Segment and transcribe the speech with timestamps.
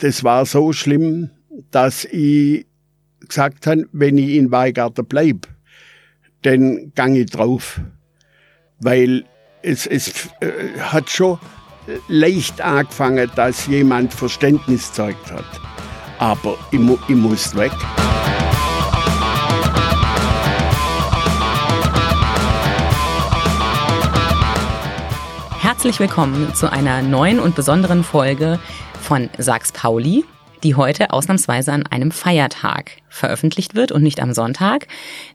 [0.00, 1.30] das war so schlimm,
[1.70, 2.66] dass ich
[3.20, 5.46] gesagt habe, wenn ich in Weingarten bleib,
[6.42, 7.80] dann gang ich drauf.
[8.80, 9.24] Weil
[9.62, 11.38] es, es äh, hat schon
[12.08, 15.44] leicht angefangen, dass jemand Verständnis gezeigt hat.
[16.18, 17.72] Aber ich, ich muss weg.
[25.60, 28.58] Herzlich willkommen zu einer neuen und besonderen Folge
[29.10, 30.24] von Sachs Pauli,
[30.62, 34.86] die heute ausnahmsweise an einem Feiertag veröffentlicht wird und nicht am Sonntag,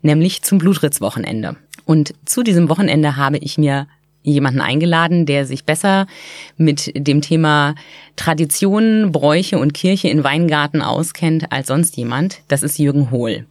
[0.02, 1.58] nämlich zum Blutritzwochenende.
[1.84, 3.88] Und zu diesem Wochenende habe ich mir
[4.24, 6.08] jemanden eingeladen, der sich besser
[6.56, 7.76] mit dem Thema
[8.16, 12.44] Traditionen, Bräuche und Kirche in Weingarten auskennt als sonst jemand.
[12.48, 13.46] Das ist Jürgen Hohl.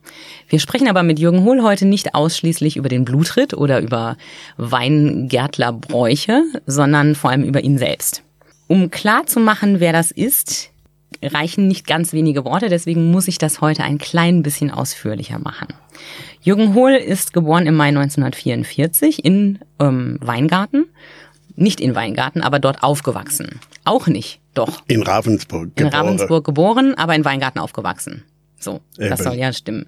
[0.48, 4.16] Wir sprechen aber mit Jürgen Hohl heute nicht ausschließlich über den Blutritt oder über
[4.56, 8.23] Weingärtlerbräuche, sondern vor allem über ihn selbst.
[8.66, 10.70] Um klar zu machen, wer das ist,
[11.22, 15.68] reichen nicht ganz wenige Worte, deswegen muss ich das heute ein klein bisschen ausführlicher machen.
[16.42, 20.86] Jürgen Hohl ist geboren im Mai 1944 in ähm, Weingarten.
[21.56, 23.60] Nicht in Weingarten, aber dort aufgewachsen.
[23.84, 24.82] Auch nicht, doch.
[24.88, 25.86] In Ravensburg geboren.
[25.86, 28.24] In Ravensburg geboren, aber in Weingarten aufgewachsen.
[28.58, 29.86] So, das soll ja stimmen.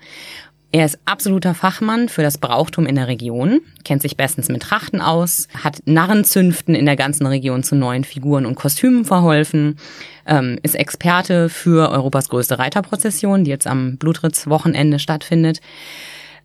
[0.72, 5.00] Er ist absoluter Fachmann für das Brauchtum in der Region, kennt sich bestens mit Trachten
[5.00, 9.78] aus, hat Narrenzünften in der ganzen Region zu neuen Figuren und Kostümen verholfen,
[10.26, 15.60] ähm, ist Experte für Europas größte Reiterprozession, die jetzt am Blutritz-Wochenende stattfindet.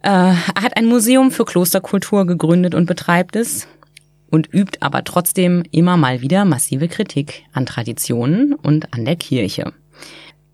[0.04, 3.68] Äh, hat ein Museum für Klosterkultur gegründet und betreibt es
[4.30, 9.74] und übt aber trotzdem immer mal wieder massive Kritik an Traditionen und an der Kirche.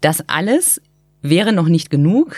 [0.02, 0.82] Das alles
[1.22, 2.38] wäre noch nicht genug.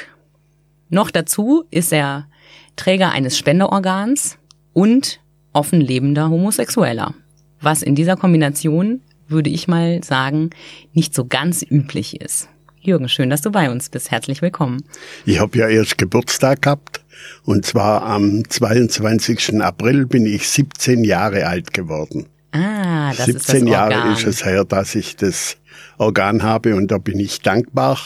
[0.90, 2.28] Noch dazu ist er
[2.76, 4.38] Träger eines Spenderorgans
[4.74, 5.20] und
[5.54, 7.14] offen lebender Homosexueller,
[7.62, 10.50] was in dieser Kombination, würde ich mal sagen,
[10.94, 12.50] nicht so ganz üblich ist.
[12.82, 14.10] Jürgen, schön, dass du bei uns bist.
[14.10, 14.84] Herzlich willkommen.
[15.26, 17.02] Ich habe ja erst Geburtstag gehabt
[17.44, 19.62] und zwar am 22.
[19.62, 22.26] April bin ich 17 Jahre alt geworden.
[22.52, 23.92] Ah, das 17 ist das Organ.
[23.92, 25.58] Jahre ist es her, dass ich das
[26.00, 28.00] Organ habe und da bin ich dankbar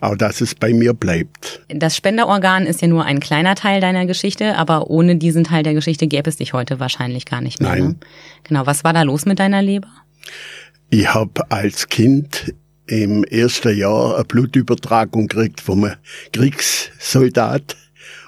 [0.00, 1.62] auch dass es bei mir bleibt.
[1.68, 5.74] Das Spenderorgan ist ja nur ein kleiner Teil deiner Geschichte, aber ohne diesen Teil der
[5.74, 7.70] Geschichte gäbe es dich heute wahrscheinlich gar nicht mehr.
[7.70, 7.84] Nein.
[7.84, 7.96] Ne?
[8.44, 9.88] Genau, was war da los mit deiner Leber?
[10.90, 12.54] Ich habe als Kind
[12.86, 15.88] im ersten Jahr eine Blutübertragung gekriegt vom
[16.32, 17.76] Kriegssoldat.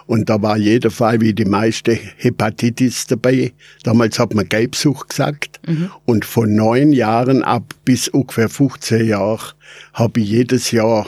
[0.07, 3.53] Und da war jeder Fall wie die meiste Hepatitis dabei.
[3.83, 5.61] Damals hat man Gelbsucht gesagt.
[5.67, 5.91] Mhm.
[6.05, 9.55] Und von neun Jahren ab bis ungefähr 15 Jahre
[9.95, 11.07] habe ich jedes Jahr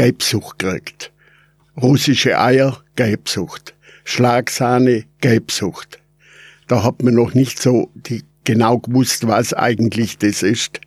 [0.00, 1.12] Gelbsucht gekriegt.
[1.76, 3.74] Russische Eier, Gelbsucht.
[4.04, 5.98] Schlagsahne, Gelbsucht.
[6.68, 10.80] Da hat man noch nicht so die, genau gewusst, was eigentlich das ist.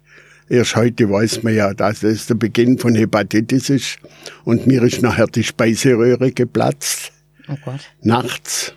[0.50, 4.00] Erst heute weiß man ja, dass es der Beginn von Hepatitis ist.
[4.46, 7.12] Und mir ist nachher die Speiseröhre geplatzt.
[7.48, 7.82] Oh Gott.
[8.02, 8.74] Nachts.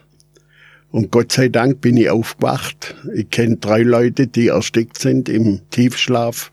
[0.91, 2.95] Und Gott sei Dank bin ich aufgewacht.
[3.15, 6.53] Ich kenne drei Leute, die erstickt sind im Tiefschlaf.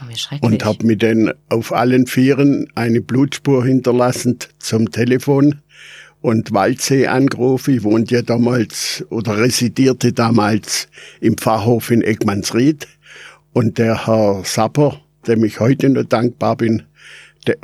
[0.00, 5.60] Oh, und habe mir dann auf allen Vieren eine Blutspur hinterlassen zum Telefon
[6.20, 7.74] und Waldsee angerufen.
[7.74, 10.88] Ich wohnte ja damals oder residierte damals
[11.20, 12.86] im Pfarrhof in Eckmannsried.
[13.52, 16.82] Und der Herr Sapper, dem ich heute noch dankbar bin,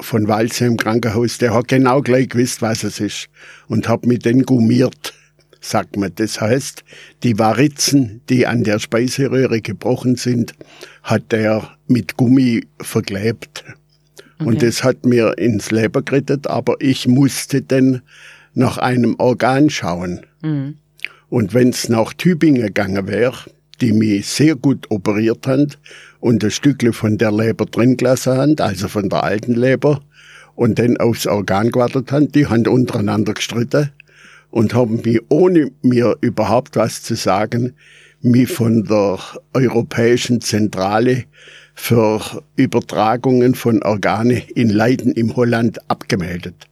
[0.01, 3.29] von Waldsee im Krankenhaus, der hat genau gleich gewusst, was es ist
[3.69, 5.15] und hat mich dann gummiert
[5.65, 6.13] sagt man.
[6.15, 6.85] Das heißt,
[7.23, 10.55] die Varizen, die an der Speiseröhre gebrochen sind,
[11.03, 13.65] hat er mit Gummi verklebt.
[14.39, 14.49] Okay.
[14.49, 18.03] Und das hat mir ins Leben gerettet, aber ich musste dann
[18.55, 20.21] nach einem Organ schauen.
[20.43, 20.77] Mhm.
[21.29, 23.51] Und wenn es nach Tübingen gegangen wäre,
[23.81, 25.69] die mich sehr gut operiert haben
[26.21, 30.01] und ein Stückle von der Leber drin gelassen haben, also von der alten Leber,
[30.55, 33.91] und dann aufs Organ gewartet haben, die haben untereinander gestritten
[34.51, 37.75] und haben mich, ohne mir überhaupt was zu sagen,
[38.21, 39.19] mich von der
[39.53, 41.25] Europäischen Zentrale
[41.75, 46.69] für Übertragungen von Organe in Leiden im Holland abgemeldet.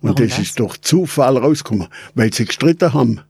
[0.00, 3.20] Und das, das ist durch Zufall rausgekommen, weil sie gestritten haben.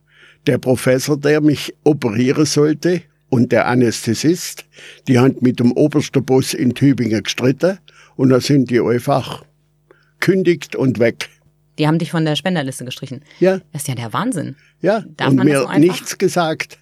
[0.47, 3.03] Der Professor, der mich operieren sollte,
[3.35, 4.65] und der Anästhesist,
[5.09, 7.79] die haben mit dem obersten Boss in Tübingen gestritten
[8.15, 9.45] und da sind die einfach
[10.21, 11.29] kündigt und weg.
[11.79, 13.23] Die haben dich von der Spenderliste gestrichen.
[13.41, 13.59] Ja.
[13.73, 14.55] Das ist ja der Wahnsinn.
[14.81, 16.79] Ja, Darf und mir so nichts gesagt.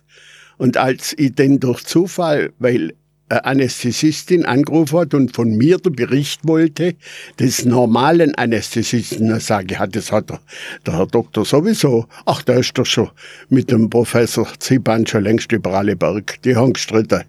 [0.59, 2.93] Und als ich denn durch Zufall, weil
[3.41, 6.95] Anästhesistin angerufen hat und von mir den Bericht wollte,
[7.39, 10.41] des normalen Anästhesisten, dann sage ich, ja, das hat der,
[10.87, 12.07] der Herr Doktor sowieso.
[12.27, 13.11] Ach, da ist doch schon
[13.49, 16.41] mit dem Professor Ziban schon längst über alle Berg.
[16.45, 17.23] Die haben gestritten.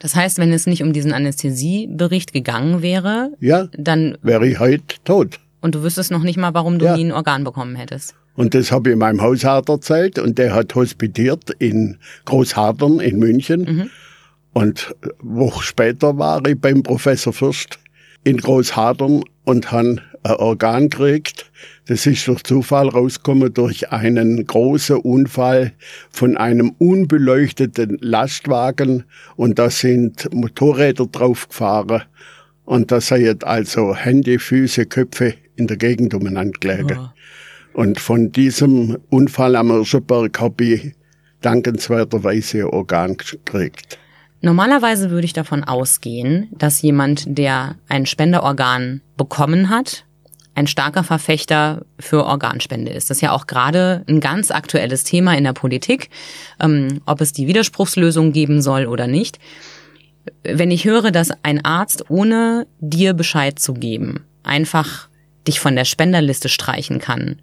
[0.00, 4.96] Das heißt, wenn es nicht um diesen Anästhesiebericht gegangen wäre, ja, dann wäre ich heute
[5.04, 5.40] tot.
[5.60, 6.96] Und du wüsstest noch nicht mal, warum du Ja.
[6.96, 8.14] nie ein Organ bekommen hättest.
[8.36, 13.90] Und das habe ich meinem Hausarzt erzählt und der hat hospitiert in Großhadern in München.
[14.54, 17.78] Und eine Woche später war ich beim Professor Fürst
[18.22, 21.50] in Großhadern und han ein Organ gekriegt.
[21.86, 25.72] Das ist durch Zufall rausgekommen durch einen großen Unfall
[26.10, 29.04] von einem unbeleuchteten Lastwagen
[29.36, 32.02] und da sind Motorräder drauf gefahren.
[32.64, 37.10] Und da seien also Hände, Füße, Köpfe in der Gegend umeinander gelegen.
[37.74, 40.92] Und von diesem Unfall am Irschenberg habe ich
[41.42, 43.98] dankenswerterweise ein Organ gekriegt.
[44.44, 50.04] Normalerweise würde ich davon ausgehen, dass jemand, der ein Spenderorgan bekommen hat,
[50.54, 53.08] ein starker Verfechter für Organspende ist.
[53.08, 56.10] Das ist ja auch gerade ein ganz aktuelles Thema in der Politik,
[56.60, 59.38] ähm, ob es die Widerspruchslösung geben soll oder nicht.
[60.42, 65.08] Wenn ich höre, dass ein Arzt ohne dir Bescheid zu geben einfach
[65.48, 67.40] dich von der Spenderliste streichen kann,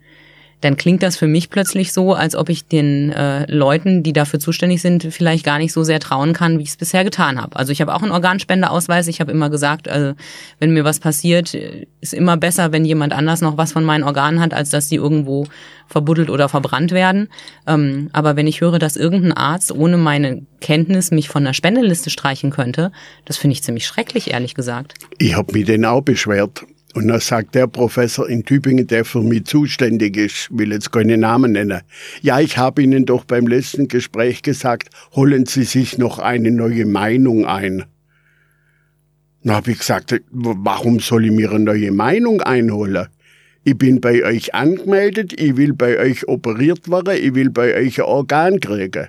[0.62, 4.40] dann klingt das für mich plötzlich so, als ob ich den äh, Leuten, die dafür
[4.40, 7.56] zuständig sind, vielleicht gar nicht so sehr trauen kann, wie ich es bisher getan habe.
[7.56, 9.08] Also ich habe auch einen Organspendeausweis.
[9.08, 10.14] Ich habe immer gesagt, also
[10.60, 11.56] wenn mir was passiert,
[12.00, 14.96] ist immer besser, wenn jemand anders noch was von meinen Organen hat, als dass die
[14.96, 15.48] irgendwo
[15.88, 17.28] verbuddelt oder verbrannt werden.
[17.68, 22.12] Ähm, aber wenn ich höre, dass irgendein Arzt ohne meine Kenntnis mich von der Spendeliste
[22.12, 22.92] streichen könnte,
[23.26, 24.94] das finde ich ziemlich schrecklich, ehrlich gesagt.
[25.18, 26.62] Ich habe mich den auch beschwert.
[26.94, 31.18] Und dann sagt der Professor in Tübingen, der für mich zuständig ist, will jetzt keine
[31.18, 31.82] Namen nennen.
[32.22, 36.86] Ja, ich habe Ihnen doch beim letzten Gespräch gesagt, holen Sie sich noch eine neue
[36.86, 37.86] Meinung ein.
[39.44, 43.08] Dann habe ich gesagt, warum soll ich mir eine neue Meinung einholen?
[43.64, 48.00] Ich bin bei euch angemeldet, ich will bei euch operiert werden, ich will bei euch
[48.00, 49.08] ein Organ kriegen.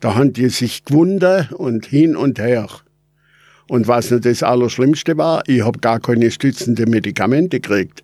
[0.00, 2.68] Da haben die sich gewundert und hin und her.
[3.70, 8.02] Und was nicht das Allerschlimmste war, ich habe gar keine stützende Medikamente gekriegt.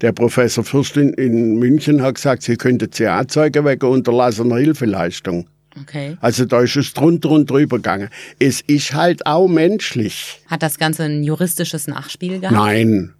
[0.00, 5.48] Der Professor Fürstin in München hat gesagt, sie könnte CA-Zeuge wegen unterlassener Hilfeleistung.
[5.80, 6.16] Okay.
[6.20, 8.10] Also da ist es drunter und drüber gegangen.
[8.38, 10.40] Es ist halt auch menschlich.
[10.46, 12.54] Hat das Ganze ein juristisches Nachspiel gehabt?
[12.54, 13.12] Nein,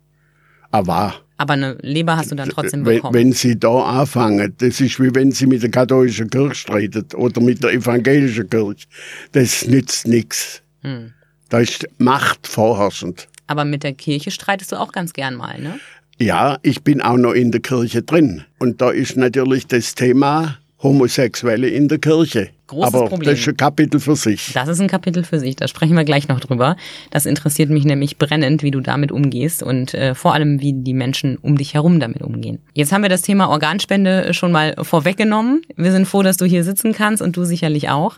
[0.71, 3.15] aber Aber eine Leber hast du dann trotzdem wenn, bekommen.
[3.15, 7.41] wenn Sie da anfangen, das ist wie wenn Sie mit der katholischen Kirche streiten oder
[7.41, 8.87] mit der evangelischen Kirche.
[9.33, 10.63] Das nützt nichts.
[10.83, 11.13] Hm.
[11.49, 13.29] Da ist Macht vorherrschend.
[13.47, 15.79] Aber mit der Kirche streitest du auch ganz gern mal, ne?
[16.19, 18.45] Ja, ich bin auch noch in der Kirche drin.
[18.59, 22.51] Und da ist natürlich das Thema Homosexuelle in der Kirche.
[22.67, 23.31] Großes Aber Problem.
[23.31, 24.53] das ist ein Kapitel für sich.
[24.53, 26.77] Das ist ein Kapitel für sich, da sprechen wir gleich noch drüber.
[27.11, 30.93] Das interessiert mich nämlich brennend, wie du damit umgehst und äh, vor allem, wie die
[30.93, 32.59] Menschen um dich herum damit umgehen.
[32.75, 35.63] Jetzt haben wir das Thema Organspende schon mal vorweggenommen.
[35.77, 38.17] Wir sind froh, dass du hier sitzen kannst und du sicherlich auch.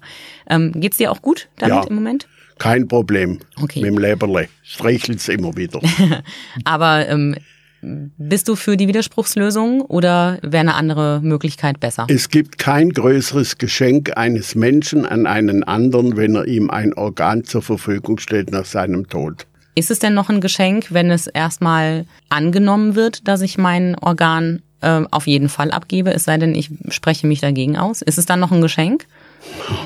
[0.48, 1.84] Ähm, geht's dir auch gut damit Ja.
[1.84, 2.26] im Moment?
[2.60, 3.38] Kein Problem.
[3.60, 3.80] Okay.
[3.80, 4.48] Mit dem Leberle.
[4.62, 5.80] Streichelt's immer wieder.
[6.64, 7.34] Aber ähm,
[7.80, 12.06] bist du für die Widerspruchslösung oder wäre eine andere Möglichkeit besser?
[12.10, 17.44] es gibt kein größeres Geschenk eines Menschen an einen anderen, wenn er ihm ein Organ
[17.44, 19.46] zur Verfügung stellt nach seinem Tod.
[19.74, 24.60] Ist es denn noch ein Geschenk, wenn es erstmal angenommen wird, dass ich mein Organ
[24.82, 28.02] äh, auf jeden Fall abgebe, es sei denn, ich spreche mich dagegen aus?
[28.02, 29.06] Ist es dann noch ein Geschenk?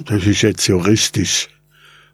[0.07, 1.49] Das ist jetzt juristisch.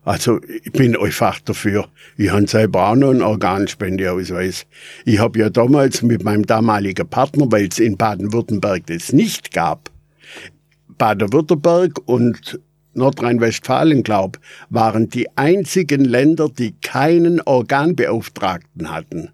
[0.03, 1.89] Also ich bin einfach dafür.
[2.17, 4.67] Ich habe selber auch noch einen Organspendeausweis.
[5.05, 9.91] Ich habe ja damals mit meinem damaligen Partner, weil es in Baden-Württemberg das nicht gab,
[10.97, 12.61] Baden-Württemberg und
[12.95, 19.31] Nordrhein-Westfalen, glaub, waren die einzigen Länder, die keinen Organbeauftragten hatten.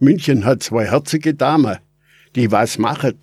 [0.00, 1.78] München hat zwei herzige Damen,
[2.34, 3.16] die was machen.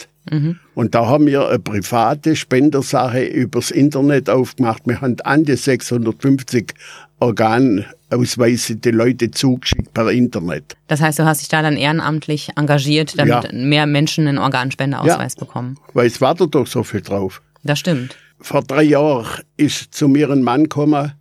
[0.75, 4.83] Und da haben wir eine private Spendersache übers Internet aufgemacht.
[4.85, 6.73] Wir haben an die 650
[7.19, 10.75] Organausweise die Leute zugeschickt per Internet.
[10.87, 13.53] Das heißt, du hast dich da dann ehrenamtlich engagiert, damit Ja.
[13.53, 15.77] mehr Menschen einen Organspendeausweis bekommen.
[15.93, 17.41] Weil es wartet doch so viel drauf.
[17.63, 18.15] Das stimmt.
[18.39, 21.13] Vor drei Jahren ist zu mir ein Mann gekommen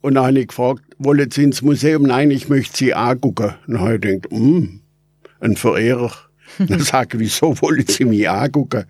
[0.00, 2.02] und dann habe ich gefragt, wollen Sie ins Museum?
[2.02, 3.54] Nein, ich möchte Sie angucken.
[3.66, 4.80] Und dann habe ich gedacht, hm,
[5.40, 6.12] ein Verehrer.
[6.68, 8.84] Dann sage ich, wieso wollen Sie mich angucken?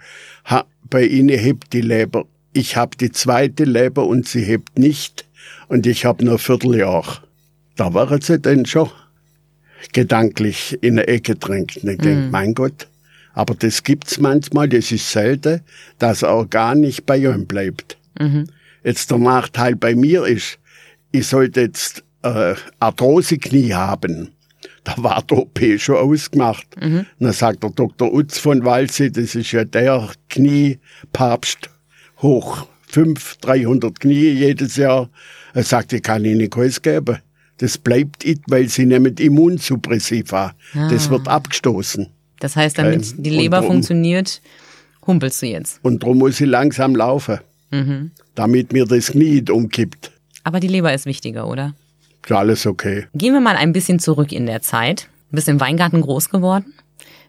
[0.46, 2.24] Ha, bei Ihnen hebt die Leber.
[2.52, 5.26] Ich habe die zweite Leber und sie hebt nicht.
[5.68, 7.22] Und ich habe nur ein Vierteljahr.
[7.76, 8.90] Da waren sie dann schon
[9.92, 11.76] gedanklich in eine Ecke drängt.
[11.76, 12.88] Ich denk, mein Gott,
[13.34, 15.60] aber das gibt's manchmal, das ist selten,
[15.98, 17.96] dass ein Organ nicht bei ihm bleibt.
[18.82, 20.58] Jetzt der Nachteil bei mir ist,
[21.12, 24.32] ich sollte jetzt äh, Arthroseknie haben.
[24.88, 26.66] Da war der OP schon ausgemacht.
[26.80, 28.12] Dann sagt der Dr.
[28.12, 31.68] Utz von Walse, das ist ja der Kniepapst,
[32.22, 35.10] hoch fünf, 300 Knie jedes Jahr.
[35.52, 37.18] Er sagt, ich kann Ihnen keins geben.
[37.58, 40.54] Das bleibt it, weil Sie nehmen Immunsuppressiva.
[40.74, 40.88] Ah.
[40.88, 42.08] Das wird abgestoßen.
[42.40, 44.40] Das heißt, damit die Leber drum, funktioniert,
[45.06, 45.80] humpelst du jetzt.
[45.82, 47.38] Und darum muss ich langsam laufen,
[47.70, 48.12] mhm.
[48.34, 50.12] damit mir das Knie umkippt.
[50.44, 51.74] Aber die Leber ist wichtiger, oder?
[52.24, 53.06] Ist alles okay.
[53.14, 55.08] Gehen wir mal ein bisschen zurück in der Zeit.
[55.30, 56.74] Du bist im Weingarten groß geworden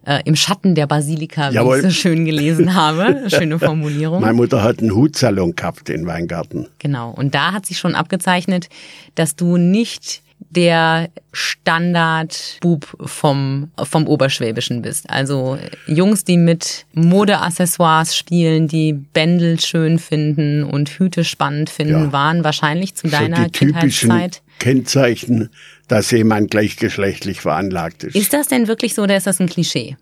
[0.06, 1.78] äh, im Schatten der Basilika, wie Jawohl.
[1.78, 3.30] ich so schön gelesen habe.
[3.30, 4.22] Schöne Formulierung.
[4.22, 6.68] Meine Mutter hat einen Hutsalon gehabt in Weingarten.
[6.80, 7.12] Genau.
[7.12, 8.70] Und da hat sich schon abgezeichnet,
[9.16, 15.10] dass du nicht der Standardbub vom, vom Oberschwäbischen bist.
[15.10, 22.14] Also Jungs, die mit Modeaccessoires spielen, die Bändel schön finden und Hüte spannend finden, ja.
[22.14, 24.42] waren wahrscheinlich zu deiner so Kindheitszeit.
[24.60, 25.50] Kennzeichen
[25.90, 28.16] dass jemand gleichgeschlechtlich veranlagt ist.
[28.16, 29.98] Ist das denn wirklich so oder ist das ein Klischee?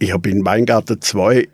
[0.00, 1.46] Ich habe in Weingarten zwei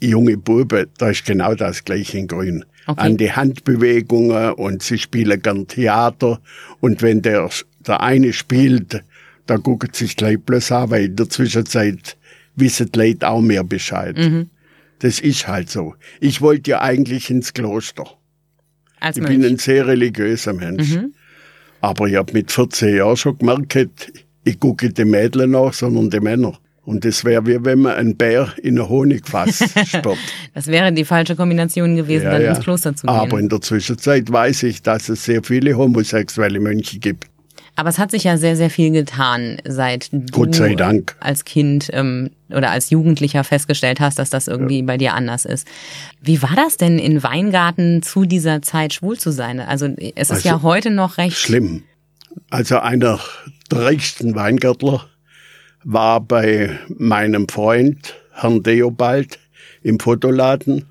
[0.00, 2.64] junge Buben, da ist genau das gleiche in Grün.
[2.86, 3.00] Okay.
[3.00, 6.40] An die Handbewegungen und sie spielen gern Theater.
[6.80, 7.48] Und wenn der,
[7.86, 9.04] der eine spielt,
[9.46, 12.16] da guckt sich gleich bloß an, weil in der Zwischenzeit
[12.56, 14.16] wissen die Leute auch mehr Bescheid.
[14.16, 14.50] Mhm.
[14.98, 15.94] Das ist halt so.
[16.20, 18.06] Ich wollte ja eigentlich ins Kloster.
[19.00, 19.36] Als ich Mensch.
[19.36, 20.94] bin ein sehr religiöser Mensch.
[20.94, 21.14] Mhm.
[21.80, 24.12] Aber ich habe mit 14 Jahren schon gemerkt,
[24.44, 26.58] ich gucke die Mädchen nach, sondern die Männer.
[26.84, 30.18] Und das wäre wie wenn man einen Bär in ein Honigfass sperrt.
[30.54, 32.54] das wäre die falsche Kombination gewesen, ja, dann ja.
[32.54, 33.14] ins Kloster zu gehen.
[33.14, 37.26] Aber in der Zwischenzeit weiß ich, dass es sehr viele homosexuelle Mönche gibt.
[37.74, 41.16] Aber es hat sich ja sehr, sehr viel getan, seit Gott sei Dank.
[41.20, 44.84] als Kind ähm, oder als Jugendlicher festgestellt hast, dass das irgendwie ja.
[44.84, 45.66] bei dir anders ist.
[46.20, 49.58] Wie war das denn in Weingarten zu dieser Zeit schwul zu sein?
[49.58, 51.84] Also es ist also, ja heute noch recht schlimm.
[52.50, 53.20] Also einer
[53.70, 55.06] der reichsten Weingärtler
[55.84, 59.38] war bei meinem Freund Herrn Deobald
[59.82, 60.86] im Fotoladen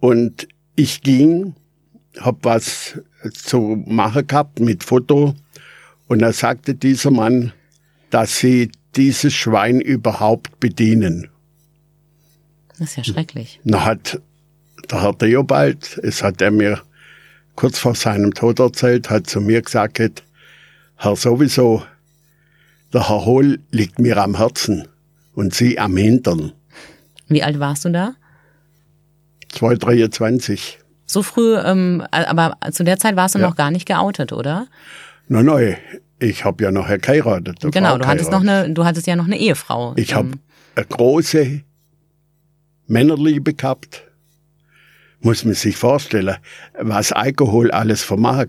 [0.00, 1.54] und ich ging,
[2.18, 3.00] hab was
[3.32, 5.34] zu machen gehabt mit Foto
[6.06, 7.52] und da sagte dieser Mann,
[8.10, 11.28] dass sie dieses Schwein überhaupt bedienen.
[12.78, 13.60] Das ist ja schrecklich.
[13.64, 14.20] Da hat
[14.90, 16.82] der Herr Theobald, es hat er mir
[17.54, 20.22] kurz vor seinem Tod erzählt, hat zu mir gesagt,
[20.96, 21.82] Herr sowieso,
[22.94, 24.86] der Herr Hohl liegt mir am Herzen
[25.34, 26.52] und Sie am Hintern.
[27.26, 28.14] Wie alt warst du da?
[29.48, 30.78] 223.
[31.04, 33.48] So früh, ähm, aber zu der Zeit warst du ja.
[33.48, 34.68] noch gar nicht geoutet, oder?
[35.28, 35.76] Nein, nein,
[36.18, 37.58] ich habe ja noch geheiratet.
[37.72, 39.94] Genau, du hattest, noch eine, du hattest ja noch eine Ehefrau.
[39.96, 40.32] Ich habe
[40.76, 41.62] eine große
[42.86, 44.04] Männerliebe gehabt.
[45.20, 46.36] Muss man sich vorstellen,
[46.78, 48.48] was Alkohol alles vermag.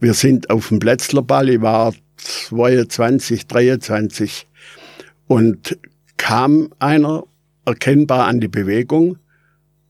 [0.00, 4.46] Wir sind auf dem Plätzlerball, ich war 22, 23
[5.26, 5.78] und
[6.16, 7.24] kam einer
[7.64, 9.18] erkennbar an die Bewegung.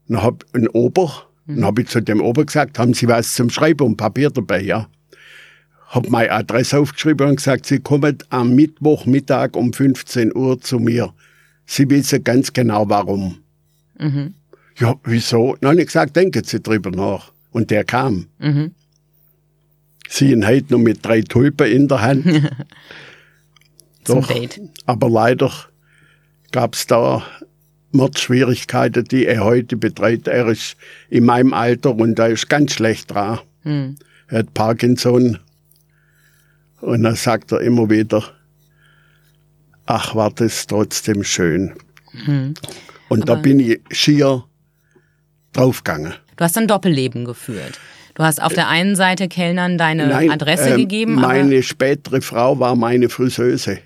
[0.09, 1.57] Dann hab ein Ober, mhm.
[1.57, 4.61] dann habe ich zu dem Ober gesagt, haben Sie was zum Schreiben und Papier dabei?
[4.63, 4.89] Ja
[5.91, 11.13] habe meine Adresse aufgeschrieben und gesagt, Sie kommen am Mittwochmittag um 15 Uhr zu mir.
[11.67, 13.39] Sie wissen ganz genau warum.
[13.99, 14.35] Mhm.
[14.79, 15.57] Ja, wieso?
[15.61, 17.33] Dann habe ich gesagt, denken Sie drüber nach.
[17.51, 18.27] Und der kam.
[18.39, 18.73] Mhm.
[20.13, 22.27] Sie ihn heute noch mit drei Tulpen in der Hand.
[24.05, 24.61] Doch, Date.
[24.85, 25.53] Aber leider
[26.51, 27.25] gab es da
[27.93, 30.27] Mordschwierigkeiten, die er heute betreibt.
[30.27, 30.77] Er ist
[31.11, 33.39] in meinem Alter und er ist ganz schlecht dran.
[33.63, 33.99] Mhm.
[34.27, 35.39] Er hat Parkinson
[36.81, 38.25] und dann sagt er immer wieder,
[39.87, 41.75] ach, war das trotzdem schön.
[42.13, 42.55] Mhm.
[43.09, 44.45] Und Aber da bin ich schier
[45.53, 46.15] draufgegangen.
[46.37, 47.79] Du hast ein Doppelleben geführt.
[48.21, 51.15] Du hast auf der einen Seite Kellnern deine Nein, Adresse äh, gegeben.
[51.15, 53.79] Meine spätere Frau war meine Friseuse.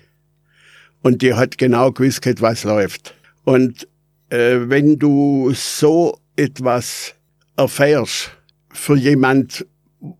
[1.01, 3.15] Und die hat genau gewusst, was läuft.
[3.45, 3.87] Und
[4.27, 7.15] äh, wenn du so etwas
[7.55, 8.31] erfährst
[8.73, 9.65] für jemand,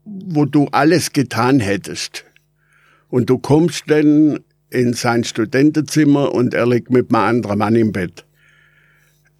[0.05, 2.23] wo du alles getan hättest,
[3.09, 7.91] und du kommst dann in sein Studentenzimmer und er liegt mit einem anderen Mann im
[7.91, 8.23] Bett.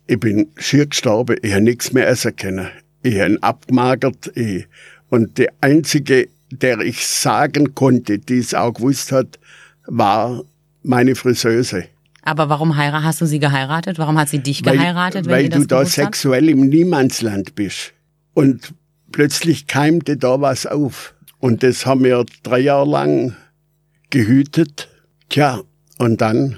[0.05, 2.67] Ich bin schier gestorben, ich habe nichts mehr essen können.
[3.05, 4.35] Ich habe abgemagert.
[4.35, 4.65] Ich,
[5.09, 9.37] und der Einzige, der ich sagen konnte, die es auch gewusst hat,
[9.85, 10.41] war
[10.81, 11.85] meine Friseuse.
[12.23, 13.99] Aber warum hast du sie geheiratet?
[13.99, 15.29] Warum hat sie dich weil, geheiratet?
[15.29, 17.93] weil du da sexuell im Niemandsland bist.
[18.33, 18.73] Und
[19.11, 21.13] plötzlich keimte da was auf.
[21.37, 23.35] Und das haben wir drei Jahre lang
[24.09, 24.89] gehütet.
[25.29, 25.61] Tja,
[25.99, 26.57] und dann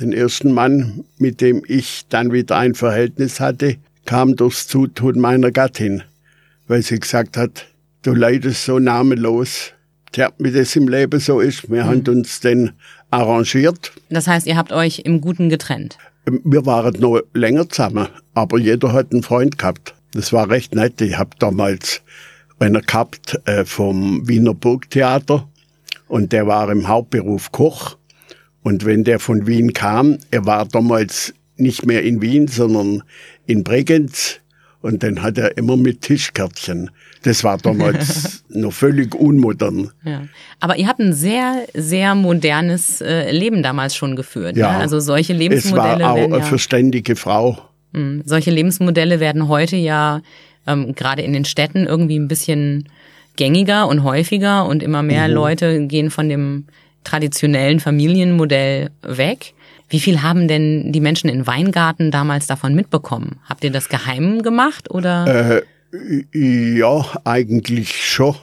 [0.00, 5.50] den ersten Mann, mit dem ich dann wieder ein Verhältnis hatte, kam durchs Zutun meiner
[5.50, 6.02] Gattin,
[6.68, 7.66] weil sie gesagt hat,
[8.02, 9.72] du leidest so namenlos.
[10.12, 11.88] Tja, wie das im Leben so ist, wir mhm.
[11.88, 12.72] haben uns denn
[13.10, 13.92] arrangiert.
[14.08, 15.98] Das heißt, ihr habt euch im Guten getrennt?
[16.26, 19.94] Wir waren noch länger zusammen, aber jeder hat einen Freund gehabt.
[20.12, 21.00] Das war recht nett.
[21.00, 22.02] Ich habe damals
[22.58, 25.48] einer gehabt äh, vom Wiener Burgtheater
[26.08, 27.96] und der war im Hauptberuf Koch.
[28.62, 33.02] Und wenn der von Wien kam, er war damals nicht mehr in Wien, sondern
[33.50, 34.40] in Bregenz
[34.80, 36.90] und dann hat er immer mit Tischkärtchen.
[37.22, 39.90] Das war damals noch völlig unmodern.
[40.04, 40.22] Ja.
[40.58, 44.56] Aber ihr habt ein sehr, sehr modernes äh, Leben damals schon geführt.
[44.56, 44.72] Ja.
[44.72, 44.78] Ne?
[44.78, 45.94] Also solche Lebensmodelle.
[45.94, 47.58] Es war auch werden eine verständige Frau.
[47.92, 50.22] Mh, solche Lebensmodelle werden heute ja
[50.66, 52.88] ähm, gerade in den Städten irgendwie ein bisschen
[53.36, 55.34] gängiger und häufiger und immer mehr mhm.
[55.34, 56.64] Leute gehen von dem
[57.04, 59.54] traditionellen Familienmodell weg.
[59.90, 63.40] Wie viel haben denn die Menschen in Weingarten damals davon mitbekommen?
[63.48, 65.62] Habt ihr das geheim gemacht oder?
[65.92, 68.36] Äh, ja, eigentlich schon.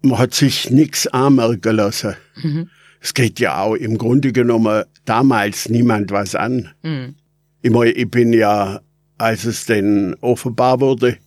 [0.00, 2.16] Man hat sich nichts anmerken lassen.
[2.42, 2.70] Mhm.
[3.00, 6.70] Es geht ja auch im Grunde genommen damals niemand was an.
[6.82, 7.16] Mhm.
[7.60, 8.80] Ich, meine, ich bin ja,
[9.18, 11.18] als es denn offenbar wurde,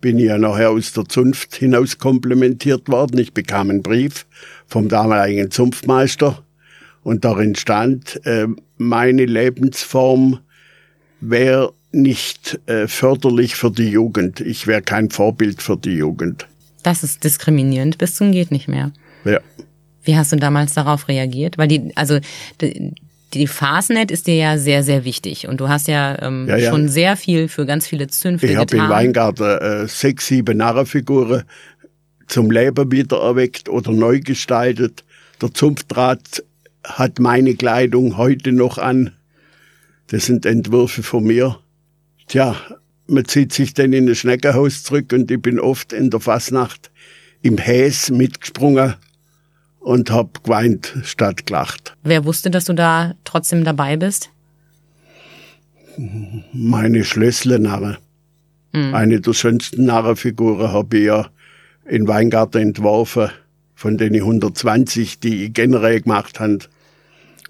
[0.00, 3.18] bin ich ja nachher aus der Zunft hinaus komplementiert worden.
[3.18, 4.26] Ich bekam einen Brief
[4.66, 6.44] vom damaligen Zunftmeister
[7.02, 10.40] und darin stand, äh, meine Lebensform
[11.20, 14.40] wäre nicht äh, förderlich für die Jugend.
[14.40, 16.46] Ich wäre kein Vorbild für die Jugend.
[16.82, 18.92] Das ist diskriminierend bis zum geht nicht mehr.
[19.24, 19.40] Ja.
[20.04, 21.58] Wie hast du damals darauf reagiert?
[21.58, 22.20] Weil die, also
[22.60, 22.94] die,
[23.34, 26.70] die Fastnet ist dir ja sehr, sehr wichtig und du hast ja, ähm, ja, ja.
[26.70, 28.66] schon sehr viel für ganz viele Zünfte ich getan.
[28.72, 31.42] Ich habe in Weingarten äh, sechs, sieben Narrenfiguren
[32.28, 35.04] zum Leben wieder erweckt oder neu gestaltet.
[35.42, 36.44] Der Zunftdraht
[36.84, 39.12] hat meine Kleidung heute noch an.
[40.08, 41.58] Das sind Entwürfe von mir.
[42.26, 42.56] Tja,
[43.06, 46.90] man zieht sich dann in das Schneckenhaus zurück und ich bin oft in der Fasnacht
[47.42, 48.94] im Häs mitgesprungen
[49.80, 51.96] und hab geweint statt gelacht.
[52.02, 54.30] Wer wusste, dass du da trotzdem dabei bist?
[56.52, 57.98] Meine Schlössle-Narre.
[58.72, 58.94] Mhm.
[58.94, 61.30] Eine der schönsten Narrenfiguren habe ich ja
[61.86, 63.30] in Weingarten entworfen
[63.80, 66.58] von den 120, die ich generell gemacht habe.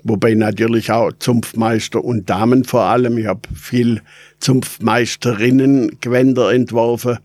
[0.04, 3.18] Wobei natürlich auch Zunftmeister und Damen vor allem.
[3.18, 4.00] Ich habe viel
[4.38, 7.18] Zunftmeisterinnen Gewänder entworfen.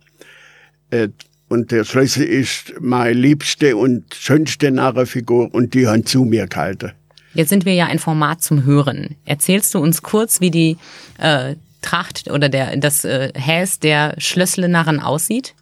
[0.89, 1.10] Äh,
[1.50, 6.94] und der Schlüssel ist meine liebste und schönste Narrenfigur und die haben zu mir gehalten.
[7.36, 9.18] Jetzt sind wir ja ein Format zum Hören.
[9.24, 10.78] Erzählst du uns kurz, wie die
[11.20, 15.54] äh, Tracht oder der, das äh, Häs der Schlössle-Narren aussieht?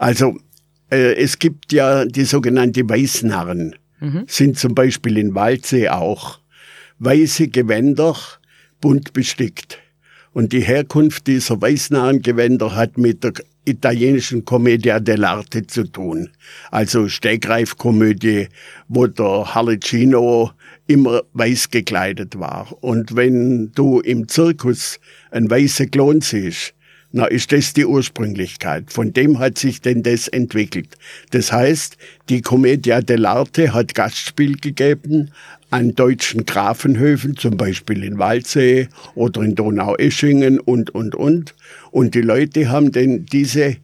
[0.00, 0.40] Also
[0.90, 4.24] äh, es gibt ja die sogenannte Weißnarren, mhm.
[4.26, 6.38] sind zum Beispiel in Waldsee auch.
[6.98, 8.16] Weiße Gewänder,
[8.80, 9.78] bunt bestickt.
[10.32, 13.32] Und die Herkunft dieser Weißnarrengewänder hat mit der
[13.64, 16.30] italienischen Commedia dell'arte zu tun.
[16.70, 18.48] Also Stegreifkomödie,
[18.88, 20.52] wo der Harleccino
[20.86, 22.68] immer weiß gekleidet war.
[22.80, 24.98] Und wenn du im Zirkus
[25.30, 26.74] einen weißen Klon siehst,
[27.12, 28.92] na, ist das die Ursprünglichkeit.
[28.92, 30.96] Von dem hat sich denn das entwickelt.
[31.30, 31.96] Das heißt,
[32.28, 35.30] die Commedia dell'arte hat Gastspiel gegeben
[35.70, 41.54] an deutschen Grafenhöfen, zum Beispiel in Waldsee oder in Donaueschingen und, und, und.
[41.90, 43.76] Und die Leute haben denn diese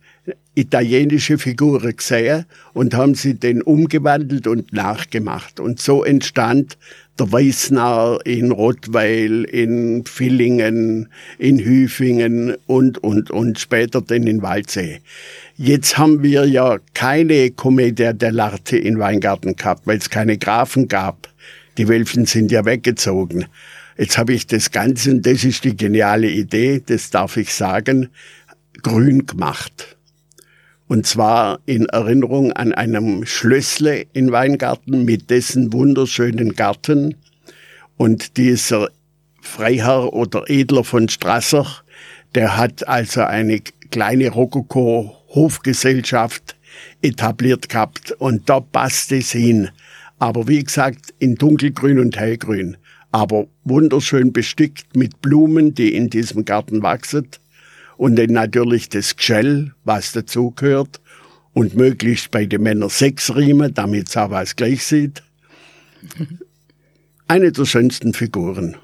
[0.54, 5.60] italienische Figuren gesehen und haben sie dann umgewandelt und nachgemacht.
[5.60, 6.78] Und so entstand
[7.18, 15.00] der Weißnarr in Rottweil, in Villingen, in Hüfingen und, und, und später dann in Waldsee.
[15.56, 21.28] Jetzt haben wir ja keine Commedia dell'arte in Weingarten gehabt, weil es keine Grafen gab.
[21.78, 23.46] Die Wölfen sind ja weggezogen.
[23.96, 28.10] Jetzt habe ich das Ganze, und das ist die geniale Idee, das darf ich sagen,
[28.82, 29.95] grün gemacht.
[30.88, 37.16] Und zwar in Erinnerung an einem Schlössle in Weingarten mit dessen wunderschönen Garten.
[37.96, 38.90] Und dieser
[39.40, 41.66] Freiherr oder Edler von Strasser,
[42.36, 43.58] der hat also eine
[43.90, 46.54] kleine Rokoko-Hofgesellschaft
[47.02, 49.70] etabliert gehabt und da passt es hin.
[50.18, 52.76] Aber wie gesagt, in dunkelgrün und hellgrün.
[53.10, 57.26] Aber wunderschön bestickt mit Blumen, die in diesem Garten wachsen
[57.96, 61.00] und dann natürlich das Gschell, was dazugehört
[61.52, 65.22] und möglichst bei den Männern sechs Riemen, damit es auch was gleich sieht.
[67.28, 68.76] Eine der schönsten Figuren.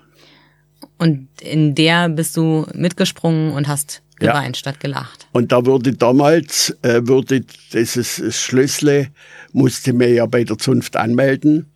[0.99, 4.61] Und in der bist du mitgesprungen und hast geweint ja.
[4.61, 5.27] statt gelacht.
[5.33, 9.09] Und da wurde damals, äh, wurde dieses Schlüssel,
[9.53, 11.67] musste mir ja bei der Zunft anmelden.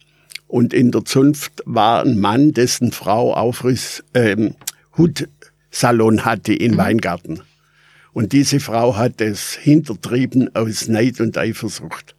[0.46, 4.54] Und in der Zunft war ein Mann, dessen Frau Aufriss, ähm,
[4.96, 5.28] Hut
[5.78, 6.78] Salon hatte in mhm.
[6.78, 7.40] Weingarten.
[8.14, 12.14] Und diese Frau hat es hintertrieben aus Neid und Eifersucht.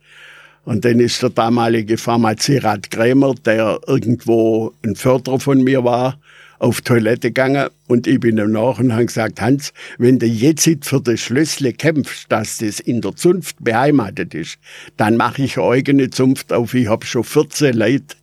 [0.63, 6.19] Und dann ist der damalige Pharmazierat Krämer, der irgendwo ein Förderer von mir war,
[6.59, 10.69] auf Toilette gegangen und ich bin ihm nach und habe gesagt, Hans, wenn du jetzt
[10.85, 14.59] für das Schlüssel kämpfst, dass das in der Zunft beheimatet ist,
[14.97, 16.75] dann mache ich eine eigene Zunft auf.
[16.75, 18.15] Ich habe schon 14 Leute,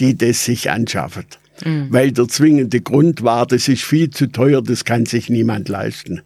[0.00, 1.24] die das sich anschaffen.
[1.64, 1.88] Mhm.
[1.90, 6.22] Weil der zwingende Grund war, das ist viel zu teuer, das kann sich niemand leisten.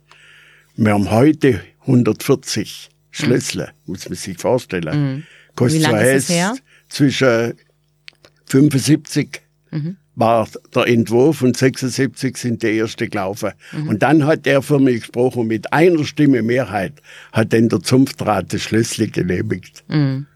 [0.76, 3.92] Wir haben heute 140 Schlüssel, mhm.
[3.92, 5.14] muss man sich vorstellen.
[5.14, 5.22] Mhm.
[5.54, 6.54] Kostet Wie lange ist es her?
[6.88, 7.54] Zwischen
[8.46, 9.96] 75 mhm.
[10.14, 13.52] war der Entwurf und 76 sind die erste gelaufen.
[13.72, 13.88] Mhm.
[13.88, 16.92] Und dann hat er für mich gesprochen, mit einer Stimme Mehrheit
[17.32, 19.82] hat dann der Zunftrat das Schlüssel genehmigt.
[19.88, 20.26] Mhm.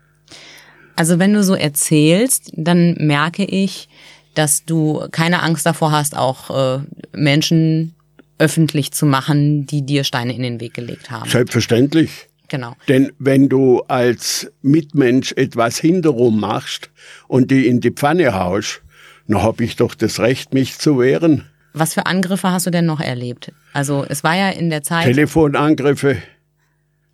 [0.97, 3.89] Also wenn du so erzählst, dann merke ich,
[4.35, 6.81] dass du keine Angst davor hast, auch äh,
[7.13, 7.95] Menschen
[8.39, 11.29] öffentlich zu machen, die dir Steine in den Weg gelegt haben.
[11.29, 12.29] Selbstverständlich.
[12.49, 12.75] Genau.
[12.89, 16.91] Denn wenn du als Mitmensch etwas hinterrum machst
[17.29, 18.83] und die in die Pfanne haust,
[19.29, 21.47] dann habe ich doch das Recht, mich zu wehren.
[21.73, 23.53] Was für Angriffe hast du denn noch erlebt?
[23.73, 25.05] Also es war ja in der Zeit.
[25.05, 26.17] Telefonangriffe.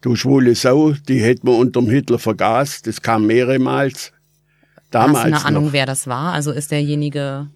[0.00, 2.86] Du schwule Sau, die hätten wir unterm Hitler vergast.
[2.86, 4.12] Das kam mehrmals.
[4.90, 5.72] Damals Hast du eine Ahnung, noch.
[5.72, 6.32] wer das war?
[6.32, 7.48] Also ist derjenige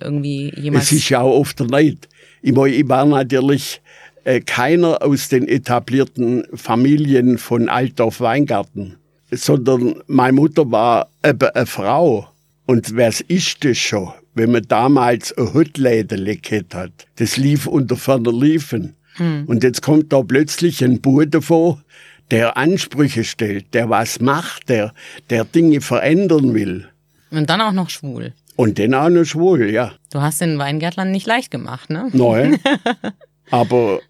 [0.00, 0.84] irgendwie jemand.
[0.84, 2.08] Es ist ja auch oft der Neid.
[2.42, 3.80] Ich, ich war natürlich
[4.24, 8.96] äh, keiner aus den etablierten Familien von Altdorf Weingarten,
[9.30, 12.28] sondern meine Mutter war eben eine Frau.
[12.66, 16.92] Und was ist das schon, wenn man damals ein Hütläden gehabt hat?
[17.16, 18.94] Das lief unter ferner Liefen.
[19.14, 19.44] Hm.
[19.46, 21.82] Und jetzt kommt da plötzlich ein Bude vor,
[22.30, 24.92] der Ansprüche stellt, der was macht, der,
[25.30, 26.88] der Dinge verändern will.
[27.30, 28.32] Und dann auch noch schwul.
[28.56, 29.92] Und dann auch noch schwul, ja.
[30.12, 32.08] Du hast den Weingärtlern nicht leicht gemacht, ne?
[32.12, 32.58] Nein.
[33.50, 34.00] Aber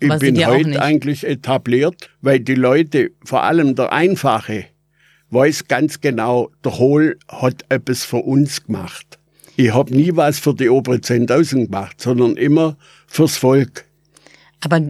[0.00, 4.66] ich Was bin heute eigentlich etabliert, weil die Leute, vor allem der Einfache,
[5.30, 9.18] weiß ganz genau, der Hohl hat etwas für uns gemacht.
[9.56, 12.76] Ich habe nie was für die obere 10.000 gemacht, sondern immer
[13.08, 13.84] fürs Volk.
[14.60, 14.80] Aber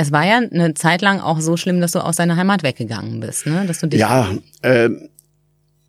[0.00, 3.20] es war ja eine Zeit lang auch so schlimm, dass du aus deiner Heimat weggegangen
[3.20, 3.64] bist, ne?
[3.66, 4.30] Dass du dich ja,
[4.62, 4.90] äh,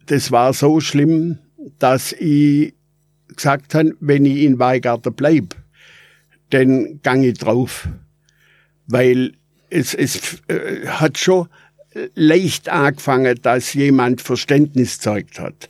[0.06, 1.38] das war so schlimm,
[1.80, 2.74] dass ich
[3.28, 5.56] gesagt habe, wenn ich in Weigarten bleib,
[6.50, 7.88] dann gang ich drauf
[8.91, 9.34] weil
[9.69, 11.47] es, es äh, hat schon
[12.15, 15.69] leicht angefangen, dass jemand Verständnis zeigt hat.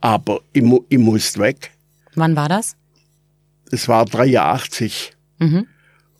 [0.00, 1.72] Aber ich, ich musste weg.
[2.14, 2.76] Wann war das?
[3.70, 5.12] Es war 83.
[5.38, 5.66] Mhm.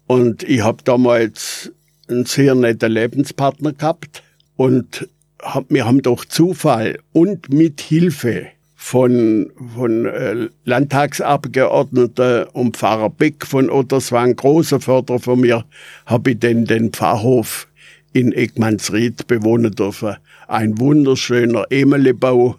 [0.07, 1.73] Und ich habe damals
[2.09, 4.23] einen sehr netten Lebenspartner gehabt.
[4.57, 5.09] Und
[5.43, 13.45] hab, wir haben durch Zufall und mit Hilfe von, von äh, Landtagsabgeordneten und Pfarrer Beck
[13.45, 15.65] von Otterswang, großer Förderer von mir,
[16.07, 17.69] habe ich denn den Pfarrhof
[18.13, 20.17] in Egmannsried bewohnen dürfen.
[20.47, 22.57] Ein wunderschöner Emelebau,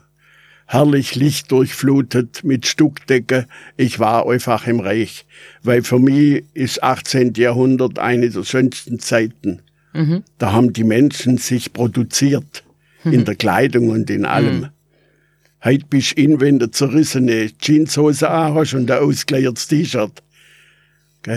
[0.68, 3.48] herrlich lichtdurchflutet mit Stuckdecke.
[3.78, 5.26] Ich war einfach im Reich,
[5.64, 7.34] weil für mich ist 18.
[7.36, 9.62] Jahrhundert eine der schönsten Zeiten.
[9.94, 10.24] Mhm.
[10.38, 12.64] Da haben die Menschen sich produziert,
[13.04, 13.14] mhm.
[13.14, 14.60] in der Kleidung und in allem.
[14.60, 14.70] Mhm.
[15.64, 20.22] Heute bist du in, wenn du zerrissene Jeanshose hast und ein ausgeleiertes T-Shirt.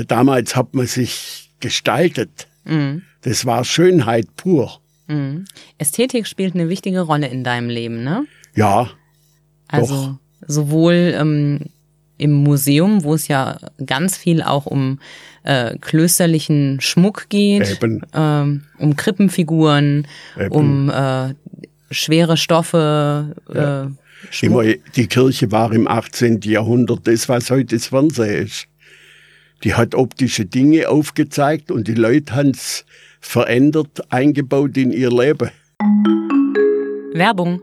[0.09, 2.49] Damals hat man sich gestaltet.
[2.65, 3.03] Mhm.
[3.23, 4.81] Das war Schönheit pur.
[5.07, 5.45] Mhm.
[5.79, 8.27] Ästhetik spielt eine wichtige Rolle in deinem Leben, ne?
[8.55, 8.91] Ja.
[9.71, 10.15] Also doch.
[10.47, 11.61] sowohl ähm,
[12.19, 14.99] im Museum, wo es ja ganz viel auch um
[15.43, 17.79] äh, klösterlichen Schmuck geht,
[18.13, 20.07] ähm, um Krippenfiguren,
[20.39, 20.51] Eben.
[20.51, 21.35] um äh,
[21.91, 23.85] schwere Stoffe, ja.
[23.85, 23.89] äh,
[24.43, 24.65] Immer,
[24.97, 26.41] die Kirche war im 18.
[26.43, 28.67] Jahrhundert das, was heute das Fernsehen ist.
[29.65, 32.85] Die hat optische Dinge aufgezeigt und die Leute haben es
[33.21, 35.51] verändert, eingebaut in ihr Leben.
[37.15, 37.63] Werbung.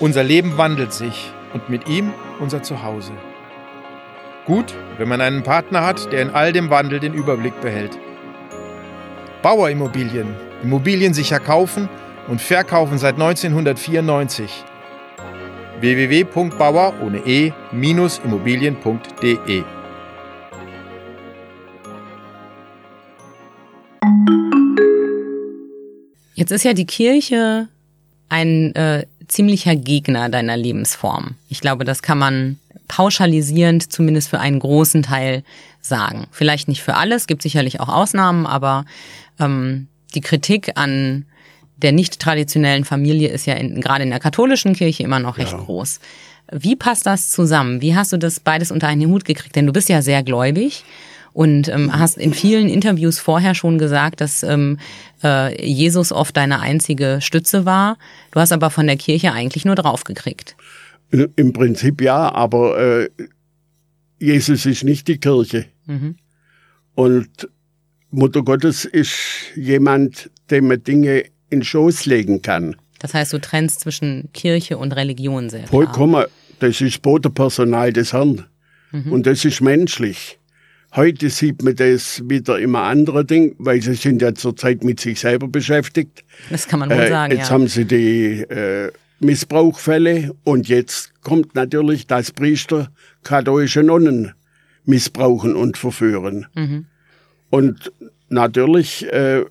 [0.00, 3.12] Unser Leben wandelt sich und mit ihm unser Zuhause.
[4.46, 7.98] Gut, wenn man einen Partner hat, der in all dem Wandel den Überblick behält.
[9.42, 10.34] Bauerimmobilien.
[10.62, 11.90] Immobilien sicher kaufen
[12.28, 14.64] und verkaufen seit 1994
[15.80, 19.64] www.bauer ohne e-immobilien.de.
[26.34, 27.68] Jetzt ist ja die Kirche
[28.30, 31.36] ein äh, ziemlicher Gegner deiner Lebensform.
[31.48, 35.44] Ich glaube, das kann man pauschalisierend zumindest für einen großen Teil
[35.80, 36.26] sagen.
[36.32, 38.84] Vielleicht nicht für alles, gibt sicherlich auch Ausnahmen, aber
[39.38, 41.26] ähm, die Kritik an
[41.76, 45.52] der nicht traditionellen Familie ist ja in, gerade in der katholischen Kirche immer noch recht
[45.52, 45.58] ja.
[45.58, 46.00] groß.
[46.52, 47.80] Wie passt das zusammen?
[47.80, 49.54] Wie hast du das beides unter einen Hut gekriegt?
[49.54, 50.84] Denn du bist ja sehr gläubig
[51.32, 54.78] und ähm, hast in vielen Interviews vorher schon gesagt, dass ähm,
[55.22, 57.98] äh, Jesus oft deine einzige Stütze war.
[58.32, 60.56] Du hast aber von der Kirche eigentlich nur draufgekriegt.
[61.10, 63.08] Im Prinzip ja, aber äh,
[64.18, 65.66] Jesus ist nicht die Kirche.
[65.86, 66.16] Mhm.
[66.94, 67.48] Und
[68.10, 69.16] Mutter Gottes ist
[69.56, 72.76] jemand, dem man Dinge in Schoß legen kann.
[72.98, 75.66] Das heißt, du trennst zwischen Kirche und Religion sehr.
[75.66, 76.26] Vollkommen.
[76.58, 78.44] Das ist Bodenpersonal des Herrn.
[78.92, 79.12] Mhm.
[79.12, 80.39] Und das ist menschlich.
[80.94, 85.20] Heute sieht man das wieder immer andere Ding, weil sie sind ja zurzeit mit sich
[85.20, 86.24] selber beschäftigt.
[86.50, 87.32] Das kann man wohl äh, sagen.
[87.32, 87.54] Jetzt ja.
[87.54, 92.90] haben sie die äh, Missbrauchfälle und jetzt kommt natürlich, dass Priester
[93.22, 94.32] katholische Nonnen
[94.84, 96.46] missbrauchen und verführen.
[96.54, 96.86] Mhm.
[97.50, 97.92] Und
[98.28, 99.44] natürlich, äh,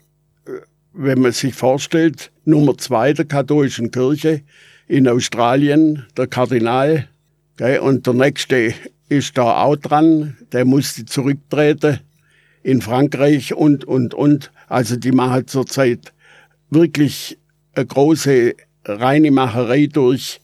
[0.93, 4.41] wenn man sich vorstellt, Nummer zwei der katholischen Kirche
[4.88, 7.08] in Australien, der Kardinal,
[7.56, 8.73] gell, und der nächste
[9.10, 12.00] ist da auch dran, der musste zurücktreten
[12.63, 14.52] in Frankreich und, und, und.
[14.67, 16.13] Also die machen zurzeit
[16.69, 17.38] wirklich
[17.74, 20.39] eine große reine Macherei durch.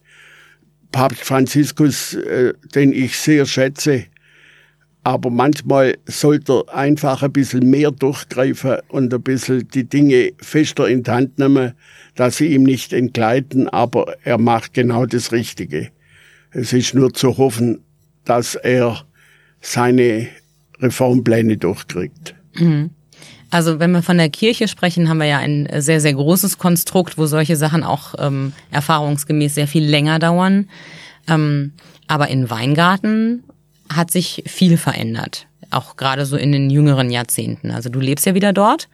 [0.92, 4.06] Papst Franziskus, äh, den ich sehr schätze,
[5.04, 10.88] aber manchmal sollte er einfach ein bisschen mehr durchgreifen und ein bisschen die Dinge fester
[10.88, 11.74] in die Hand nehmen,
[12.16, 15.90] dass sie ihm nicht entgleiten, aber er macht genau das Richtige.
[16.52, 17.84] Es ist nur zu hoffen,
[18.26, 19.02] dass er
[19.62, 20.28] seine
[20.80, 22.36] Reformpläne durchkriegt.
[22.56, 22.92] Mhm.
[23.50, 27.18] Also wenn wir von der Kirche sprechen, haben wir ja ein sehr, sehr großes Konstrukt,
[27.18, 30.68] wo solche Sachen auch ähm, erfahrungsgemäß sehr viel länger dauern.
[31.28, 31.74] Ähm,
[32.08, 33.44] aber in Weingarten
[33.94, 37.72] hat sich viel verändert, auch gerade so in den jüngeren Jahrzehnten.
[37.72, 38.90] Also du lebst ja wieder dort,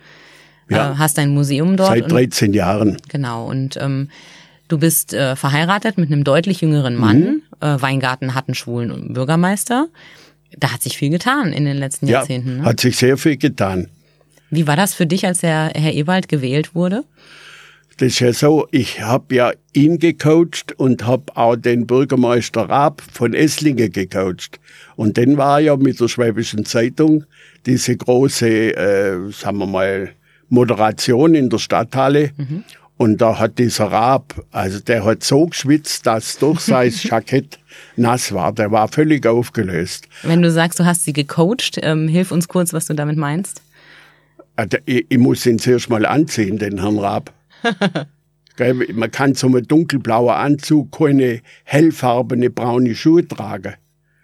[0.70, 0.92] ja.
[0.92, 1.90] äh, hast ein Museum dort.
[1.90, 2.98] Seit 13 und, Jahren.
[3.08, 4.10] Genau, und ähm,
[4.72, 7.20] du bist äh, verheiratet mit einem deutlich jüngeren Mann.
[7.20, 7.42] Mhm.
[7.60, 9.88] Äh, Weingarten hat einen schwulen Bürgermeister.
[10.58, 12.58] Da hat sich viel getan in den letzten ja, Jahrzehnten.
[12.58, 12.64] Ne?
[12.64, 13.88] Hat sich sehr viel getan.
[14.50, 17.04] Wie war das für dich, als der Herr Ewald gewählt wurde?
[17.98, 23.02] Das ist ja so, ich habe ja ihn gecoacht und habe auch den Bürgermeister Raab
[23.12, 24.60] von Esslingen gecoacht.
[24.96, 27.26] Und dann war ja mit der Schwäbischen Zeitung
[27.66, 30.12] diese große, äh, sagen wir mal,
[30.50, 32.32] Moderation in der Stadthalle.
[32.36, 32.64] Mhm.
[33.02, 37.58] Und da hat dieser Raab, also der hat so geschwitzt, dass durch sein Jackett
[37.96, 38.54] nass war.
[38.54, 40.08] Der war völlig aufgelöst.
[40.22, 43.64] Wenn du sagst, du hast sie gecoacht, ähm, hilf uns kurz, was du damit meinst.
[44.56, 47.34] Also ich, ich muss ihn zuerst mal anziehen, den Herrn Raab.
[48.94, 53.74] Man kann so einen dunkelblauen Anzug keine hellfarbene braune Schuhe tragen.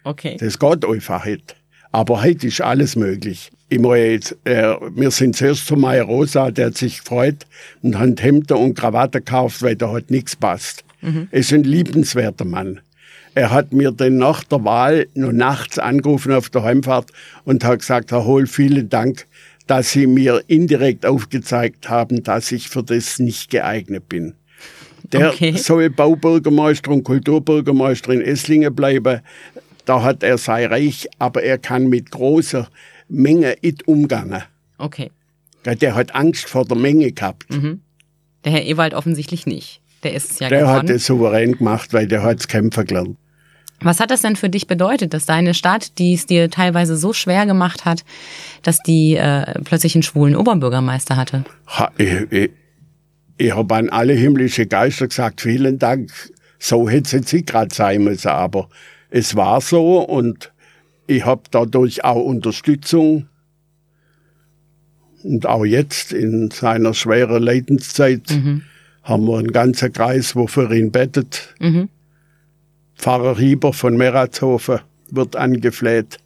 [0.03, 0.37] Okay.
[0.39, 1.55] Das geht einfach nicht.
[1.91, 3.51] Aber heute ist alles möglich.
[3.69, 7.45] Ich jetzt, äh, wir sind zuerst zu Meier Rosa, der hat sich gefreut
[7.81, 10.85] und hat Hemder und Krawatte gekauft, weil da hat nichts passt.
[11.01, 11.27] Mhm.
[11.31, 12.79] Er ist ein liebenswerter Mann.
[13.35, 17.11] Er hat mir dann nach der Wahl noch nachts angerufen auf der Heimfahrt
[17.43, 19.27] und hat gesagt, Herr Hohl, vielen Dank,
[19.67, 24.33] dass Sie mir indirekt aufgezeigt haben, dass ich für das nicht geeignet bin.
[25.11, 25.55] Der okay.
[25.55, 29.21] soll Baubürgermeister und Kulturbürgermeister in Esslingen bleiben.
[29.87, 32.67] Da hat er sein Reich, aber er kann mit großer
[33.07, 34.43] Menge nicht umgehen.
[34.77, 35.11] Okay.
[35.65, 37.49] Der hat Angst vor der Menge gehabt.
[37.49, 37.79] Mhm.
[38.43, 39.81] Der Herr Ewald offensichtlich nicht.
[40.03, 40.75] Der ist es ja Der geworden.
[40.75, 43.17] hat es souverän gemacht, weil der hat kämpfen gelernt.
[43.79, 47.13] Was hat das denn für dich bedeutet, dass deine Stadt, die es dir teilweise so
[47.13, 48.03] schwer gemacht hat,
[48.63, 51.45] dass die äh, plötzlich einen schwulen Oberbürgermeister hatte?
[51.67, 52.49] Ha, ich ich,
[53.37, 56.11] ich habe an alle himmlische Geister gesagt, vielen Dank.
[56.59, 58.67] So hätte es jetzt gerade sein müssen, aber
[59.09, 60.51] es war so und
[61.07, 63.27] ich habe dadurch auch Unterstützung.
[65.23, 68.63] Und auch jetzt in seiner schweren Leidenszeit mhm.
[69.03, 71.55] haben wir einen ganzen Kreis, wo für ihn bettet.
[71.59, 71.89] Mhm.
[72.95, 76.17] Pfarrer Hieber von Meratshofen wird angefleht.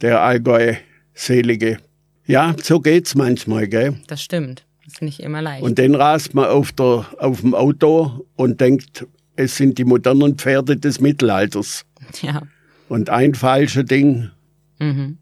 [0.00, 0.74] Der Allgäu
[1.14, 1.78] Selige.
[2.26, 3.96] Ja, so geht's manchmal, gell?
[4.06, 4.64] Das stimmt.
[4.84, 5.62] Das ist nicht immer leicht.
[5.62, 9.06] Und dann rast man auf, der, auf dem Auto und denkt,
[9.42, 11.84] es sind die modernen Pferde des Mittelalters.
[12.20, 12.42] Ja.
[12.88, 14.30] Und ein falsches Ding
[14.78, 15.18] mhm.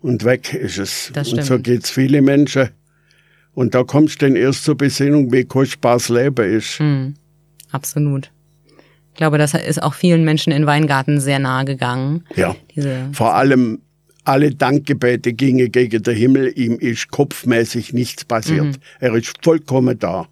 [0.00, 1.10] und weg ist es.
[1.12, 1.42] Das stimmt.
[1.42, 2.70] Und so geht's viele Menschen.
[3.54, 6.80] Und da kommst du dann erst zur Besinnung, wie kostbar das Leben ist.
[6.80, 7.14] Mhm.
[7.70, 8.30] Absolut.
[9.12, 12.24] Ich glaube, das ist auch vielen Menschen in Weingarten sehr nahe gegangen.
[12.34, 12.56] Ja.
[12.74, 13.80] Diese Vor allem
[14.24, 16.52] alle Dankgebete gingen gegen den Himmel.
[16.56, 18.64] Ihm ist kopfmäßig nichts passiert.
[18.64, 18.76] Mhm.
[19.00, 20.28] Er ist vollkommen da.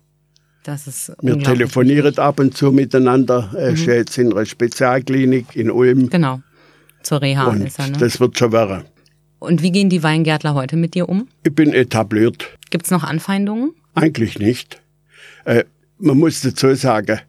[0.62, 3.50] Das ist Wir telefonieren ab und zu miteinander.
[3.56, 6.10] Er ist jetzt in einer Spezialklinik in Ulm.
[6.10, 6.40] Genau.
[7.02, 7.96] Zur Reha und ist er, ne?
[7.98, 8.84] das wird schon werden.
[9.38, 11.28] Und wie gehen die Weingärtler heute mit dir um?
[11.44, 12.58] Ich bin etabliert.
[12.68, 13.72] Gibt's noch Anfeindungen?
[13.94, 14.82] Eigentlich nicht.
[15.46, 15.64] Äh,
[15.98, 17.20] man muss dazu sagen,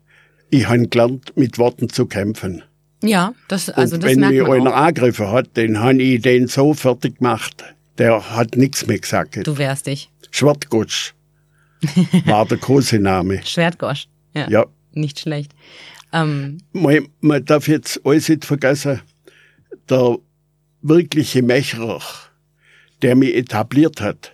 [0.49, 2.63] ich habe gelernt, mit Worten zu kämpfen.
[3.01, 4.75] Ja, das, also und das wenn merkt mich man einer auch.
[4.75, 7.63] angegriffen hat, den habe ich den so fertig gemacht.
[7.97, 9.47] Der hat nichts mehr gesagt.
[9.47, 10.09] Du wehrst dich.
[10.31, 11.13] Schwertgutsch
[12.25, 13.41] war der große Name.
[13.43, 14.07] Schwertgosch.
[14.33, 14.49] Ja.
[14.49, 15.53] Ja, Nicht schlecht.
[16.13, 19.01] Ähm, man, man darf jetzt alles nicht vergessen,
[19.89, 20.17] der
[20.81, 22.01] wirkliche Mecherer,
[23.01, 24.33] der mich etabliert hat,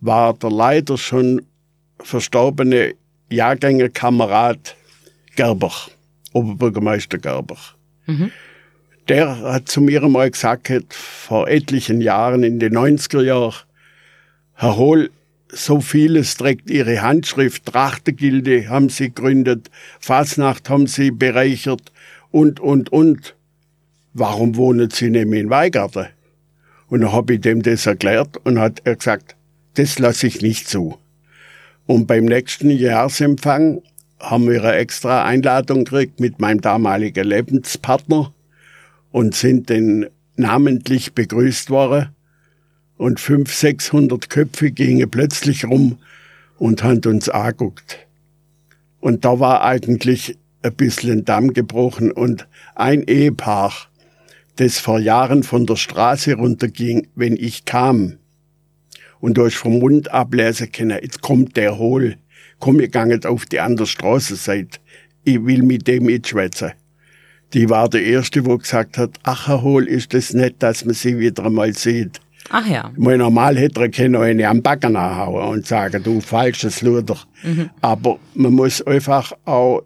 [0.00, 1.46] war der leider schon
[1.98, 2.94] verstorbene
[3.30, 4.76] Jahrgängerkamerad
[5.36, 5.72] Gerber,
[6.32, 7.58] Oberbürgermeister Gerber.
[9.08, 13.54] Der hat zu mir einmal gesagt, vor etlichen Jahren, in den 90er Jahren,
[14.54, 15.10] Herr Hohl,
[15.52, 17.66] so vieles trägt Ihre Handschrift.
[17.66, 21.92] Trachtergilde haben Sie gegründet, Fasnacht haben Sie bereichert
[22.30, 23.36] und, und, und.
[24.12, 26.06] Warum wohnen Sie nicht mehr in Weigarten?
[26.88, 29.36] Und dann habe ich dem das erklärt und hat er gesagt,
[29.74, 30.98] das lasse ich nicht zu.
[31.86, 33.82] Und beim nächsten Jahresempfang
[34.18, 38.32] haben wir eine extra Einladung gekriegt mit meinem damaligen Lebenspartner
[39.12, 42.14] und sind dann namentlich begrüßt worden.
[43.00, 45.96] Und fünf, sechshundert Köpfe gingen plötzlich rum
[46.58, 48.06] und haben uns angeguckt.
[49.00, 53.72] Und da war eigentlich ein bisschen Damm gebrochen und ein Ehepaar,
[54.56, 58.18] das vor Jahren von der Straße runterging, wenn ich kam.
[59.18, 62.18] Und ist vom Mund ablesen können, jetzt kommt der Hohl.
[62.58, 64.78] Komm, ihr ganget auf die andere Straßenseite.
[65.24, 66.72] Ich will mit dem mitschwätzen.
[67.54, 71.18] Die war der Erste, wo gesagt hat, ach, Hohl, ist das nett, dass man sie
[71.18, 72.20] wieder einmal sieht.
[72.50, 72.92] Ach ja.
[72.96, 77.16] Mal normal hätte er können eine am Backen anhauen und sagen, du falsches Luder.
[77.80, 79.82] Aber man muss einfach auch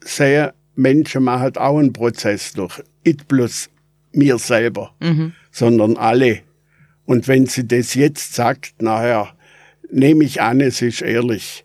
[0.00, 2.82] sehen, Menschen machen auch einen Prozess durch.
[3.04, 3.70] Nicht bloß
[4.12, 4.90] mir selber,
[5.50, 6.40] sondern alle.
[7.04, 9.32] Und wenn sie das jetzt sagt, nachher
[9.90, 11.64] nehme ich an, es ist ehrlich.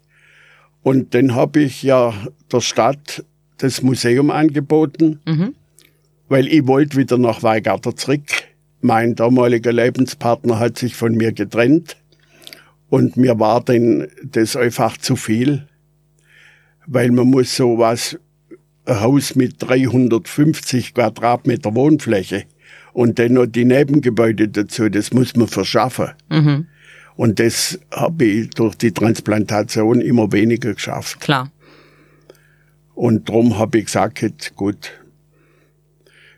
[0.82, 2.14] Und dann habe ich ja
[2.52, 3.24] der Stadt
[3.58, 5.20] das Museum angeboten,
[6.30, 8.24] weil ich wollte wieder nach Weigarten zurück.
[8.86, 11.96] Mein damaliger Lebenspartner hat sich von mir getrennt
[12.90, 15.70] und mir war dann das einfach zu viel,
[16.86, 18.20] weil man muss sowas,
[18.84, 22.44] ein Haus mit 350 Quadratmeter Wohnfläche
[22.92, 26.10] und dann noch die Nebengebäude dazu, das muss man verschaffen.
[27.16, 31.22] Und das habe ich durch die Transplantation immer weniger geschafft.
[31.22, 31.50] Klar.
[32.96, 34.92] Und drum habe ich gesagt, gut.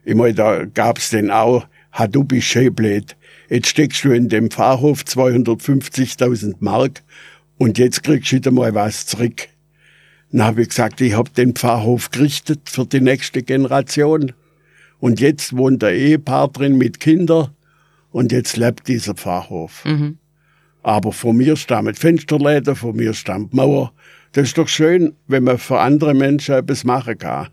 [0.03, 1.65] Ich meine, da gab's denn auch,
[1.97, 3.15] ha, du bist schön blöd.
[3.49, 7.03] Jetzt steckst du in dem Pfarrhof 250.000 Mark
[7.57, 9.47] und jetzt kriegst du wieder mal was zurück.
[10.31, 14.33] Dann habe ich gesagt, ich habe den Pfarrhof gerichtet für die nächste Generation.
[14.99, 17.49] Und jetzt wohnt der Ehepaar drin mit Kindern
[18.11, 19.83] und jetzt lebt dieser Pfarrhof.
[20.83, 23.93] Aber von mir stammt Fensterläden, von mir stammt Mauer.
[24.33, 27.47] Das ist doch schön, wenn man für andere Menschen etwas machen kann.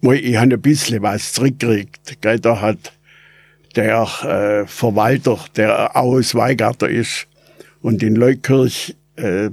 [0.00, 2.18] Mal, Ich habe ein bisschen was zurückgekriegt.
[2.22, 2.93] Da hat
[3.76, 4.02] der
[4.62, 7.26] äh, Verwalter, der aus Weigarten ist
[7.82, 9.50] und in Leukirch äh,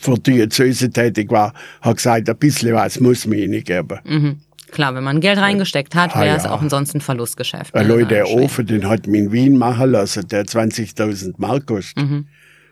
[0.00, 4.40] für Diözese tätig war, hat gesagt, ein bisschen was muss man ihnen geben.
[4.70, 6.50] Klar, wenn man Geld reingesteckt hat, Ah, wäre es ja.
[6.52, 7.74] auch ansonsten ein Verlustgeschäft.
[7.74, 7.82] Ne?
[7.84, 8.28] Leute, der.
[8.28, 11.96] Ofen, den hat man in Wien machen lassen, der 20.000 Mark kostet.
[12.04, 12.26] Mhm.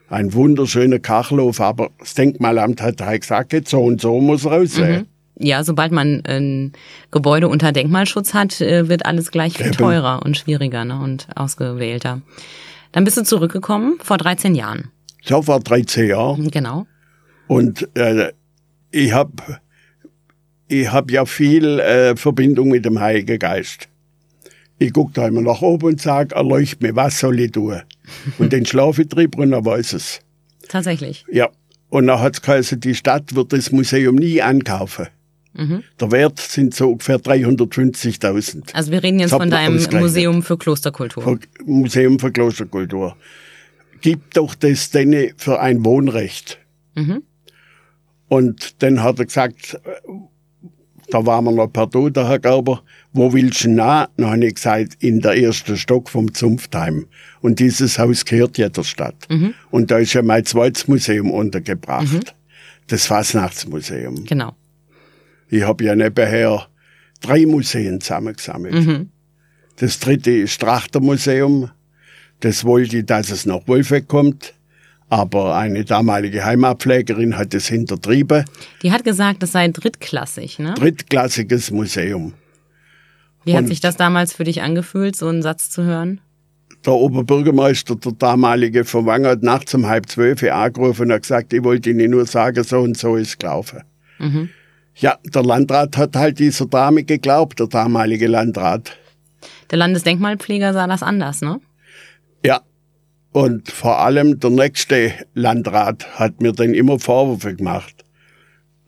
[0.09, 4.53] Ein wunderschöner Kachelofen, aber das Denkmalamt hat halt gesagt, jetzt so und so muss er
[4.53, 5.07] aussehen.
[5.37, 6.73] Ja, sobald man ein
[7.11, 11.01] Gebäude unter Denkmalschutz hat, äh, wird alles gleich viel teurer und schwieriger ne?
[11.01, 12.21] und ausgewählter.
[12.93, 14.91] Dann bist du zurückgekommen vor 13 Jahren.
[15.25, 16.51] So vor 13 Jahren.
[16.51, 16.87] Genau.
[17.49, 18.33] Und äh,
[18.93, 19.63] ich hab
[20.69, 23.89] ich hab ja viel äh, Verbindung mit dem Heiligen Geist.
[24.79, 27.83] Ich guck da immer nach oben und sag, erleucht mir, was soll ich tun?
[28.39, 30.21] Und dann schlafe ich drüber und dann weiß es.
[30.69, 31.25] Tatsächlich.
[31.31, 31.49] Ja.
[31.91, 35.07] Und dann hat's geheißen, die Stadt wird das Museum nie ankaufen.
[36.01, 38.75] Der Wert sind so ungefähr 350.000.
[38.75, 39.75] Also wir reden jetzt von deinem.
[40.01, 41.23] Museum für Klosterkultur.
[41.23, 43.17] Ver- Museum für Klosterkultur.
[44.01, 46.59] Gibt doch das denn für ein Wohnrecht.
[48.29, 49.79] Und dann hat er gesagt,
[51.11, 54.09] da waren wir noch Du, der Herr Gerber, wo willst du nah?
[54.17, 57.07] Dann habe ich gesagt, in der ersten Stock vom Zunftheim.
[57.41, 59.29] Und dieses Haus gehört ja der Stadt.
[59.71, 62.35] Und da ist ja mein zweites Museum untergebracht.
[62.89, 64.25] Das Fasnachtsmuseum.
[64.25, 64.55] Genau.
[65.55, 66.67] Ich habe ja nebenher
[67.21, 69.07] drei Museen zusammengesammelt.
[69.77, 71.71] Das dritte ist Trachtermuseum.
[72.41, 74.55] Das wollte ich, dass es nach Wolfegg kommt.
[75.09, 78.45] Aber eine damalige Heimatpflegerin hat es hintertrieben.
[78.83, 80.75] Die hat gesagt, das sei drittklassig, ne?
[80.75, 82.35] Drittklassiges Museum.
[83.45, 86.21] Wie hat Und- sich das damals für dich angefühlt, so einen Satz zu hören?
[86.85, 91.53] Der Oberbürgermeister, der damalige von Wang, hat nachts um halb zwölf angerufen und hat gesagt,
[91.53, 93.83] ich wollte Ihnen nur sagen, so und so ist gelaufen.
[94.97, 98.97] Ja, der Landrat hat halt dieser Dame geglaubt, der damalige Landrat.
[99.71, 101.61] Der Landesdenkmalpfleger sah das anders, ne?
[102.45, 102.61] Ja.
[103.33, 108.05] Und vor allem der nächste Landrat hat mir dann immer Vorwürfe gemacht.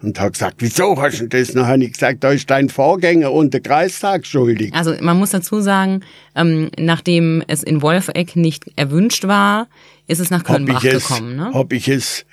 [0.03, 1.53] Und hat gesagt, wieso hast du das?
[1.53, 4.73] Dann habe ich gesagt, da ist dein Vorgänger und der Kreistag schuldig.
[4.75, 6.03] Also man muss dazu sagen,
[6.37, 9.69] ähm, nachdem es in Wolfegg nicht erwünscht war,
[10.07, 11.51] ist es nach Hab es, gekommen, ne?
[11.53, 12.27] hab ich es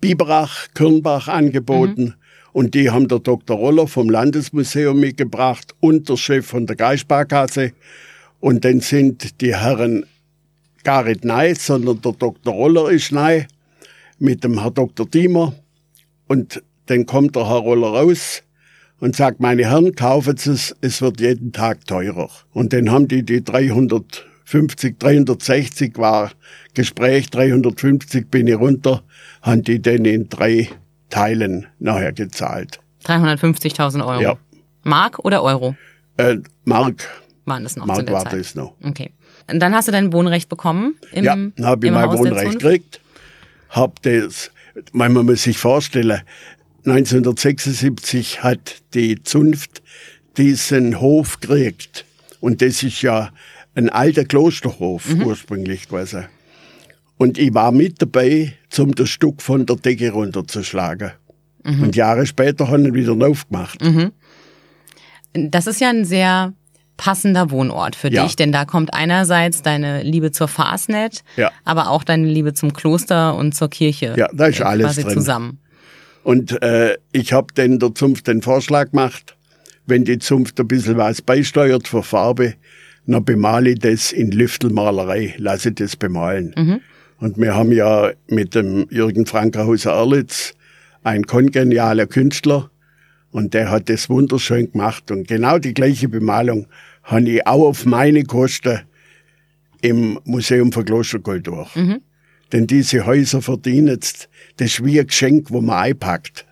[0.00, 2.14] Biberach, Kirnbach angeboten.
[2.52, 3.56] Und die haben der Dr.
[3.56, 7.72] Roller vom Landesmuseum mitgebracht und der Chef von der Geisparkasse.
[8.40, 10.04] Und dann sind die Herren
[10.82, 12.52] gar nicht neu, sondern der Dr.
[12.52, 13.44] Roller ist neu
[14.18, 15.06] mit dem Herr Dr.
[15.06, 15.54] Diemer.
[16.26, 18.42] Und dann kommt der Herr Roller raus
[19.00, 22.30] und sagt, meine Herren, kaufen Sie es, es wird jeden Tag teurer.
[22.52, 26.32] Und dann haben die die 350, 360 war
[26.74, 29.02] Gespräch, 350 bin ich runter,
[29.42, 30.68] haben die dann in drei
[31.10, 32.80] Teilen nachher gezahlt.
[33.04, 34.20] 350.000 Euro.
[34.22, 34.36] Ja.
[34.82, 35.76] Mark oder Euro
[36.16, 37.08] Äh, Mark,
[37.44, 38.40] waren das noch zu Mark der war Zeit?
[38.40, 38.74] das noch.
[38.82, 39.12] Okay.
[39.50, 42.58] Und dann hast du dein Wohnrecht bekommen im, ja, dann habe ich mein Haus Wohnrecht
[42.60, 43.00] gekriegt,
[43.70, 44.50] hab das,
[44.92, 46.20] man muss sich vorstellen,
[46.86, 49.82] 1976 hat die Zunft
[50.36, 52.04] diesen Hof gekriegt.
[52.40, 53.30] Und das ist ja
[53.74, 55.22] ein alter Klosterhof Mhm.
[55.26, 56.26] ursprünglich gewesen.
[57.20, 61.10] Und ich war mit dabei, zum das Stück von der Decke runterzuschlagen.
[61.64, 61.82] Mhm.
[61.82, 63.78] Und Jahre später haben wir wieder aufgemacht.
[65.34, 66.54] Das ist ja ein sehr
[66.96, 68.24] passender Wohnort für Ja.
[68.24, 71.50] dich, denn da kommt einerseits deine Liebe zur Fastnet, Ja.
[71.66, 74.14] aber auch deine Liebe zum Kloster und zur Kirche.
[74.16, 75.12] Ja, da ist äh, alles quasi drin.
[75.12, 75.58] zusammen.
[76.24, 79.36] Und äh, ich habe dann der Zunft den Vorschlag gemacht,
[79.84, 82.54] wenn die Zunft ein bisschen was beisteuert für Farbe,
[83.06, 86.80] dann bemale ich das in Lüftelmalerei, lasse das bemalen.
[87.20, 90.54] Und wir haben ja mit dem Jürgen Frankerhauser Erlitz
[91.02, 92.70] einen kongenialer Künstler
[93.30, 95.10] und der hat das wunderschön gemacht.
[95.10, 96.66] Und genau die gleiche Bemalung
[97.02, 98.80] habe ich auch auf meine Kosten
[99.82, 101.68] im Museum für Klosterkultur.
[102.52, 106.46] Denn diese Häuser verdienen jetzt das ist wie ein Geschenk, wo man einpackt.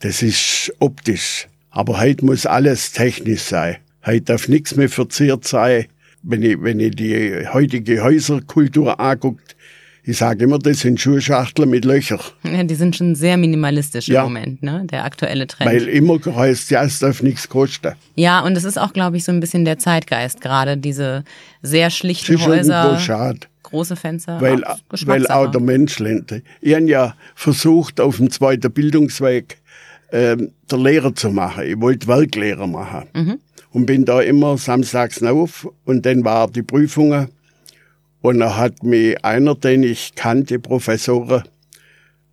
[0.00, 1.48] Das ist optisch.
[1.70, 3.76] Aber heute muss alles technisch sein.
[4.06, 5.86] Heute darf nichts mehr verziert sein.
[6.26, 9.54] Wenn ich, wenn ich die heutige Häuserkultur anguckt,
[10.06, 12.20] ich sage immer, das sind Schuhschachteln mit Löchern.
[12.42, 14.20] Ja, die sind schon sehr minimalistisch Ja.
[14.20, 14.82] im Moment, ne?
[14.90, 15.70] Der aktuelle Trend.
[15.70, 17.92] Weil immer heißt, ja, es darf nichts kosten.
[18.14, 21.24] ja, und es ist auch, glaube ich, so ein bisschen der Zeitgeist gerade, diese
[21.62, 23.40] sehr schlichten Häuser, schade.
[23.62, 24.40] große Fenster.
[24.42, 26.42] Weil, auch weil auch der Mensch lernt.
[26.60, 29.56] Ich habe ja versucht, auf dem zweiten Bildungsweg
[30.12, 31.64] ähm, der Lehrer zu machen.
[31.66, 33.08] Ich wollte Werklehrer machen.
[33.14, 33.38] Mhm.
[33.74, 37.28] Und bin da immer samstags auf und dann war die Prüfungen.
[38.22, 41.44] Und da hat mich einer, den ich kannte, Professor,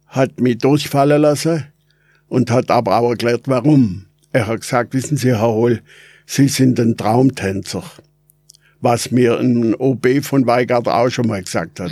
[0.08, 1.66] hat mich durchfallen lassen
[2.30, 4.06] und hat aber auch erklärt, warum.
[4.32, 5.82] Er hat gesagt, wissen Sie, Herr Hohl,
[6.26, 7.84] Sie sind ein Traumtänzer
[8.82, 11.92] was mir ein OB von Weigart auch schon mal gesagt hat.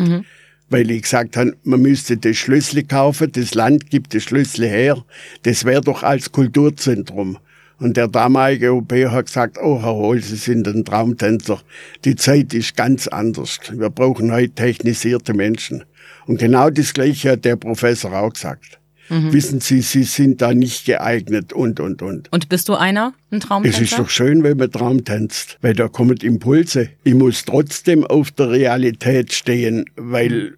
[0.70, 5.04] Weil ich gesagt habe, man müsste das Schlüssel kaufen, das Land gibt das Schlüssel her,
[5.44, 7.38] das wäre doch als Kulturzentrum.
[7.80, 11.62] Und der damalige OB hat gesagt, oh Herr Hohl, Sie sind ein Traumtänzer.
[12.04, 13.60] Die Zeit ist ganz anders.
[13.72, 15.86] Wir brauchen heute technisierte Menschen.
[16.28, 18.80] Und genau das Gleiche hat der Professor auch gesagt.
[19.12, 22.32] Wissen Sie, Sie sind da nicht geeignet und, und, und.
[22.32, 23.82] Und bist du einer, ein Es Traumtänzer?
[23.82, 26.90] ist doch schön, wenn man Traum tanzt, weil da kommen Impulse.
[27.04, 30.58] Ich muss trotzdem auf der Realität stehen, weil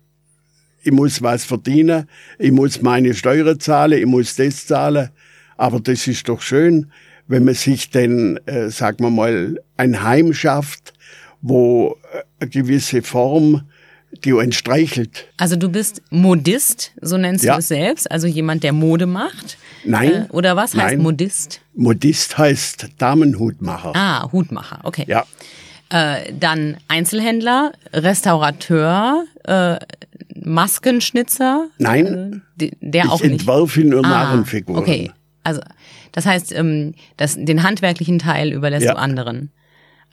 [0.84, 2.10] ich muss was verdienen,
[2.40, 5.12] ich muss meine Steuern zahlen, ich muss das zahlen.
[5.56, 6.92] Aber das ist doch schön,
[7.32, 10.94] wenn man sich denn, äh, sagen wir mal, ein Heim schafft,
[11.42, 13.64] wo äh, eine gewisse Form
[14.26, 15.26] die einen streichelt.
[15.38, 17.54] Also du bist Modist, so nennst Ja.
[17.54, 19.58] du es selbst, also jemand, der Mode macht.
[19.86, 20.12] Nein.
[20.12, 21.00] Äh, oder was heißt Nein.
[21.02, 21.62] Modist?
[21.74, 23.94] Modist heißt Damenhutmacher.
[23.96, 25.06] Ah, Hutmacher, okay.
[25.08, 25.26] Ja.
[25.90, 29.78] Äh, dann Einzelhändler, Restaurateur, äh,
[30.36, 31.68] Maskenschnitzer.
[31.78, 32.06] Nein.
[32.06, 33.32] Äh, de- der Ich auch nicht.
[33.32, 34.82] entwerfe nur Ah, Narrenfiguren.
[34.82, 35.12] Okay,
[35.44, 35.62] also
[36.12, 38.94] das heißt, ähm, das, den handwerklichen Teil überlässt Ja.
[38.94, 39.52] du anderen.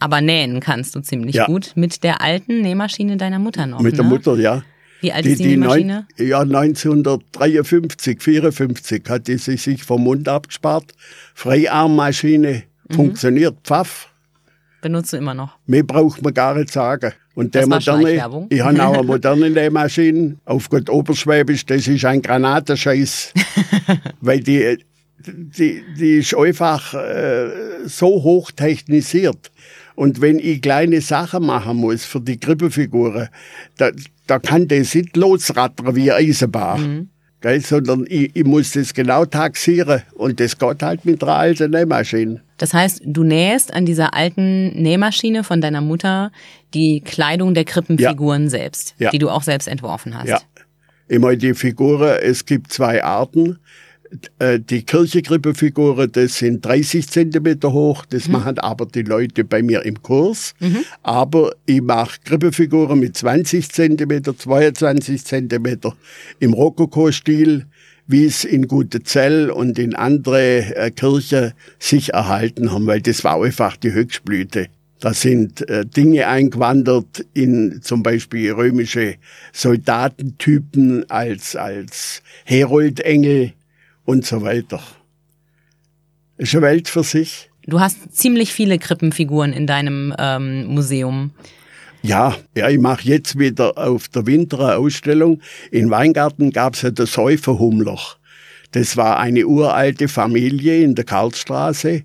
[0.01, 1.47] Aber nähen kannst du ziemlich Ja.
[1.47, 3.81] gut mit der alten Nähmaschine deiner Mutter noch.
[3.81, 4.11] Mit der ne?
[4.11, 4.63] Mutter, ja.
[5.01, 6.07] Wie alt ist die Nähmaschine?
[6.19, 10.93] neun- ja, 1953, 54 hat die sich sich vom Mund abgespart.
[11.35, 12.95] Freiarmmaschine Mhm.
[12.95, 14.09] funktioniert, pfaff.
[14.81, 15.57] Benutzt du immer noch.
[15.67, 17.13] Mehr braucht man gar nicht sagen.
[17.35, 18.13] Und der moderne,
[18.49, 23.33] ich habe auch eine moderne Nähmaschine, auf gut Oberschwäbisch, das ist ein Granatenscheiß.
[24.21, 24.79] weil die,
[25.27, 27.51] die, die ist einfach äh,
[27.87, 29.51] so hoch technisiert.
[29.95, 33.29] Und wenn ich kleine Sachen machen muss für die Krippefiguren,
[33.77, 33.91] da,
[34.27, 36.81] da kann das nicht losrattern wie Eisenbahn.
[36.81, 37.09] Mhm.
[37.41, 41.71] Gell, sondern ich, ich muss das genau taxieren und das geht halt mit einer alten
[41.71, 42.43] Nähmaschine.
[42.57, 46.33] Das heißt, du nähst an dieser alten Nähmaschine von deiner Mutter
[46.75, 48.51] die Kleidung der Krippenfiguren ja.
[48.51, 49.11] selbst, ja.
[49.11, 50.29] die du auch selbst entworfen hast.
[50.29, 50.41] Ja.
[51.07, 53.59] Immer die Figuren, es gibt zwei Arten.
[54.39, 58.33] Äh, die Kirchenkrippenfiguren, das sind 30 Zentimeter hoch, das mhm.
[58.33, 60.55] machen aber die Leute bei mir im Kurs.
[60.61, 60.85] Mhm.
[61.03, 65.95] Aber ich mache Krippenfiguren mit 20 Zentimeter, 22 Zentimeter
[66.39, 67.67] im Rokoko-Stil,
[68.07, 73.43] wie es in Gutezell und in andere äh, Kirchen sich erhalten haben, weil das war
[73.43, 74.69] einfach die Höchstblüte.
[75.01, 79.17] Da sind äh, Dinge eingewandert in zum Beispiel römische
[79.53, 83.53] Soldatentypen als, als Heroldengel
[84.09, 84.81] und so weiter.
[86.39, 87.51] Ist eine Welt für sich.
[87.67, 91.33] Du hast ziemlich viele Krippenfiguren in deinem ähm, Museum.
[92.01, 95.43] Ja, ja, ich mache jetzt wieder auf der Winter eine Ausstellung.
[95.71, 97.99] In Weingarten gab es ja das Säuferhummler.
[98.71, 102.05] Das war eine uralte Familie in der Karlstraße,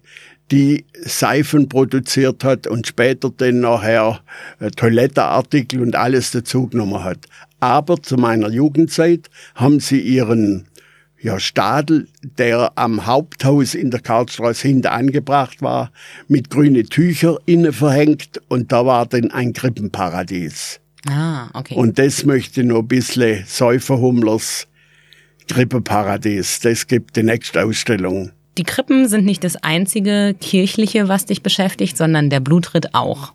[0.52, 4.20] die Seifen produziert hat und später dann nachher
[4.60, 7.28] äh, Toilettenartikel und alles dazugenommen hat.
[7.62, 10.68] Aber zu meiner Jugendzeit haben sie ihren
[11.24, 12.08] ja, Stadel,
[12.38, 15.92] der am Haupthaus in der Karlstraße hinten angebracht war,
[16.28, 20.82] mit grüne Tücher innen verhängt und da war dann ein Krippenparadies.
[21.10, 21.76] Ah, okay.
[21.76, 24.68] Und das möchte noch ein bisschen Säuferhummlers
[25.48, 26.60] Krippenparadies.
[26.60, 28.32] Das gibt die nächste Ausstellung.
[28.58, 33.34] Die Krippen sind nicht das einzige kirchliche, was dich beschäftigt, sondern der Blutritt auch.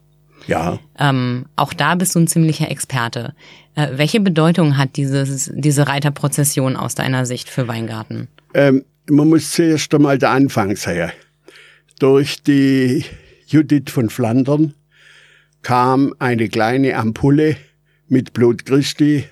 [0.49, 0.79] Ja.
[0.99, 3.35] Ähm, auch da bist du ein ziemlicher Experte.
[3.75, 8.29] Äh, welche Bedeutung hat dieses, diese Reiterprozession aus deiner Sicht für Weingarten?
[8.55, 11.13] Ähm, man muss zuerst einmal der Anfang sehen.
[11.99, 13.05] Durch die
[13.47, 14.75] Judith von Flandern
[15.63, 17.57] kam eine kleine Ampulle
[18.09, 19.25] mit Blut Christi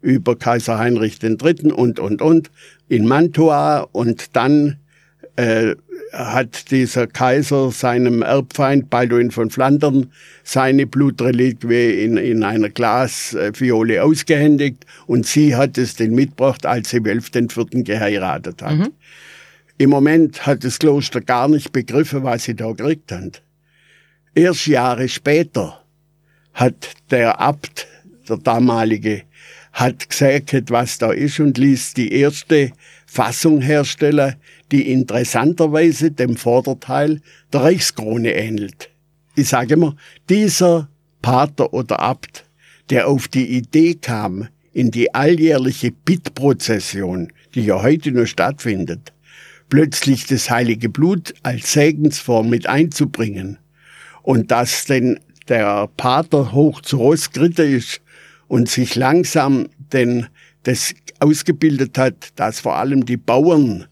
[0.00, 1.72] über Kaiser Heinrich III.
[1.72, 2.50] und, und, und
[2.88, 4.78] in Mantua und dann
[5.36, 5.74] äh,
[6.12, 10.12] hat dieser Kaiser seinem Erbfeind Balduin von Flandern
[10.44, 17.02] seine Blutreliquie in, in einer Glasfiole ausgehändigt und sie hat es den mitgebracht, als sie
[17.04, 18.76] Welf den Vierten geheiratet hat.
[18.76, 18.92] Mhm.
[19.78, 23.42] Im Moment hat das Kloster gar nicht begriffen, was sie da gekriegt hat.
[24.34, 25.82] Erst Jahre später
[26.52, 27.86] hat der Abt,
[28.28, 29.22] der damalige,
[29.72, 32.72] hat gesagt, was da ist und ließ die erste
[33.06, 34.36] Fassung herstellen,
[34.72, 37.20] die interessanterweise dem Vorderteil
[37.52, 38.90] der Reichskrone ähnelt.
[39.36, 39.96] Ich sage immer,
[40.28, 40.88] dieser
[41.20, 42.44] Pater oder Abt,
[42.90, 49.12] der auf die Idee kam, in die alljährliche Bittprozession, die ja heute noch stattfindet,
[49.68, 53.58] plötzlich das heilige Blut als Segensform mit einzubringen
[54.22, 58.00] und dass denn der Pater hoch zu Ross geritten ist
[58.48, 60.26] und sich langsam denn
[60.62, 63.86] das ausgebildet hat, dass vor allem die Bauern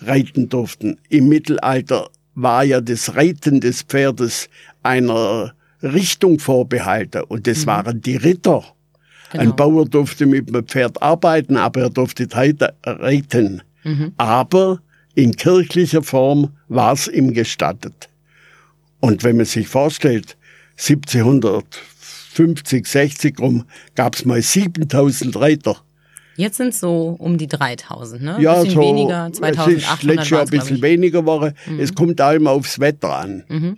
[0.00, 0.98] reiten durften.
[1.08, 4.48] Im Mittelalter war ja das Reiten des Pferdes
[4.82, 7.66] einer Richtung vorbehalten und das mhm.
[7.66, 8.64] waren die Ritter.
[9.32, 9.42] Genau.
[9.42, 13.62] Ein Bauer durfte mit dem Pferd arbeiten, aber er durfte reiten.
[13.82, 14.12] Mhm.
[14.16, 14.80] Aber
[15.14, 18.08] in kirchlicher Form war es ihm gestattet.
[19.00, 20.36] Und wenn man sich vorstellt,
[20.78, 25.76] 1750, 60 rum gab es mal 7000 Reiter.
[26.36, 28.36] Jetzt sind es so um die 3000, ne?
[28.40, 28.80] Ja, bisschen so.
[28.80, 31.54] weniger, 2800 es ist letztes Jahr ein bisschen weniger Woche.
[31.66, 31.80] Mhm.
[31.80, 33.44] Es kommt auch immer aufs Wetter an.
[33.48, 33.76] Mhm.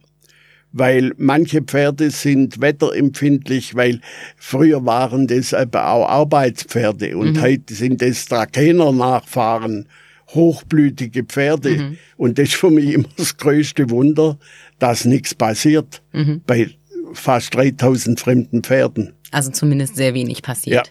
[0.72, 4.00] Weil manche Pferde sind wetterempfindlich, weil
[4.36, 7.40] früher waren das aber auch Arbeitspferde und mhm.
[7.40, 9.88] heute sind das Trakener Nachfahren,
[10.34, 11.70] hochblütige Pferde.
[11.70, 11.98] Mhm.
[12.18, 14.38] Und das ist für mich immer das größte Wunder,
[14.78, 16.42] dass nichts passiert mhm.
[16.46, 16.70] bei
[17.14, 19.14] fast 3000 fremden Pferden.
[19.30, 20.90] Also zumindest sehr wenig passiert.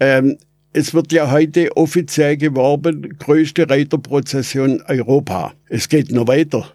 [0.00, 0.18] Ja.
[0.18, 0.38] Ähm,
[0.72, 5.54] es wird ja heute offiziell geworben, größte Reiterprozession Europa.
[5.68, 6.72] Es geht noch weiter.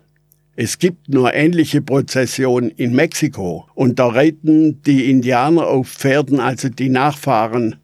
[0.57, 3.67] Es gibt nur ähnliche Prozessionen in Mexiko.
[3.73, 7.75] Und da reiten die Indianer auf Pferden, also die Nachfahren,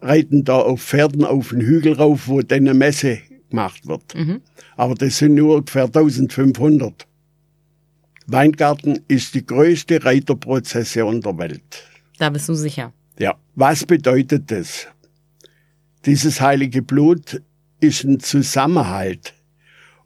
[0.00, 3.18] reiten da auf Pferden auf den Hügel rauf, wo dann eine Messe
[3.50, 4.14] gemacht wird.
[4.14, 4.40] Mhm.
[4.76, 7.06] Aber das sind nur ungefähr 1500.
[8.26, 11.84] Weingarten ist die größte Reiterprozession der Welt.
[12.18, 12.92] Da bist du sicher.
[13.18, 13.36] Ja.
[13.54, 14.86] Was bedeutet das?
[16.08, 17.42] Dieses heilige Blut
[17.80, 19.34] ist ein Zusammenhalt.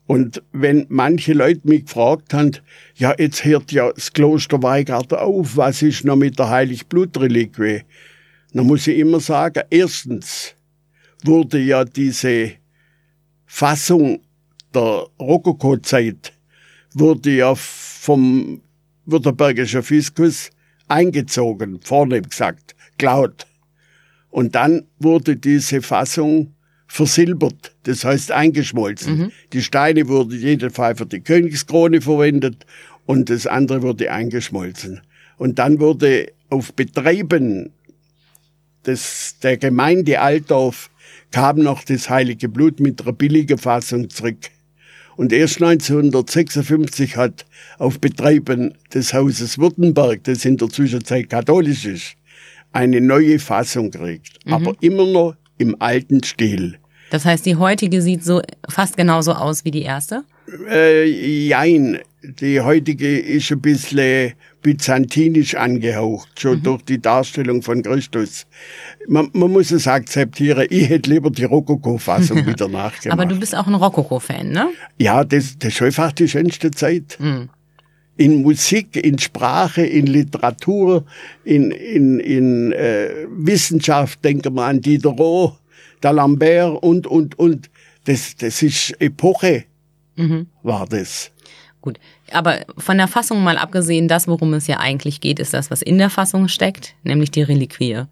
[0.09, 2.57] Und wenn manche Leute mich gefragt haben,
[2.96, 7.82] ja, jetzt hört ja das Kloster Weigarten auf, was ist noch mit der Heiligblutreliquie?
[8.53, 10.57] Dann muss ich immer sagen, erstens
[11.22, 12.55] wurde ja diese
[13.46, 14.22] Fassung
[14.74, 16.32] der Rokoko-Zeit
[16.94, 18.61] wurde ja vom
[19.07, 20.50] württembergischen Fiskus
[20.88, 23.46] eingezogen, vornehm gesagt, klaut.
[24.33, 26.55] Und dann wurde diese Fassung
[26.89, 29.18] versilbert, das heißt eingeschmolzen.
[29.18, 29.33] Mhm.
[29.53, 32.66] Die Steine wurden jeden Fall für die Königskrone verwendet
[33.05, 35.03] und das andere wurde eingeschmolzen.
[35.37, 37.72] Und dann wurde auf Betreiben
[38.87, 40.91] des, der Gemeinde Altdorf
[41.30, 44.51] kam noch das Heilige Blut mit einer billigen Fassung zurück.
[45.16, 47.45] Und erst 1956 hat
[47.78, 52.16] auf Betreiben des Hauses Württemberg, das in der Zwischenzeit katholisch ist,
[52.73, 54.39] eine neue Fassung gekriegt.
[54.45, 54.53] Mhm.
[54.53, 56.79] Aber immer noch im alten Stil.
[57.11, 60.25] Das heißt, die heutige sieht so fast genauso aus wie die erste?
[60.70, 61.99] Äh, jein.
[62.23, 66.62] Die heutige ist ein bisschen byzantinisch angehaucht, schon mhm.
[66.62, 68.47] durch die Darstellung von Christus.
[69.09, 73.11] Man, man, muss es akzeptieren, ich hätte lieber die Rokoko-Fassung wieder nachgemacht.
[73.11, 74.68] Aber du bist auch ein Rokoko-Fan, ne?
[74.99, 77.18] Ja, das, das ist einfach die schönste Zeit.
[77.18, 77.49] Mhm.
[78.23, 81.05] In Musik, in Sprache, in Literatur,
[81.45, 85.55] in, in, in äh, Wissenschaft, denken wir an Diderot,
[86.01, 87.68] D'Alembert und, und, und.
[88.05, 89.64] Das, das ist Epoche,
[90.16, 90.47] mhm.
[90.62, 91.33] war das.
[91.81, 91.99] Gut,
[92.31, 95.83] aber von der Fassung mal abgesehen, das, worum es ja eigentlich geht, ist das, was
[95.83, 98.05] in der Fassung steckt, nämlich die Reliquie.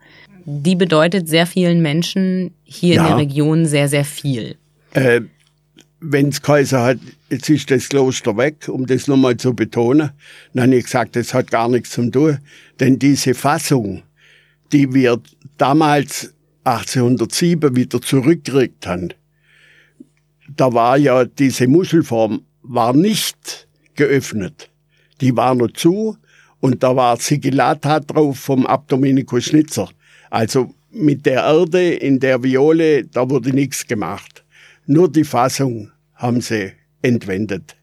[0.44, 3.02] Die bedeutet sehr vielen Menschen hier ja.
[3.02, 4.56] in der Region sehr, sehr viel.
[4.92, 5.20] Äh,
[6.00, 6.98] wenn's Kaiser hat,
[7.28, 10.10] jetzt ist das Kloster weg, um das nochmal zu betonen,
[10.54, 12.38] dann habe ich gesagt, das hat gar nichts zu tun,
[12.78, 14.02] denn diese Fassung,
[14.72, 15.20] die wir
[15.58, 16.32] damals
[16.64, 19.10] 1807 wieder zurückgekriegt haben,
[20.56, 24.70] da war ja diese Muschelform war nicht geöffnet.
[25.20, 26.16] Die war noch zu
[26.60, 29.88] und da war Sigillata drauf vom Abdominikus Schnitzer.
[30.30, 34.44] Also mit der Erde in der Viole, da wurde nichts gemacht.
[34.90, 37.76] Nur die Fassung haben sie entwendet.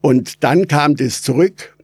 [0.00, 1.76] Und dann kam das zurück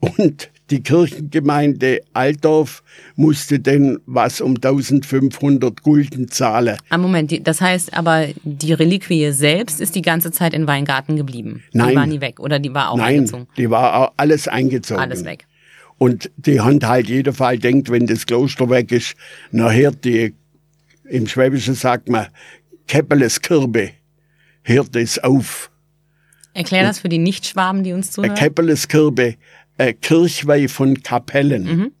[0.00, 2.82] und die Kirchengemeinde Altdorf
[3.14, 6.76] musste denn was um 1500 Gulden zahlen.
[6.88, 11.62] Ah, Moment, das heißt aber, die Reliquie selbst ist die ganze Zeit in Weingarten geblieben?
[11.72, 11.90] Nein.
[11.90, 13.46] Die war nie weg oder die war auch Nein, eingezogen?
[13.56, 15.00] die war alles eingezogen.
[15.00, 15.46] Alles weg.
[15.98, 19.14] Und die Hand halt jeder Fall denkt, wenn das Kloster weg ist,
[19.52, 20.34] nachher die,
[21.04, 22.26] im Schwäbischen sagt man,
[22.86, 23.90] Keppeleskirbe,
[24.62, 25.70] hört es auf.
[26.52, 28.34] Erklär das für die Nichtschwaben, die uns zuhören.
[28.34, 29.36] Keppeleskirbe
[29.78, 31.64] äh, Kirchweih von Kapellen.
[31.64, 31.92] Mhm.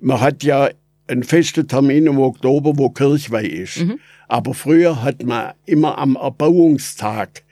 [0.00, 0.70] Man hat ja
[1.06, 3.78] einen festen Termin im Oktober, wo Kirchweih ist.
[3.78, 3.98] Mhm.
[4.28, 7.42] Aber früher hat man immer am Erbauungstag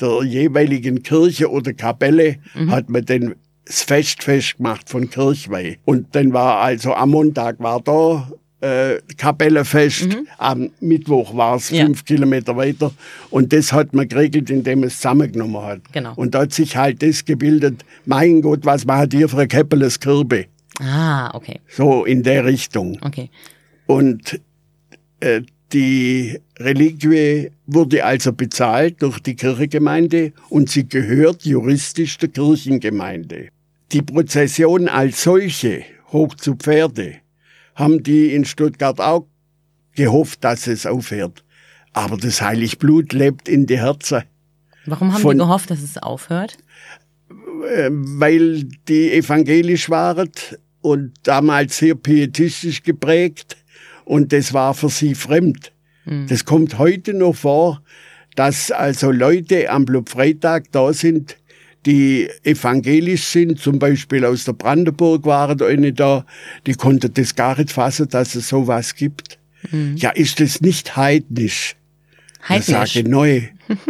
[0.00, 2.70] der jeweiligen Kirche oder Kapelle mhm.
[2.70, 5.78] hat man den das Fest festgemacht von Kirchweih.
[5.84, 8.30] Und dann war also am Montag war da
[8.60, 10.06] äh, Kapellefest.
[10.06, 10.26] Mhm.
[10.38, 11.84] Am Mittwoch war es ja.
[11.84, 12.92] fünf Kilometer weiter.
[13.30, 15.80] Und das hat man geregelt, indem es zusammengenommen hat.
[15.92, 16.14] Genau.
[16.16, 20.00] Und da hat sich halt das gebildet, mein Gott, was macht ihr für ein Kapelles
[20.00, 20.46] Kirbe?
[20.80, 21.60] Ah, okay.
[21.68, 22.98] So in der Richtung.
[23.02, 23.30] Okay.
[23.86, 24.40] Und
[25.20, 25.42] äh,
[25.72, 33.48] die Reliquie wurde also bezahlt durch die Kirchengemeinde und sie gehört juristisch der Kirchengemeinde.
[33.92, 35.82] Die Prozession als solche,
[36.12, 37.16] hoch zu Pferde,
[37.76, 39.26] haben die in Stuttgart auch
[39.94, 41.44] gehofft, dass es aufhört.
[41.92, 44.24] Aber das Heiligblut lebt in die Herzen.
[44.86, 46.58] Warum haben Von, die gehofft, dass es aufhört?
[47.74, 50.30] Äh, weil die evangelisch waren
[50.80, 53.56] und damals sehr pietistisch geprägt
[54.04, 55.72] und das war für sie fremd.
[56.04, 56.26] Mhm.
[56.28, 57.82] Das kommt heute noch vor,
[58.36, 61.36] dass also Leute am Blutfreitag da sind,
[61.86, 66.26] die evangelisch sind, zum Beispiel aus der Brandenburg waren eine da,
[66.66, 69.38] die konnten das gar nicht fassen, dass es sowas gibt.
[69.70, 69.96] Mhm.
[69.96, 71.76] Ja, ist das nicht heidnisch?
[72.48, 72.68] Heidnisch?
[72.68, 73.42] Ich sage neu,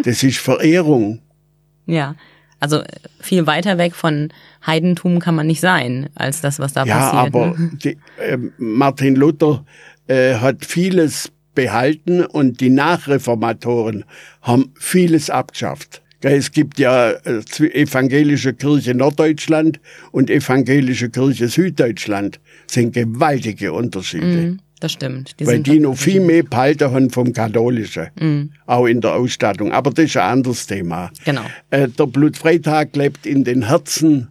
[0.05, 1.21] das ist Verehrung.
[1.87, 2.15] ja,
[2.61, 2.83] also
[3.21, 4.33] viel weiter weg von
[4.67, 7.35] Heidentum kann man nicht sein, als das, was da ja, passiert.
[7.35, 7.71] Ja, aber ne?
[7.83, 9.65] die, äh, Martin Luther
[10.07, 14.05] äh, hat vieles behalten und die Nachreformatoren
[14.43, 16.03] haben vieles abgeschafft.
[16.23, 17.43] Es gibt ja äh,
[17.73, 19.81] evangelische Kirche Norddeutschland
[20.13, 22.41] und evangelische Kirche Süddeutschland.
[22.67, 24.27] Das sind gewaltige Unterschiede.
[24.27, 25.39] Mm, das stimmt.
[25.39, 28.09] Die Weil die noch viel mehr behalten haben vom Katholischen.
[28.19, 28.51] Mm.
[28.67, 29.73] Auch in der Ausstattung.
[29.73, 31.11] Aber das ist ein anderes Thema.
[31.25, 31.45] Genau.
[31.71, 34.29] Äh, der Blutfreitag lebt in den Herzen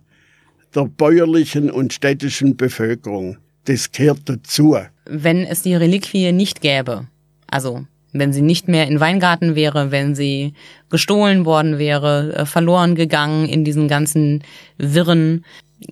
[0.73, 3.37] der bäuerlichen und städtischen Bevölkerung.
[3.65, 4.77] Das gehört dazu.
[5.05, 7.07] Wenn es die Reliquie nicht gäbe,
[7.47, 7.85] also
[8.19, 10.53] wenn sie nicht mehr in Weingarten wäre, wenn sie
[10.89, 14.43] gestohlen worden wäre, äh, verloren gegangen in diesen ganzen
[14.77, 15.43] Wirren.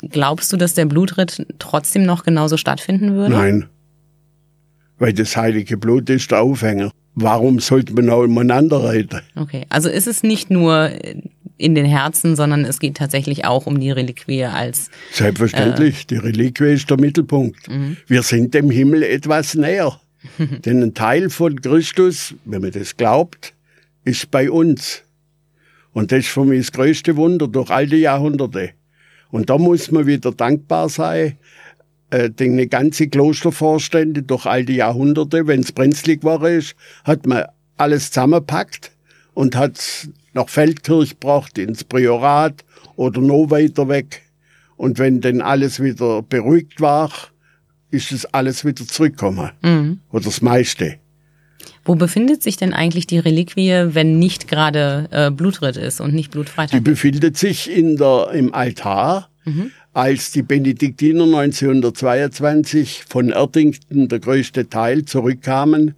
[0.10, 3.36] Glaubst du, dass der Blutritt trotzdem noch genauso stattfinden würde?
[3.36, 3.66] Nein.
[4.98, 6.92] Weil das heilige Blut ist der Aufhänger.
[7.16, 9.22] Warum sollte man auch umeinander reden?
[9.36, 10.92] Okay, also ist es nicht nur
[11.58, 14.90] in den Herzen, sondern es geht tatsächlich auch um die Reliquie als.
[15.12, 17.70] Selbstverständlich, äh, die Reliquie ist der Mittelpunkt.
[17.70, 17.98] Mhm.
[18.08, 20.00] Wir sind dem Himmel etwas näher.
[20.66, 23.54] Denn ein Teil von Christus, wenn man das glaubt,
[24.04, 25.04] ist bei uns.
[25.92, 28.72] Und das ist für mich das größte Wunder durch all die Jahrhunderte.
[29.30, 31.38] Und da muss man wieder dankbar sein,
[32.10, 37.46] äh, den ganze Klostervorstände durch all die Jahrhunderte, wenn es brenzlig war, ist, hat man
[37.78, 38.92] alles zusammengepackt
[39.34, 42.64] und hat nach Feldkirch gebracht, ins Priorat
[42.96, 44.22] oder noch weiter weg.
[44.78, 47.12] Und wenn dann alles wieder beruhigt war,
[47.94, 49.52] ist es alles wieder zurückgekommen.
[49.62, 50.00] Mhm.
[50.12, 50.98] Oder das meiste.
[51.86, 56.32] Wo befindet sich denn eigentlich die Reliquie, wenn nicht gerade äh, Blutritt ist und nicht
[56.32, 56.78] Blutfreitag?
[56.78, 59.30] Die befindet sich in der, im Altar.
[59.46, 59.72] Mhm.
[59.94, 65.94] Als die Benediktiner 1922 von Erdington, der größte Teil, zurückkamen,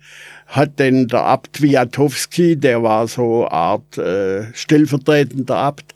[0.48, 5.96] hat denn der Abt Wiatowski, der war so Art äh, stellvertretender Abt,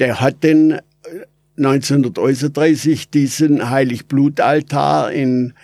[0.00, 0.80] der hat denn
[1.58, 5.54] 1931 diesen Heiligblutaltar in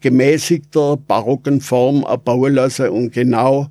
[0.00, 3.70] gemäßigter barocken Form erbauen lassen und genau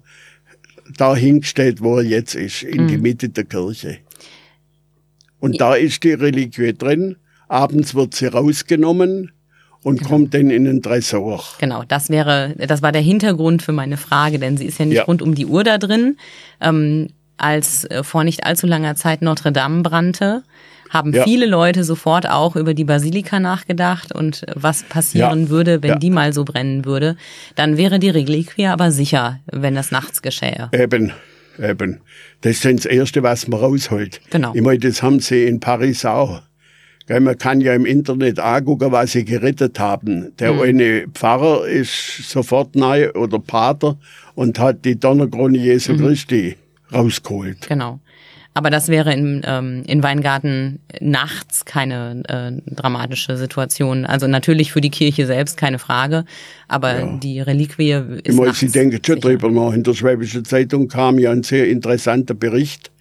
[0.98, 2.88] dahingestellt, wo er jetzt ist, in mhm.
[2.88, 3.98] die Mitte der Kirche.
[5.40, 7.18] Und da ist die Reliquie drin.
[7.48, 9.32] Abends wird sie rausgenommen
[9.84, 10.10] und genau.
[10.10, 11.44] kommt dann in den Tresor.
[11.60, 14.98] Genau, das wäre, das war der Hintergrund für meine Frage, denn sie ist ja nicht
[14.98, 15.04] ja.
[15.04, 16.18] rund um die Uhr da drin.
[16.62, 20.44] Ähm, als äh, vor nicht allzu langer Zeit Notre Dame brannte,
[20.94, 21.24] haben ja.
[21.24, 25.50] viele Leute sofort auch über die Basilika nachgedacht und was passieren ja.
[25.50, 25.98] würde, wenn ja.
[25.98, 27.18] die mal so brennen würde.
[27.56, 30.70] Dann wäre die Reliquie aber sicher, wenn das nachts geschähe.
[30.72, 31.12] Eben,
[31.58, 32.02] eben.
[32.42, 34.22] Das ist das Erste, was man rausholt.
[34.30, 34.54] Genau.
[34.54, 36.44] Ich meine, das haben sie in Paris auch.
[37.10, 40.32] Man kann ja im Internet angucken, was sie gerettet haben.
[40.38, 40.62] Der mhm.
[40.62, 43.98] eine Pfarrer ist sofort neu oder Pater
[44.36, 45.98] und hat die Donnerkrone Jesu mhm.
[45.98, 46.56] Christi
[46.94, 47.68] rausgeholt.
[47.68, 48.00] Genau.
[48.56, 54.06] Aber das wäre in, ähm, in Weingarten nachts keine äh, dramatische Situation.
[54.06, 56.26] Also natürlich für die Kirche selbst keine Frage,
[56.68, 57.18] aber ja.
[57.18, 58.28] die Reliquie ist.
[58.30, 59.74] Ich meine, Sie denken schon drüber nach.
[59.74, 62.92] In der Schwäbischen Zeitung kam ja ein sehr interessanter Bericht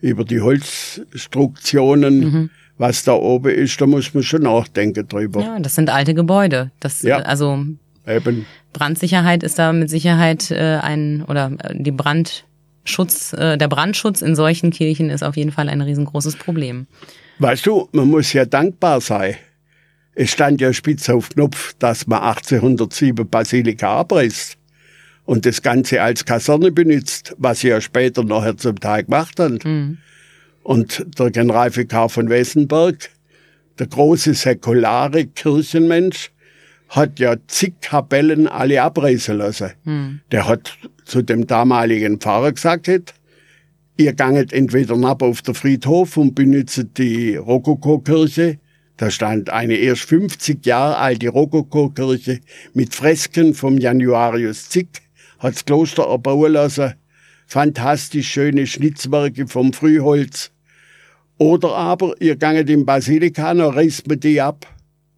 [0.00, 2.20] über die Holzstruktionen.
[2.20, 2.50] Mhm.
[2.76, 5.40] Was da oben ist, da muss man schon nachdenken drüber.
[5.40, 6.70] Ja, das sind alte Gebäude.
[6.78, 7.18] Das, ja.
[7.18, 7.64] also
[8.06, 8.46] Eben.
[8.72, 12.44] Brandsicherheit ist da mit Sicherheit äh, ein oder äh, die Brand
[12.84, 16.86] Schutz, äh, der Brandschutz in solchen Kirchen ist auf jeden Fall ein riesengroßes Problem.
[17.38, 19.36] Weißt du, man muss ja dankbar sein.
[20.14, 24.56] Es stand ja spitz auf Knopf, dass man 1807 Basilika abreißt
[25.24, 29.58] und das Ganze als Kaserne benutzt, was sie ja später nachher zum Teil gemacht haben.
[29.62, 29.98] Mhm.
[30.62, 33.10] Und der Generalvikar von Wesenberg,
[33.78, 36.30] der große säkulare Kirchenmensch,
[36.88, 39.72] hat ja zig Kapellen alle abreißen lassen.
[39.84, 40.20] Mhm.
[40.32, 43.14] Der hat zu dem damaligen Pfarrer gesagt hat,
[43.96, 48.58] ihr ganget entweder ab auf der Friedhof und benutzt die Rokokokirche.
[48.96, 52.40] Da stand eine erst 50 Jahre alte Rokokokirche
[52.74, 54.88] mit Fresken vom Januarius Zick,
[55.38, 56.94] hat's Kloster erbauen lassen.
[57.46, 60.50] Fantastisch schöne Schnitzwerke vom Frühholz.
[61.38, 64.66] Oder aber ihr ganget im Basilika, dann reißt man die ab.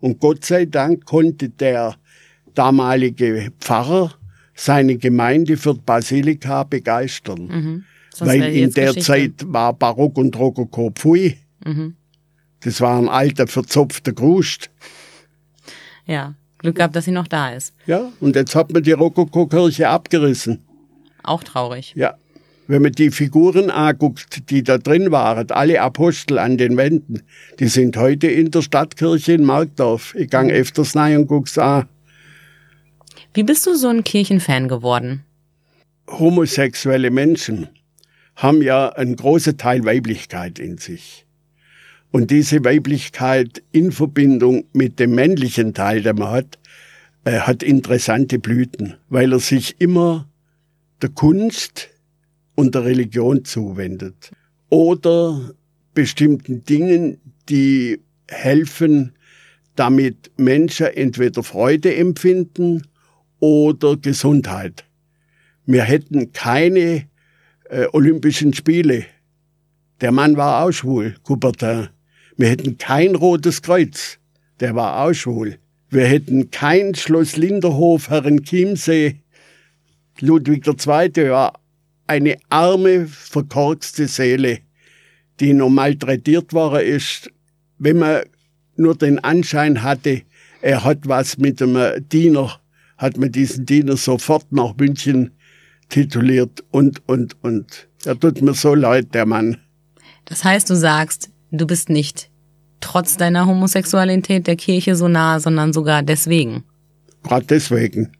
[0.00, 1.96] Und Gott sei Dank konnte der
[2.54, 4.12] damalige Pfarrer
[4.54, 7.46] seine Gemeinde für die Basilika begeistern.
[7.46, 7.84] Mhm.
[8.18, 9.06] Weil in der Geschichte.
[9.06, 11.38] Zeit war Barock und Rokoko pfui.
[11.64, 11.96] Mhm.
[12.60, 14.70] Das war ein alter, verzopfter Krust.
[16.04, 17.74] Ja, Glück gehabt, dass sie noch da ist.
[17.86, 20.62] Ja, und jetzt hat man die Rokoko-Kirche abgerissen.
[21.22, 21.94] Auch traurig.
[21.96, 22.16] Ja.
[22.70, 27.22] Wenn man die Figuren anguckt, die da drin waren, alle Apostel an den Wänden,
[27.58, 30.14] die sind heute in der Stadtkirche in Markdorf.
[30.14, 30.54] Ich gang mhm.
[30.54, 31.88] öfters rein und guck's an.
[33.34, 35.24] Wie bist du so ein Kirchenfan geworden?
[36.08, 37.66] Homosexuelle Menschen
[38.36, 41.26] haben ja einen großen Teil Weiblichkeit in sich.
[42.12, 46.60] Und diese Weiblichkeit in Verbindung mit dem männlichen Teil, den man hat,
[47.24, 50.28] äh, hat interessante Blüten, weil er sich immer
[51.02, 51.88] der Kunst
[52.60, 54.32] und der Religion zuwendet.
[54.68, 55.54] Oder
[55.94, 59.12] bestimmten Dingen, die helfen,
[59.76, 62.82] damit Menschen entweder Freude empfinden
[63.38, 64.84] oder Gesundheit.
[65.64, 67.06] Wir hätten keine
[67.70, 69.06] äh, Olympischen Spiele.
[70.02, 71.88] Der Mann war auch schwul, Coubertin.
[72.36, 74.18] Wir hätten kein Rotes Kreuz.
[74.60, 75.56] Der war auch schwul.
[75.88, 79.16] Wir hätten kein Schloss Linderhof, Herren Chiemsee.
[80.20, 81.30] Ludwig II.
[81.30, 81.54] war
[82.10, 84.58] eine arme, verkorkste Seele,
[85.38, 87.30] die noch malträtiert worden ist,
[87.78, 88.22] wenn man
[88.74, 90.22] nur den Anschein hatte,
[90.60, 92.58] er hat was mit einem Diener,
[92.98, 95.30] hat man diesen Diener sofort nach München
[95.88, 97.88] tituliert und, und, und.
[98.04, 99.58] Er tut mir so leid, der Mann.
[100.24, 102.28] Das heißt, du sagst, du bist nicht
[102.80, 106.64] trotz deiner Homosexualität der Kirche so nah, sondern sogar deswegen.
[107.22, 108.10] Gerade deswegen.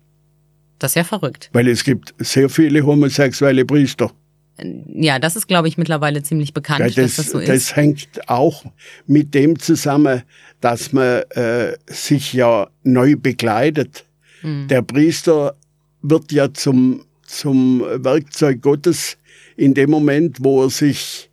[0.80, 1.50] Das ist ja verrückt.
[1.52, 4.10] Weil es gibt sehr viele homosexuelle Priester.
[4.62, 7.48] Ja, das ist, glaube ich, mittlerweile ziemlich bekannt, ja, das, dass das so ist.
[7.48, 8.64] Das hängt auch
[9.06, 10.22] mit dem zusammen,
[10.60, 14.04] dass man äh, sich ja neu bekleidet.
[14.42, 14.68] Mhm.
[14.68, 15.54] Der Priester
[16.02, 19.16] wird ja zum, zum Werkzeug Gottes
[19.56, 21.30] in dem Moment, wo er sich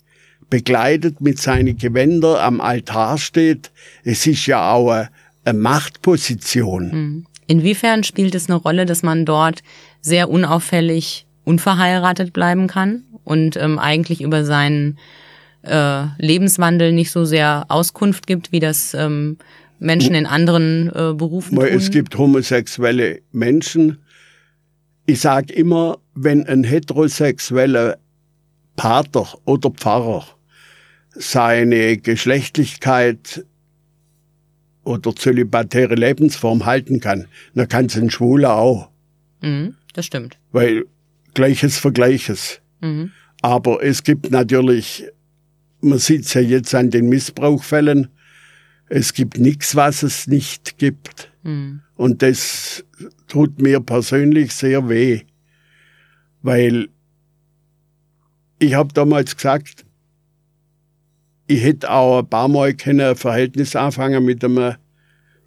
[0.49, 3.71] bekleidet mit seinen Gewändern am Altar steht.
[4.03, 5.09] Es ist ja auch eine,
[5.43, 6.89] eine Machtposition.
[6.91, 7.25] Mhm.
[7.47, 9.63] Inwiefern spielt es eine Rolle, dass man dort
[10.01, 14.97] sehr unauffällig unverheiratet bleiben kann und ähm, eigentlich über seinen
[15.63, 19.37] äh, Lebenswandel nicht so sehr Auskunft gibt, wie das ähm,
[19.79, 21.65] Menschen in anderen äh, Berufen tun?
[21.65, 23.99] Es gibt homosexuelle Menschen.
[25.05, 27.97] Ich sage immer, wenn ein heterosexueller
[28.75, 30.25] Pater oder Pfarrer
[31.15, 33.45] seine Geschlechtlichkeit
[34.87, 38.89] oder zölibatäre Lebensform halten kann, dann kann es ein Schwuler auch.
[39.41, 40.37] Mhm, das stimmt.
[40.51, 40.85] Weil
[41.33, 42.61] Gleiches für Gleiches.
[42.79, 43.11] Mhm.
[43.41, 45.05] Aber es gibt natürlich,
[45.81, 48.07] man sieht es ja jetzt an den Missbrauchfällen,
[48.89, 51.31] es gibt nichts, was es nicht gibt.
[51.43, 51.81] Mhm.
[51.95, 52.85] Und das
[53.27, 55.21] tut mir persönlich sehr weh.
[56.41, 56.87] Weil
[58.59, 59.85] ich habe damals gesagt,
[61.47, 64.75] ich hätte auch ein paar Mal ein Verhältnis anfangen mit einem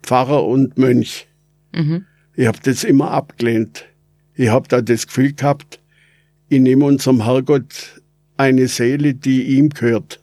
[0.03, 1.28] Pfarrer und Mönch.
[1.72, 2.07] Mhm.
[2.34, 3.84] Ich habe das immer abgelehnt.
[4.34, 5.80] Ich habe da das Gefühl gehabt,
[6.48, 8.03] ich nehme unserem Herrgott
[8.36, 10.20] eine Seele, die ihm gehört.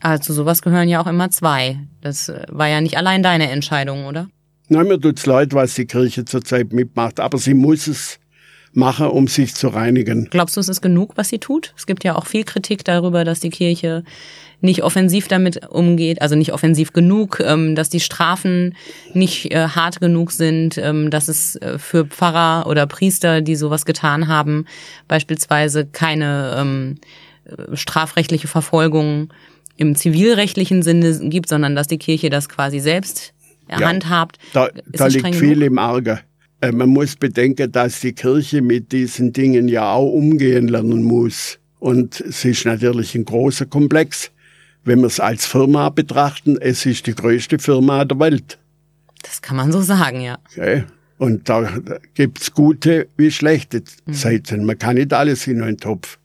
[0.00, 1.78] Also sowas gehören ja auch immer zwei.
[2.02, 4.28] Das äh, war ja nicht allein deine Entscheidung, oder?
[4.68, 8.20] Nein, mir tut's leid, was die Kirche zurzeit mitmacht, aber sie muss es
[8.72, 10.28] machen, um sich zu reinigen.
[10.30, 11.72] Glaubst du, es ist genug, was sie tut?
[11.76, 14.04] Es gibt ja auch viel Kritik darüber, dass die Kirche
[14.60, 18.74] nicht offensiv damit umgeht, also nicht offensiv genug, ähm, dass die Strafen
[19.14, 23.84] nicht äh, hart genug sind, ähm, dass es äh, für Pfarrer oder Priester, die sowas
[23.84, 24.64] getan haben,
[25.06, 26.96] beispielsweise keine ähm,
[27.74, 29.32] strafrechtliche Verfolgung
[29.76, 33.32] im zivilrechtlichen Sinne gibt, sondern dass die Kirche das quasi selbst
[33.70, 34.38] ja, handhabt.
[34.52, 36.20] Da, da liegt viel im Arge.
[36.60, 41.58] Äh, man muss bedenken, dass die Kirche mit diesen Dingen ja auch umgehen lernen muss.
[41.78, 44.30] Und es ist natürlich ein großer Komplex
[44.88, 48.58] wenn wir es als Firma betrachten, es ist die größte Firma der Welt.
[49.22, 50.38] Das kann man so sagen, ja.
[50.50, 50.84] Okay.
[51.18, 51.68] Und da
[52.14, 54.12] gibt's gute wie schlechte mhm.
[54.12, 54.64] Seiten.
[54.64, 56.18] Man kann nicht alles in einen Topf.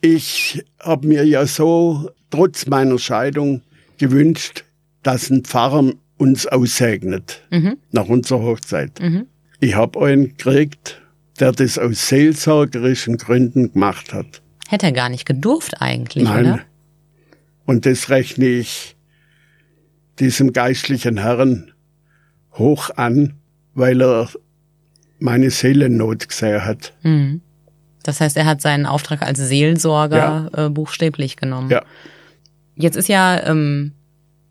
[0.00, 3.62] Ich habe mir ja so trotz meiner Scheidung
[3.98, 4.64] gewünscht,
[5.02, 7.76] dass ein Pfarrer uns aussegnet mhm.
[7.92, 8.98] nach unserer Hochzeit.
[9.00, 9.26] Mhm.
[9.60, 11.00] Ich habe einen gekriegt,
[11.40, 14.42] der das aus seelsorgerischen Gründen gemacht hat.
[14.68, 16.46] Hätte er gar nicht gedurft eigentlich, Nein.
[16.46, 16.60] oder?
[17.64, 18.96] Und das rechne ich
[20.18, 21.72] diesem geistlichen Herrn
[22.52, 23.34] hoch an,
[23.74, 24.28] weil er
[25.18, 26.94] meine Seelennot gesehen hat.
[27.02, 27.42] Mhm.
[28.02, 30.66] Das heißt, er hat seinen Auftrag als Seelsorger ja.
[30.66, 31.70] äh, buchstäblich genommen.
[31.70, 31.82] Ja.
[32.76, 33.92] Jetzt ist ja ähm,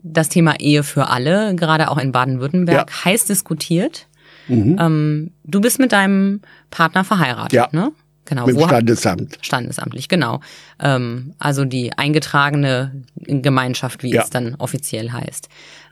[0.03, 3.06] das Thema Ehe für alle, gerade auch in Baden-Württemberg, ja.
[3.06, 4.08] heiß diskutiert.
[4.47, 4.77] Mhm.
[4.79, 6.41] Ähm, du bist mit deinem
[6.71, 7.69] Partner verheiratet, ja.
[7.71, 7.91] ne?
[8.25, 8.47] Genau.
[8.47, 9.37] Mit dem Standesamt.
[9.41, 10.41] Standesamtlich, genau.
[10.79, 14.23] Ähm, also die eingetragene Gemeinschaft, wie ja.
[14.23, 15.47] es dann offiziell heißt.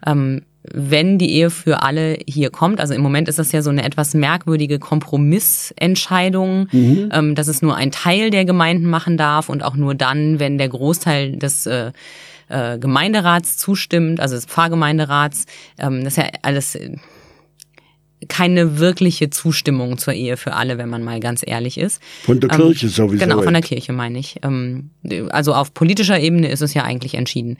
[0.06, 0.42] Ähm,
[0.72, 3.84] wenn die Ehe für alle hier kommt, also im Moment ist das ja so eine
[3.84, 7.10] etwas merkwürdige Kompromissentscheidung, mhm.
[7.12, 10.58] ähm, dass es nur ein Teil der Gemeinden machen darf und auch nur dann, wenn
[10.58, 11.92] der Großteil des äh,
[12.48, 15.46] äh, Gemeinderats zustimmt, also des Pfarrgemeinderats.
[15.78, 16.78] Ähm, das ist ja alles
[18.28, 22.02] keine wirkliche Zustimmung zur Ehe für alle, wenn man mal ganz ehrlich ist.
[22.24, 23.26] Von der Kirche ähm, sowieso.
[23.26, 24.38] Genau, von der Kirche meine ich.
[24.44, 24.90] Ähm,
[25.30, 27.58] also auf politischer Ebene ist es ja eigentlich entschieden.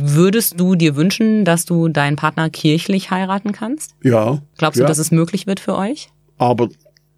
[0.00, 3.94] Würdest du dir wünschen, dass du deinen Partner kirchlich heiraten kannst?
[4.02, 4.42] Ja.
[4.58, 4.84] Glaubst ja.
[4.84, 6.08] du, dass es möglich wird für euch?
[6.38, 6.68] Aber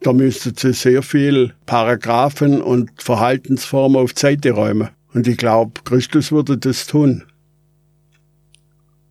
[0.01, 4.91] da müsstet ihr sehr viel Paragraphen und Verhaltensformen auf Seite räumen.
[5.15, 7.25] Und ich glaube, Christus würde das tun.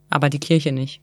[0.09, 1.01] Aber die Kirche nicht.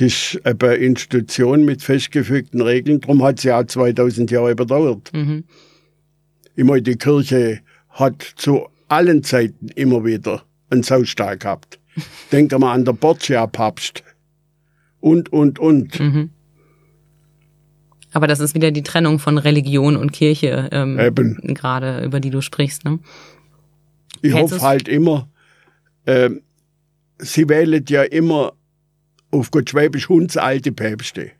[0.00, 5.12] Ist eine Institution mit festgefügten Regeln, darum hat sie auch 2000 Jahre überdauert.
[5.12, 5.44] Mhm.
[6.56, 11.78] Ich meine, die Kirche hat zu allen Zeiten immer wieder einen Saustall gehabt.
[12.32, 14.02] Denken wir an der Borgia-Papst.
[15.00, 15.98] Und, und, und.
[15.98, 16.30] Mhm.
[18.12, 20.96] Aber das ist wieder die Trennung von Religion und Kirche, ähm,
[21.54, 22.84] gerade über die du sprichst.
[22.84, 22.98] Ne?
[24.20, 25.28] Ich hoffe halt immer,
[26.04, 26.30] äh,
[27.18, 28.52] sie wählen ja immer
[29.32, 31.32] auf Gott Schwäbisch alte Päpste.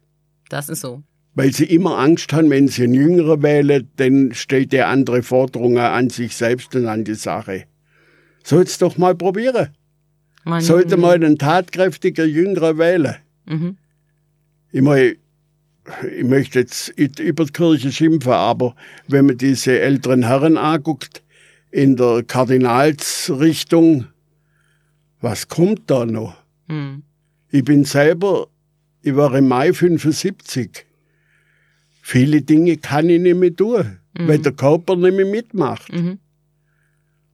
[0.48, 1.02] Das ist so.
[1.34, 5.78] Weil sie immer Angst haben, wenn sie einen Jüngeren wählen, dann stellt der andere Forderungen
[5.78, 7.64] an sich selbst und an die Sache.
[8.42, 9.68] Soll's doch mal probieren.
[10.44, 13.16] Man, Sollte mal einen tatkräftiger Jüngerer wählen.
[13.46, 13.76] Mhm.
[14.72, 15.16] Ich meine,
[16.14, 18.74] ich möchte jetzt über die Kirche schimpfen, aber
[19.08, 21.22] wenn man diese älteren Herren anguckt,
[21.70, 24.06] in der Kardinalsrichtung,
[25.20, 26.36] was kommt da noch?
[26.66, 27.04] Mhm.
[27.52, 28.48] Ich bin selber,
[29.02, 30.86] ich war im Mai 75.
[32.00, 34.26] Viele Dinge kann ich nicht mehr tun, mhm.
[34.26, 35.92] weil der Körper nicht mehr mitmacht.
[35.92, 36.18] Mhm.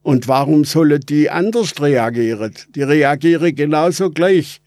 [0.01, 2.53] Und warum sollen die anders reagieren?
[2.75, 4.61] Die reagieren genauso gleich.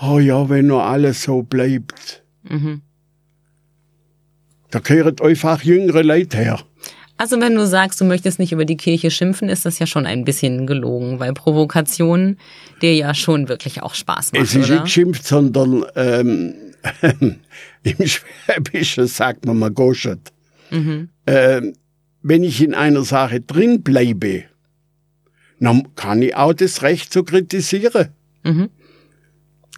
[0.00, 2.24] Oh ja, wenn nur alles so bleibt.
[2.44, 2.80] Mhm.
[4.70, 6.60] Da gehören einfach jüngere Leute her.
[7.18, 10.06] Also wenn du sagst, du möchtest nicht über die Kirche schimpfen, ist das ja schon
[10.06, 12.36] ein bisschen gelogen, weil Provokation
[12.80, 14.42] dir ja schon wirklich auch Spaß macht.
[14.44, 14.74] Es ist oder?
[14.74, 16.54] nicht geschimpft, sondern ähm,
[17.82, 20.32] im Schwäbischen sagt man mal goschert.
[20.70, 21.08] Mhm.
[21.26, 21.74] Ähm,
[22.22, 24.44] wenn ich in einer Sache drin bleibe,
[25.58, 28.10] dann kann ich auch das Recht zu kritisieren.
[28.44, 28.68] Mhm.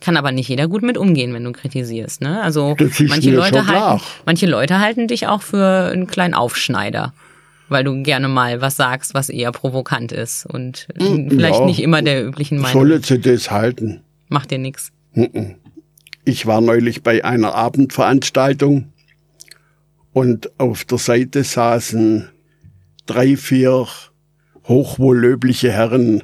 [0.03, 2.20] Kann aber nicht jeder gut mit umgehen, wenn du kritisierst.
[2.20, 2.43] Ne?
[2.43, 2.76] Also
[3.09, 7.14] manche Leute, halten, manche Leute halten dich auch für einen kleinen Aufschneider
[7.70, 11.80] weil du gerne mal was sagst, was eher provokant ist und hm, vielleicht ja, nicht
[11.80, 12.72] immer der üblichen Meinung.
[12.72, 14.02] Solle sie das halten?
[14.28, 14.92] Macht dir nichts.
[16.24, 18.92] Ich war neulich bei einer Abendveranstaltung
[20.12, 22.28] und auf der Seite saßen
[23.06, 23.86] drei, vier
[24.64, 26.22] hochwohllöbliche Herren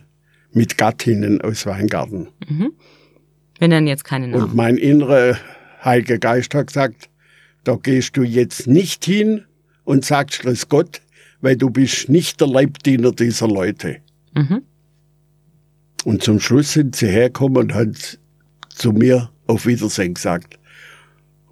[0.52, 2.28] mit Gattinnen aus Weingarten.
[2.48, 2.72] Mhm.
[3.58, 4.42] Wenn dann jetzt keine Namen.
[4.42, 5.36] Und mein innerer
[5.84, 7.08] Heiliger Geist hat gesagt,
[7.64, 9.44] da gehst du jetzt nicht hin
[9.84, 11.00] und sagst, Grüß Gott,
[11.46, 13.98] weil du bist nicht der Leibdiener dieser Leute.
[14.34, 14.62] Mhm.
[16.04, 17.94] Und zum Schluss sind sie hergekommen und haben
[18.70, 20.58] zu mir auf Wiedersehen gesagt.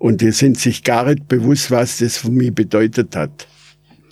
[0.01, 3.47] Und die sind sich gar nicht bewusst, was das für mich bedeutet hat.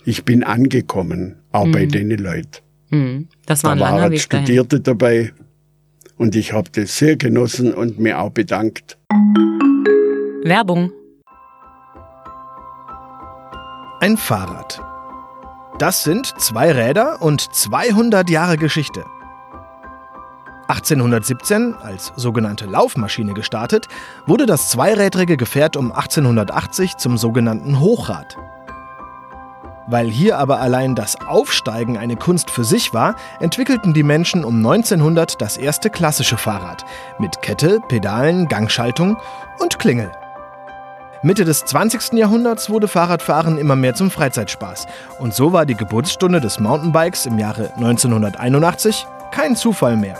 [0.05, 1.71] Ich bin angekommen, auch mhm.
[1.73, 2.61] bei den Leuten.
[2.89, 3.27] Mhm.
[3.45, 4.83] Das war ein da langer waren Studierte dahin.
[4.83, 5.33] dabei
[6.15, 8.97] und ich habe das sehr genossen und mir auch bedankt.
[10.45, 10.93] Werbung.
[13.99, 14.92] Ein Fahrrad.
[15.79, 19.05] Das sind zwei Räder und 200 Jahre Geschichte.
[20.67, 23.87] 1817, als sogenannte Laufmaschine gestartet,
[24.27, 28.37] wurde das zweirädrige Gefährt um 1880 zum sogenannten Hochrad.
[29.87, 34.57] Weil hier aber allein das Aufsteigen eine Kunst für sich war, entwickelten die Menschen um
[34.57, 36.85] 1900 das erste klassische Fahrrad
[37.19, 39.17] mit Kette, Pedalen, Gangschaltung
[39.59, 40.11] und Klingel.
[41.25, 42.13] Mitte des 20.
[42.17, 44.87] Jahrhunderts wurde Fahrradfahren immer mehr zum Freizeitspaß.
[45.19, 50.17] Und so war die Geburtsstunde des Mountainbikes im Jahre 1981 kein Zufall mehr.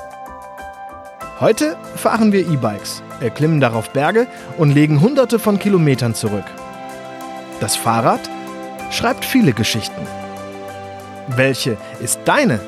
[1.42, 4.28] Heute fahren wir E-Bikes, erklimmen darauf Berge
[4.58, 6.46] und legen hunderte von Kilometern zurück.
[7.60, 8.22] Das Fahrrad
[8.90, 10.08] schreibt viele Geschichten.
[11.28, 12.62] Welche ist deine?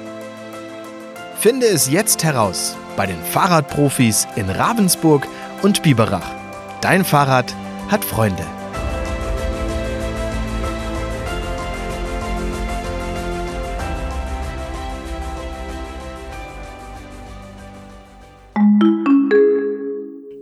[1.39, 5.25] Finde es jetzt heraus bei den Fahrradprofis in Ravensburg
[5.61, 6.29] und Biberach.
[6.81, 7.55] Dein Fahrrad
[7.87, 8.43] hat Freunde.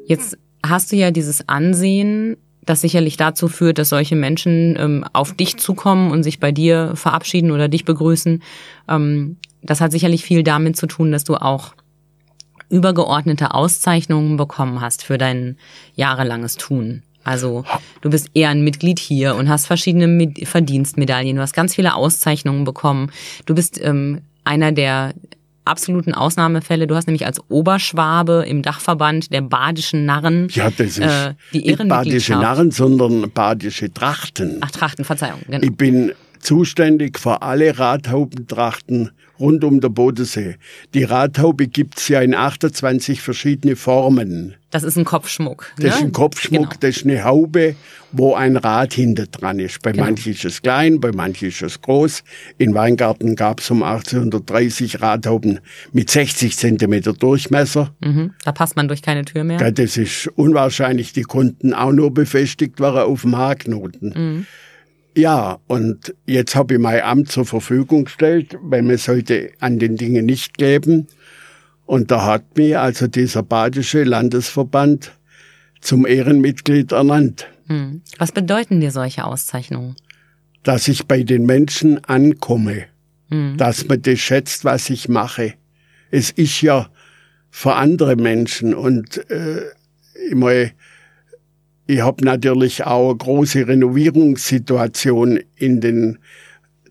[0.05, 5.33] Jetzt hast du ja dieses Ansehen, das sicherlich dazu führt, dass solche Menschen ähm, auf
[5.33, 8.41] dich zukommen und sich bei dir verabschieden oder dich begrüßen.
[8.87, 11.73] Ähm, das hat sicherlich viel damit zu tun, dass du auch
[12.69, 15.57] übergeordnete Auszeichnungen bekommen hast für dein
[15.95, 17.03] jahrelanges Tun.
[17.23, 17.63] Also
[18.01, 21.35] du bist eher ein Mitglied hier und hast verschiedene Verdienstmedaillen.
[21.35, 23.11] Du hast ganz viele Auszeichnungen bekommen.
[23.45, 25.13] Du bist ähm, einer der
[25.65, 26.87] absoluten Ausnahmefälle.
[26.87, 31.59] Du hast nämlich als Oberschwabe im Dachverband der badischen Narren ja, das ist äh, die
[31.59, 34.57] nicht badische Narren, sondern badische Trachten.
[34.61, 35.39] Ach, Trachten, Verzeihung.
[35.47, 35.63] Genau.
[35.63, 39.11] Ich bin zuständig für alle Rathaubentrachten
[39.43, 40.55] rund um der Bodensee.
[40.93, 44.55] Die Radhaube gibt's ja in 28 verschiedene Formen.
[44.71, 45.71] Das ist ein Kopfschmuck.
[45.77, 45.85] Ne?
[45.85, 46.79] Das ist ein Kopfschmuck, genau.
[46.79, 47.75] das ist eine Haube,
[48.11, 49.81] wo ein Rad hinter dran ist.
[49.81, 50.05] Bei genau.
[50.05, 52.23] manchen ist es klein, bei manchen ist es groß.
[52.57, 55.59] In Weingarten gab's um 1830 Radhauben
[55.91, 57.93] mit 60 Zentimeter Durchmesser.
[57.99, 58.33] Mhm.
[58.45, 59.71] Da passt man durch keine Tür mehr.
[59.71, 61.13] Das ist unwahrscheinlich.
[61.13, 64.13] Die konnten auch nur befestigt werden auf dem Haarknoten.
[64.15, 64.45] Mhm.
[65.15, 69.95] Ja, und jetzt habe ich mein Amt zur Verfügung gestellt, weil man sollte an den
[69.95, 71.07] Dingen nicht geben.
[71.85, 75.11] Und da hat mir also dieser badische Landesverband
[75.81, 77.47] zum Ehrenmitglied ernannt.
[77.67, 78.01] Hm.
[78.17, 79.95] Was bedeuten dir solche Auszeichnungen?
[80.63, 82.85] Dass ich bei den Menschen ankomme,
[83.29, 83.57] hm.
[83.57, 85.53] dass man das schätzt, was ich mache.
[86.09, 86.89] Es ist ja
[87.51, 89.61] für andere Menschen und äh,
[90.27, 90.71] ich, mein,
[91.85, 96.19] ich habe natürlich auch eine große Renovierungssituation in den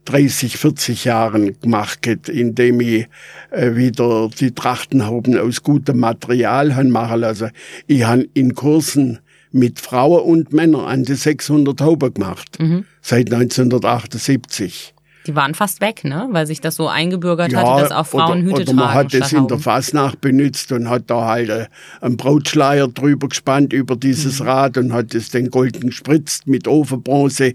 [0.05, 3.07] 30, 40 Jahren gemacht, indem ich
[3.51, 7.51] äh, wieder die Trachtenhauben aus gutem Material han machen lassen.
[7.87, 9.21] Ich han in Kursen
[9.53, 12.85] mit Frauen und Männern an die 600 Hauben gemacht, mhm.
[13.01, 14.95] seit 1978.
[15.27, 16.29] Die waren fast weg, ne?
[16.31, 19.15] Weil sich das so eingebürgert ja, hatte, dass auch Frauen oder, Hüte oder man hat
[19.15, 21.67] es in der Fasnacht benutzt und hat da halt äh,
[22.01, 24.47] einen Brautschleier drüber gespannt über dieses mhm.
[24.47, 27.55] Rad und hat es den golden gespritzt mit Ofenbronze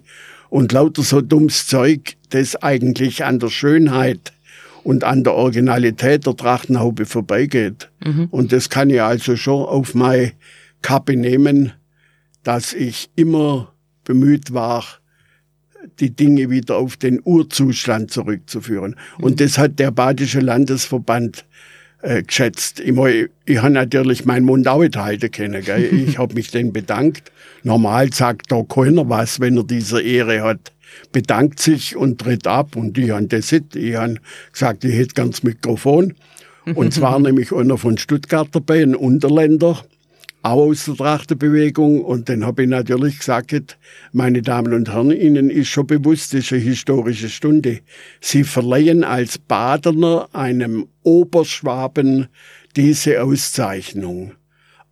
[0.49, 4.31] und lauter so dummes Zeug, das eigentlich an der Schönheit
[4.83, 7.89] und an der Originalität der Trachtenhaube vorbeigeht.
[8.05, 8.27] Mhm.
[8.31, 10.31] Und das kann ich also schon auf meine
[10.81, 11.73] Kappe nehmen,
[12.43, 13.73] dass ich immer
[14.05, 14.85] bemüht war,
[15.99, 18.95] die Dinge wieder auf den Urzustand zurückzuführen.
[19.17, 19.23] Mhm.
[19.23, 21.45] Und das hat der Badische Landesverband
[22.01, 22.79] äh, geschätzt.
[22.79, 25.63] Ich, mein, ich habe natürlich meinen Mund auch nicht halten können.
[25.63, 25.89] Gell?
[26.07, 27.31] Ich habe mich dann bedankt.
[27.63, 30.71] Normal sagt da keiner was, wenn er diese Ehre hat.
[31.11, 32.75] Bedankt sich und tritt ab.
[32.75, 33.75] Und ich habe das nicht.
[33.75, 34.15] Ich habe
[34.51, 36.13] gesagt, ich hätte ganz Mikrofon.
[36.75, 39.83] Und zwar nämlich einer von Stuttgart dabei, ein Unterländer
[40.47, 42.03] auch aus der Trachtenbewegung.
[42.03, 43.77] Und dann habe ich natürlich gesagt,
[44.11, 47.79] meine Damen und Herren, Ihnen ist schon bewusst, das ist eine historische Stunde.
[48.21, 52.27] Sie verleihen als Badener einem Oberschwaben
[52.75, 54.33] diese Auszeichnung.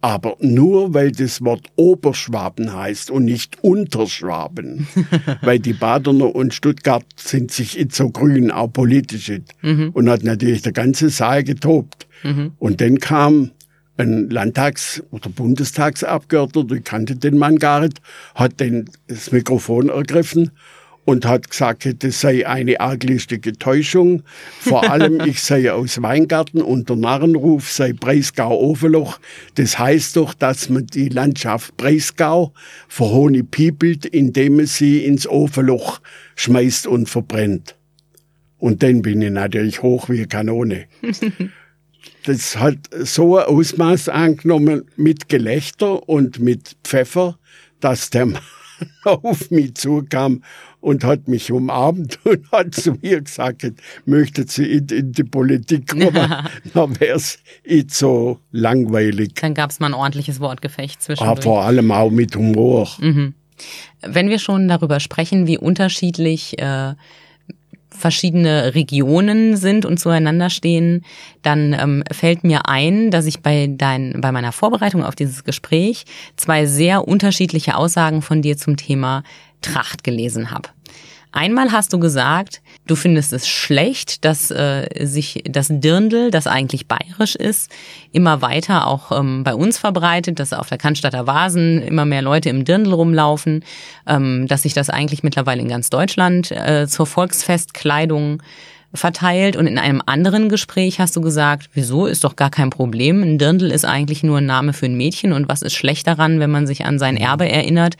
[0.02, 4.88] Aber nur weil das Wort Oberschwaben heißt und nicht Unterschwaben.
[5.42, 9.32] weil die Badener und Stuttgart sind sich so grün, auch politisch.
[9.62, 9.90] Mhm.
[9.94, 12.08] Und hat natürlich der ganze Saal getobt.
[12.24, 12.52] Mhm.
[12.60, 13.52] Und dann kam
[13.98, 18.02] ein Landtags- oder Bundestagsabgeordneter, ich kannte den Mann gar nicht,
[18.34, 20.52] hat den, das Mikrofon ergriffen
[21.06, 24.24] und hat gesagt, das sei eine arglistige Täuschung.
[24.60, 29.20] Vor allem, ich sei aus Weingarten und der Narrenruf sei Breisgau-Oferloch.
[29.54, 32.54] Das heißt doch, dass man die Landschaft Breisgau
[32.88, 36.02] verhonipiepelt, indem man sie ins Oferloch
[36.36, 37.76] schmeißt und verbrennt.
[38.58, 40.86] Und dann bin ich natürlich hoch wie Kanone.
[42.26, 47.38] das hat so ein Ausmaß angenommen mit Gelächter und mit Pfeffer,
[47.80, 48.42] dass der Mann
[49.04, 50.42] auf mich zukam
[50.82, 53.66] und hat mich umarmt und hat zu mir gesagt,
[54.06, 56.34] möchtet Sie in, in die Politik kommen,
[56.74, 59.34] dann wäre es nicht so langweilig.
[59.36, 61.24] Dann gab es mal ein ordentliches Wortgefecht zwischen.
[61.24, 62.90] Aber vor allem auch mit Humor.
[63.00, 63.34] Mhm.
[64.02, 66.94] Wenn wir schon darüber sprechen, wie unterschiedlich äh,
[67.96, 71.04] verschiedene Regionen sind und zueinander stehen,
[71.42, 76.06] dann ähm, fällt mir ein, dass ich bei dein, bei meiner Vorbereitung auf dieses Gespräch
[76.36, 79.24] zwei sehr unterschiedliche Aussagen von dir zum Thema
[79.62, 80.70] Tracht gelesen habe.
[81.36, 86.88] Einmal hast du gesagt, du findest es schlecht, dass äh, sich das Dirndl, das eigentlich
[86.88, 87.70] bayerisch ist,
[88.14, 92.48] immer weiter auch ähm, bei uns verbreitet, dass auf der Cannstatter Vasen immer mehr Leute
[92.48, 93.66] im Dirndl rumlaufen,
[94.08, 98.42] ähm, dass sich das eigentlich mittlerweile in ganz Deutschland äh, zur Volksfestkleidung
[98.96, 103.22] verteilt und in einem anderen Gespräch hast du gesagt, wieso ist doch gar kein Problem.
[103.24, 106.40] Ein Dirndl ist eigentlich nur ein Name für ein Mädchen und was ist schlecht daran,
[106.40, 107.96] wenn man sich an sein Erbe erinnert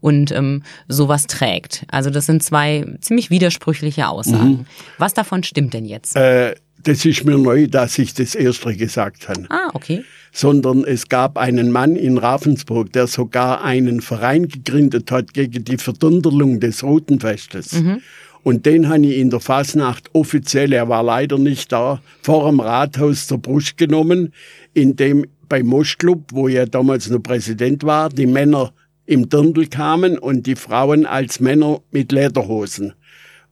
[0.00, 1.84] und ähm, sowas trägt.
[1.88, 4.48] Also das sind zwei ziemlich widersprüchliche Aussagen.
[4.48, 4.66] Mhm.
[4.98, 6.16] Was davon stimmt denn jetzt?
[6.16, 6.54] Äh,
[6.86, 9.46] das ist mir neu, dass ich das erste gesagt habe.
[9.48, 10.04] Ah, okay.
[10.32, 15.78] Sondern es gab einen Mann in Ravensburg, der sogar einen Verein gegründet hat gegen die
[15.78, 17.72] Verdunderlung des Rotenfestes.
[17.72, 18.02] Mhm.
[18.46, 22.60] Und den habe ich in der Fasnacht offiziell, er war leider nicht da, vor dem
[22.60, 24.32] Rathaus zur Brust genommen,
[24.72, 28.72] in dem beim Moschclub, wo er damals noch Präsident war, die Männer
[29.04, 32.92] im Dirndl kamen und die Frauen als Männer mit Lederhosen.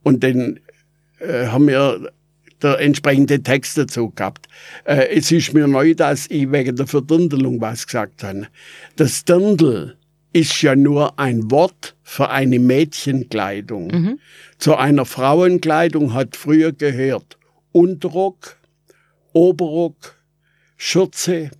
[0.05, 0.61] Und dann
[1.19, 2.13] äh, haben wir
[2.63, 4.47] der entsprechende Text dazu gehabt.
[4.85, 8.47] Äh, es ist mir neu, dass ich wegen der Verdundelung was gesagt habe.
[8.95, 9.97] Das Dirndl
[10.35, 13.87] ist ja nur ein Wort für eine Mädchenkleidung.
[13.87, 14.21] Mhm.
[14.65, 17.37] Zu einer Frauenkleidung hat früher gehört
[17.73, 18.57] Unterrock,
[19.35, 20.17] Oberrock,
[20.79, 21.51] Schürze,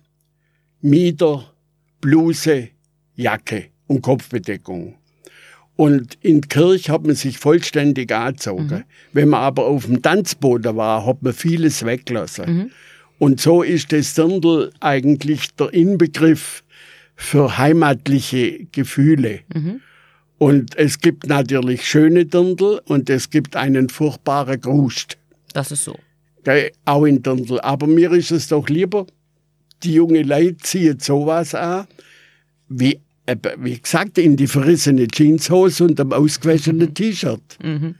[0.81, 1.53] Mieder,
[2.01, 2.69] Bluse,
[3.13, 4.95] Jacke und Kopfbedeckung.
[5.75, 8.77] Und in Kirch hat man sich vollständig angezogen.
[8.77, 8.83] Mhm.
[9.13, 12.45] Wenn man aber auf dem Tanzboden war, hat man vieles weggelassen.
[12.57, 12.71] Mhm.
[13.19, 16.63] Und so ist das Dirndl eigentlich der Inbegriff
[17.15, 19.41] für heimatliche Gefühle.
[19.53, 19.81] Mhm.
[20.37, 25.17] Und es gibt natürlich schöne Dirndl und es gibt einen furchtbaren Grust.
[25.53, 25.97] Das ist so.
[26.85, 27.59] Auch in Dirndl.
[27.61, 29.07] Aber mir ist es doch lieber,
[29.83, 31.87] die junge Leute ziehen sowas an,
[32.67, 37.57] wie äh, wie gesagt, in die verrissene Jeanshose und am ausgewaschenen T-Shirt.
[37.63, 37.95] Mhm.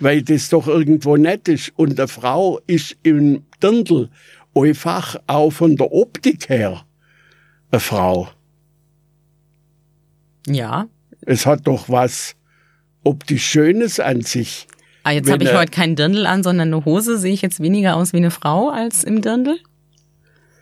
[0.00, 1.72] Weil das doch irgendwo nett ist.
[1.76, 4.08] Und eine Frau ist im Dirndl
[4.54, 6.84] einfach auch von der Optik her
[7.70, 8.28] eine Frau.
[10.46, 10.86] Ja.
[11.28, 12.36] Es hat doch was
[13.04, 14.66] optisch Schönes an sich.
[15.04, 17.18] Ah, jetzt habe ich heute keinen Dirndl an, sondern eine Hose.
[17.18, 19.58] Sehe ich jetzt weniger aus wie eine Frau als im Dirndl?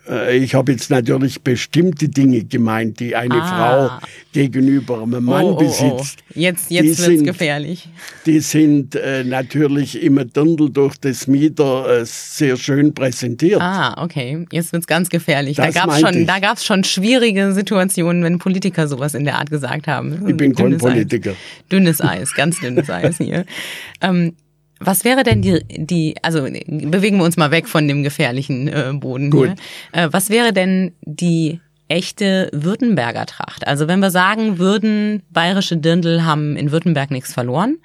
[0.09, 3.89] Äh, Ich habe jetzt natürlich bestimmte Dinge gemeint, die eine Ah.
[3.99, 5.57] Frau gegenüber einem Mann oh, oh, oh.
[5.57, 6.19] besitzt.
[6.35, 7.89] Jetzt, Die jetzt wird's sind- gefährlich.
[8.25, 13.61] Die sind äh, natürlich im Dirndl durch das Mieder äh, sehr schön präsentiert.
[13.61, 14.45] Ah, okay.
[14.51, 15.57] Jetzt wird's ganz gefährlich.
[15.57, 16.27] Das da gab's meinte schon, ich.
[16.27, 20.13] da gab's schon schwierige Situationen, wenn Politiker sowas in der Art gesagt haben.
[20.27, 21.31] ich bin kein Dünnes Politiker.
[21.31, 21.37] Eis.
[21.71, 23.45] Dünnes Eis, ganz dünnes Eis hier.
[23.99, 24.33] Ähm,
[24.79, 28.93] was wäre denn die, die, also bewegen wir uns mal weg von dem gefährlichen äh,
[28.93, 29.53] Boden Gut.
[29.93, 30.03] hier.
[30.03, 33.65] Äh, was wäre denn die echte Württemberger Tracht?
[33.67, 37.77] Also wenn wir sagen würden, bayerische Dirndl haben in Württemberg nichts verloren.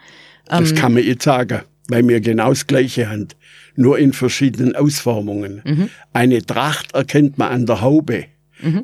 [0.51, 3.29] Ähm, Das kann man jetzt sagen, weil wir genau das Gleiche haben,
[3.75, 5.63] nur in verschiedenen Ausformungen.
[5.65, 5.89] Mhm.
[6.13, 8.27] Eine Tracht erkennt man an der Haube.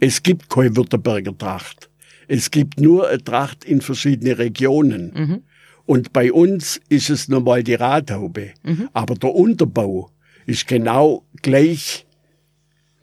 [0.00, 1.88] Es gibt keine Württemberger Tracht.
[2.26, 5.12] Es gibt nur eine Tracht in verschiedene Regionen.
[5.14, 5.42] Mhm.
[5.88, 8.50] Und bei uns ist es normal die Radhaube.
[8.62, 8.90] Mhm.
[8.92, 10.10] Aber der Unterbau
[10.44, 12.04] ist genau gleich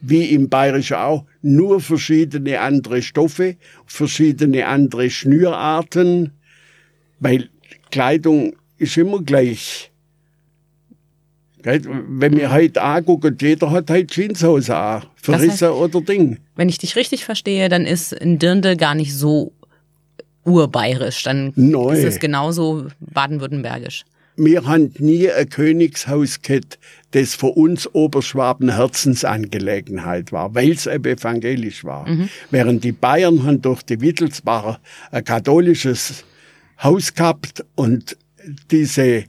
[0.02, 3.56] wie im Bayerischen auch, nur verschiedene andere Stoffe,
[3.88, 6.34] verschiedene andere Schnürarten,
[7.20, 7.50] weil
[7.90, 9.92] Kleidung ist immer gleich.
[11.64, 16.38] Wenn wir heute angucken, jeder hat heute Jeanshose an, verrissen heißt- oder Ding.
[16.56, 19.54] Wenn ich dich richtig verstehe, dann ist ein Dirndl gar nicht so
[20.46, 21.24] urbayerisch.
[21.24, 21.94] Dann Neu.
[21.94, 24.06] ist es genauso baden-württembergisch.
[24.38, 26.78] Wir haben nie ein Königshaus gehabt,
[27.12, 32.06] das für uns Oberschwaben Herzensangelegenheit war, weil es evangelisch war.
[32.52, 34.80] Während die Bayern haben durch die Wittelsbacher
[35.12, 36.26] ein katholisches
[36.84, 38.18] Haus gehabt und
[38.72, 39.24] diese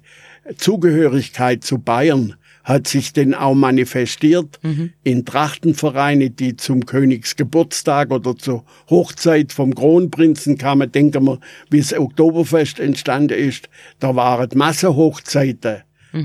[0.56, 2.34] Zugehörigkeit zu Bayern
[2.66, 4.58] hat sich denn auch manifestiert
[5.04, 10.90] in Trachtenvereine, die zum Königsgeburtstag oder zur Hochzeit vom Kronprinzen kamen.
[10.90, 11.38] Denken wir,
[11.70, 13.68] wie das Oktoberfest entstanden ist.
[14.00, 15.82] Da waren Massenhochzeiten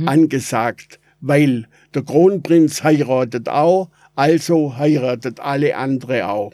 [0.08, 6.54] angesagt, weil der Kronprinz heiratet auch, also heiratet alle andere auch.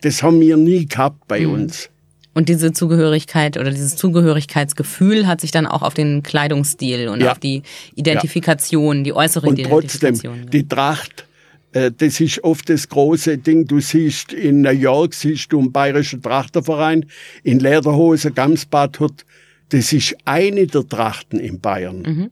[0.00, 1.90] Das haben wir nie gehabt bei uns.
[2.34, 7.32] Und diese Zugehörigkeit oder dieses Zugehörigkeitsgefühl hat sich dann auch auf den Kleidungsstil und Ja.
[7.32, 7.62] auf die
[7.94, 10.50] Identifikation, die äußere Und trotzdem, Identifikation.
[10.50, 11.26] die Tracht,
[11.72, 13.66] äh, das ist oft das große Ding.
[13.66, 17.04] Du siehst in New York, siehst du einen bayerischen Trachterverein,
[17.42, 19.26] in Lederhose, Gamsbad hat,
[19.68, 22.02] das ist eine der Trachten in Bayern.
[22.02, 22.30] Mhm.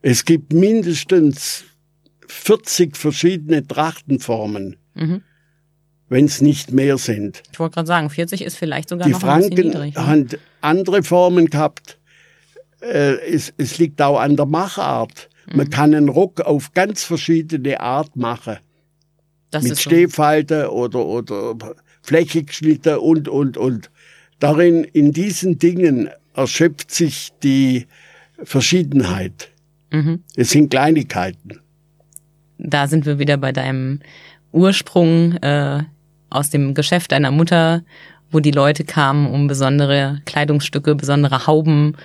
[0.00, 1.64] Es gibt mindestens
[2.26, 5.22] 40 verschiedene Trachtenformen, Mhm.
[6.12, 7.42] Wenn es nicht mehr sind.
[7.50, 9.94] ich wollte gerade sagen, 40 ist vielleicht sogar Die noch ein bisschen Franken niedrig.
[9.94, 10.06] ne?
[10.06, 10.28] haben
[10.60, 11.98] andere Formen gehabt.
[12.82, 15.30] Äh, es, es liegt auch an der Machart.
[15.50, 15.56] Mhm.
[15.56, 18.58] Man kann einen Rock auf ganz verschiedene Art machen.
[19.50, 19.80] Das mit so.
[19.80, 21.54] Stehfalten oder, oder
[22.02, 23.90] flächig geschnitten und, und, und.
[24.38, 27.86] Darin, in diesen Dingen erschöpft sich die
[28.42, 29.50] Verschiedenheit.
[29.90, 30.24] Mhm.
[30.36, 31.60] Es sind Kleinigkeiten.
[32.58, 34.00] Da sind wir wieder bei deinem
[34.52, 35.84] Ursprung äh,
[36.32, 37.82] aus dem Geschäft deiner Mutter,
[38.30, 41.96] wo die Leute kamen, um besondere Kleidungsstücke, besondere Hauben,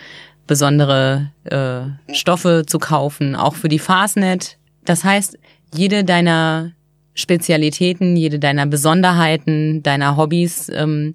[0.45, 4.57] besondere äh, Stoffe zu kaufen, auch für die Fastnet.
[4.85, 5.37] Das heißt,
[5.73, 6.71] jede deiner
[7.13, 11.13] Spezialitäten, jede deiner Besonderheiten, deiner Hobbys ähm,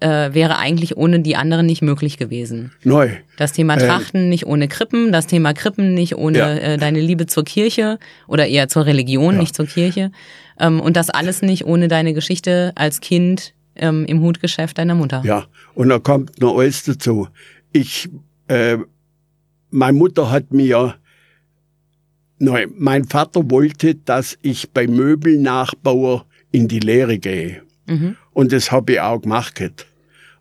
[0.00, 2.72] äh, wäre eigentlich ohne die anderen nicht möglich gewesen.
[2.84, 3.10] Neu.
[3.36, 3.86] Das Thema Ähm.
[3.88, 6.50] Trachten nicht ohne Krippen, das Thema Krippen nicht ohne Ja.
[6.54, 9.40] äh, deine Liebe zur Kirche oder eher zur Religion, Ja.
[9.40, 10.10] nicht zur Kirche.
[10.58, 15.22] Ähm, und das alles nicht ohne deine Geschichte als Kind ähm, im Hutgeschäft deiner Mutter.
[15.24, 17.28] Ja, und da kommt noch alles dazu.
[17.72, 18.08] Ich,
[18.48, 18.78] äh,
[19.70, 20.96] meine Mutter hat mir,
[22.38, 27.62] nein, mein Vater wollte, dass ich bei Möbelnachbauer in die Lehre gehe.
[27.86, 28.16] Mhm.
[28.32, 29.86] Und das habe ich auch gemacht.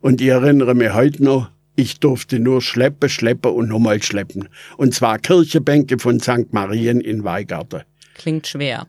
[0.01, 4.49] Und ich erinnere mich heute noch, ich durfte nur schleppen, schleppen und nochmal schleppen.
[4.77, 6.51] Und zwar Kirchenbänke von St.
[6.51, 7.83] Marien in Weigarten.
[8.15, 8.87] Klingt schwer.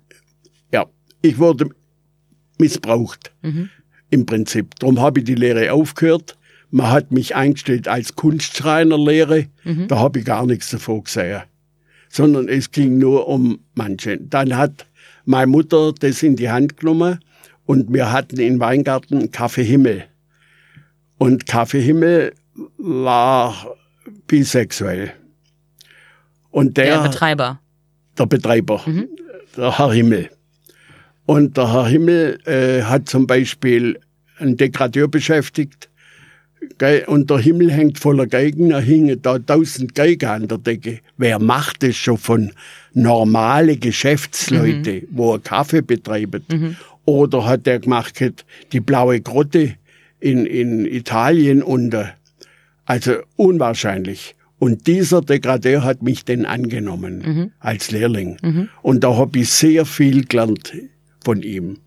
[1.23, 1.70] Ich wurde
[2.59, 3.70] missbraucht Mhm.
[4.11, 4.74] im Prinzip.
[4.81, 6.36] Darum habe ich die Lehre aufgehört.
[6.70, 9.47] Man hat mich eingestellt als Kunstschreinerlehre.
[9.65, 9.89] Mhm.
[9.89, 11.43] Da habe ich gar nichts davon gesehen.
[12.11, 14.19] Sondern es ging nur um manche.
[14.19, 14.86] Dann hat
[15.24, 17.20] meine Mutter das in die Hand genommen
[17.66, 20.05] und wir hatten in Weingarten Kaffee Himmel.
[21.19, 22.32] Und Kaffee Himmel
[22.78, 23.77] war
[24.27, 25.12] bisexuell.
[26.51, 27.61] Und Der, der, Betreiber.
[28.19, 29.09] der Betreiber, Mhm.
[29.57, 30.31] der Herr Himmel.
[31.29, 34.01] Und der Herr Himmel äh, hat zum Beispiel
[34.39, 35.91] einen Degradeur beschäftigt.
[37.07, 41.01] Und der Himmel hängt voller Geigen, da hingen da tausend Geigen an der Decke.
[41.19, 42.53] Wer macht das schon von
[42.95, 45.09] normale Geschäftsleute, mhm.
[45.11, 46.51] wo er Kaffee betreibt?
[46.51, 46.77] Mhm.
[47.05, 48.19] Oder hat er gemacht
[48.73, 49.75] die blaue Grotte
[50.21, 52.15] in, in Italien unter?
[52.87, 54.35] Also unwahrscheinlich.
[54.59, 57.53] Und dieser Degradeur hat mich denn angenommen mhm.
[57.61, 58.39] als Lehrling.
[58.41, 58.71] Mhm.
[58.81, 60.73] Und da habe ich sehr viel gelernt
[61.24, 61.78] von ihm.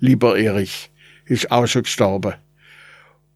[0.00, 0.90] Lieber Erich,
[1.26, 2.34] ist auch schon gestorben.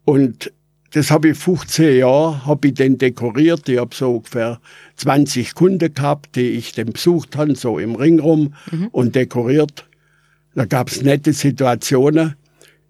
[0.05, 0.51] Und
[0.91, 3.67] das habe ich 15 Jahre, habe ich den dekoriert.
[3.67, 4.59] Ich habe so ungefähr
[4.97, 8.87] 20 Kunden gehabt, die ich dann besucht habe, so im Ring rum mhm.
[8.89, 9.87] und dekoriert.
[10.53, 12.35] Da gab es nette Situationen.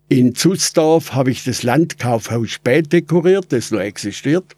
[0.09, 4.53] In Zusdorf habe ich das Landkaufhaus Spät dekoriert, das noch existiert.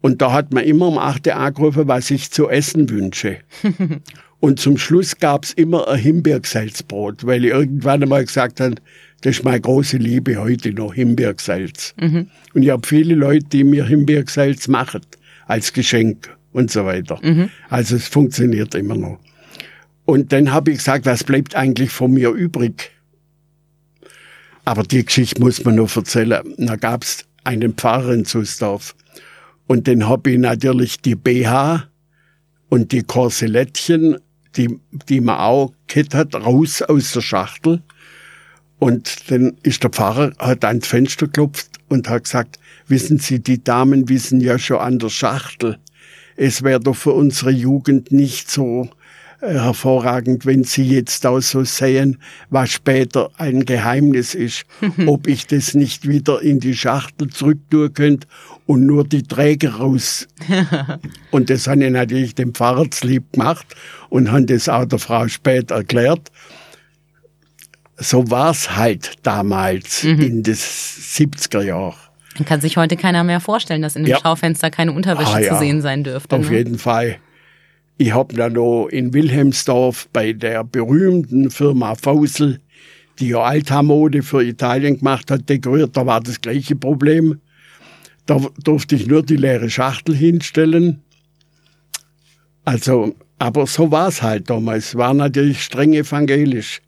[0.00, 3.38] Und da hat man immer um 8 Uhr angerufen, was ich zu essen wünsche.
[4.40, 8.76] und zum Schluss gab's immer ein Himbeersalzbrot, weil ich irgendwann einmal gesagt habe,
[9.20, 11.94] das ist meine große Liebe heute noch, Himbeersalz.
[12.00, 12.28] Mhm.
[12.54, 15.02] Und ich habe viele Leute, die mir Himbeersalz machen,
[15.46, 17.18] als Geschenk und so weiter.
[17.22, 17.50] Mhm.
[17.68, 19.18] Also es funktioniert immer noch.
[20.06, 22.90] Und dann habe ich gesagt, was bleibt eigentlich von mir übrig?
[24.64, 26.42] Aber die Geschichte muss man noch erzählen.
[26.56, 28.94] Da gab's einen Pfarrer in Zusdorf,
[29.70, 31.84] und dann habe ich natürlich die BH
[32.70, 34.18] und die Korselettchen,
[34.56, 37.82] die, die man auch hat, raus aus der Schachtel.
[38.78, 43.62] Und dann ist der Pfarrer, hat ans Fenster geklopft und hat gesagt, wissen Sie, die
[43.62, 45.78] Damen wissen ja schon an der Schachtel.
[46.36, 48.88] Es wäre doch für unsere Jugend nicht so
[49.42, 52.18] äh, hervorragend, wenn Sie jetzt auch so sehen,
[52.48, 54.64] was später ein Geheimnis ist,
[55.06, 58.26] ob ich das nicht wieder in die Schachtel zurücktun könnte
[58.70, 60.28] und nur die Träger raus.
[61.32, 63.66] und das habe ich natürlich dem Pfarrer lieb gemacht
[64.10, 66.30] und habe das auch der Frau später erklärt.
[67.96, 70.20] So war es halt damals mhm.
[70.20, 71.96] in den 70er Jahren.
[72.36, 74.20] Dann kann sich heute keiner mehr vorstellen, dass in dem ja.
[74.20, 75.52] Schaufenster keine Unterwäsche ah, ja.
[75.54, 76.36] zu sehen sein dürfte.
[76.36, 76.58] Auf ne?
[76.58, 77.16] jeden Fall.
[77.98, 82.60] Ich habe dann noch in Wilhelmsdorf bei der berühmten Firma Fausel,
[83.18, 85.96] die ja Altamode für Italien gemacht hat, dekoriert.
[85.96, 87.40] Da war das gleiche Problem.
[88.26, 91.02] Da durfte ich nur die leere Schachtel hinstellen.
[92.64, 94.94] Also, aber so war es halt damals.
[94.94, 96.82] War natürlich streng evangelisch.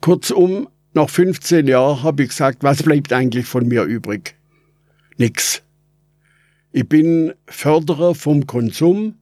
[0.00, 4.36] Kurzum, nach 15 Jahren habe ich gesagt, was bleibt eigentlich von mir übrig?
[5.16, 5.62] Nix.
[6.72, 9.14] Ich bin Förderer vom Konsum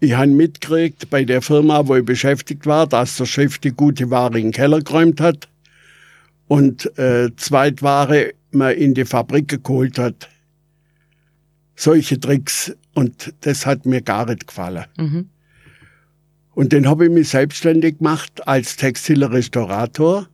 [0.00, 4.10] ich habe mitgekriegt bei der Firma, wo ich beschäftigt war, dass der Chef die gute
[4.10, 5.48] Ware in den Keller geräumt hat
[6.48, 10.28] und äh, Zweitware man in die Fabrik geholt hat.
[11.76, 12.74] Solche Tricks.
[12.94, 14.86] Und das hat mir gar nicht gefallen.
[14.96, 15.28] Mhm.
[16.54, 20.26] Und dann habe ich mich selbstständig gemacht als textiler Restaurator,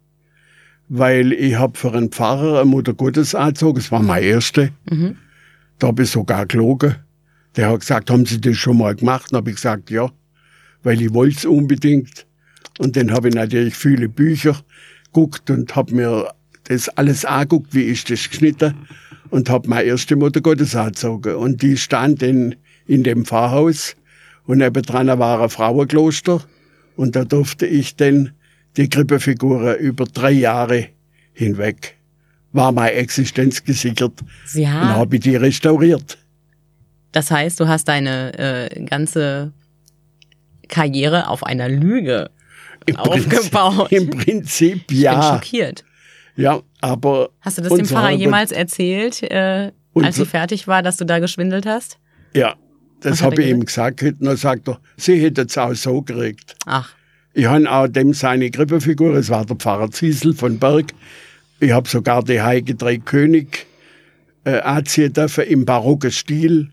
[0.89, 3.81] weil ich habe für einen Pfarrer eine Mutter Gottes angezogen.
[3.81, 4.71] Das war mein erste.
[4.91, 5.17] Mhm.
[5.79, 6.97] Da habe ich sogar gelogen.
[7.57, 9.27] Der hat gesagt, haben Sie das schon mal gemacht?
[9.31, 10.11] Dann habe ich gesagt, ja,
[10.83, 12.27] weil ich wollte es unbedingt.
[12.79, 14.57] Und dann habe ich natürlich viele Bücher
[15.15, 16.35] geguckt und habe mir
[16.65, 18.75] das alles angeguckt, wie ist das geschnitten
[19.31, 21.37] und habe meine erste Mutter Gottes angezogen.
[21.37, 23.97] Und die stand in, in dem Pfarrhaus
[24.47, 26.43] und nebendran war ein Frauenkloster
[26.97, 28.33] und da durfte ich dann
[28.77, 30.89] die Krippefiguren über drei Jahre
[31.33, 31.97] hinweg
[32.55, 34.13] war meine Existenz gesichert.
[34.55, 34.81] Ja.
[34.81, 36.17] Und habe ich die restauriert.
[37.13, 39.53] Das heißt, du hast deine äh, ganze
[40.69, 42.31] Karriere auf einer Lüge
[42.87, 43.89] Im aufgebaut.
[43.89, 45.13] Prinzip, Im Prinzip ja.
[45.13, 45.85] Ich bin schockiert.
[46.37, 47.31] Ja, aber.
[47.41, 51.19] Hast du das dem Pfarrer jemals erzählt, äh, als sie fertig war, dass du da
[51.19, 51.99] geschwindelt hast?
[52.35, 52.57] Ja,
[53.01, 54.03] das habe ich ihm gesagt.
[54.03, 56.57] Und dann sagt er, sie hätte es auch so gekriegt.
[56.67, 56.91] Ach.
[57.33, 60.93] Ich habe auch dem seine Krippenfigur, es war der Pfarrer Ziesel von Berg.
[61.61, 63.67] Ich habe sogar die Heike Drei König
[64.45, 66.71] äh, anziehen dürfen im barocken Stil.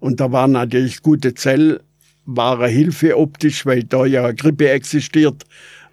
[0.00, 1.80] Und da war natürlich gute Zell,
[2.36, 5.44] eine Hilfe optisch, weil da ja eine Grippe existiert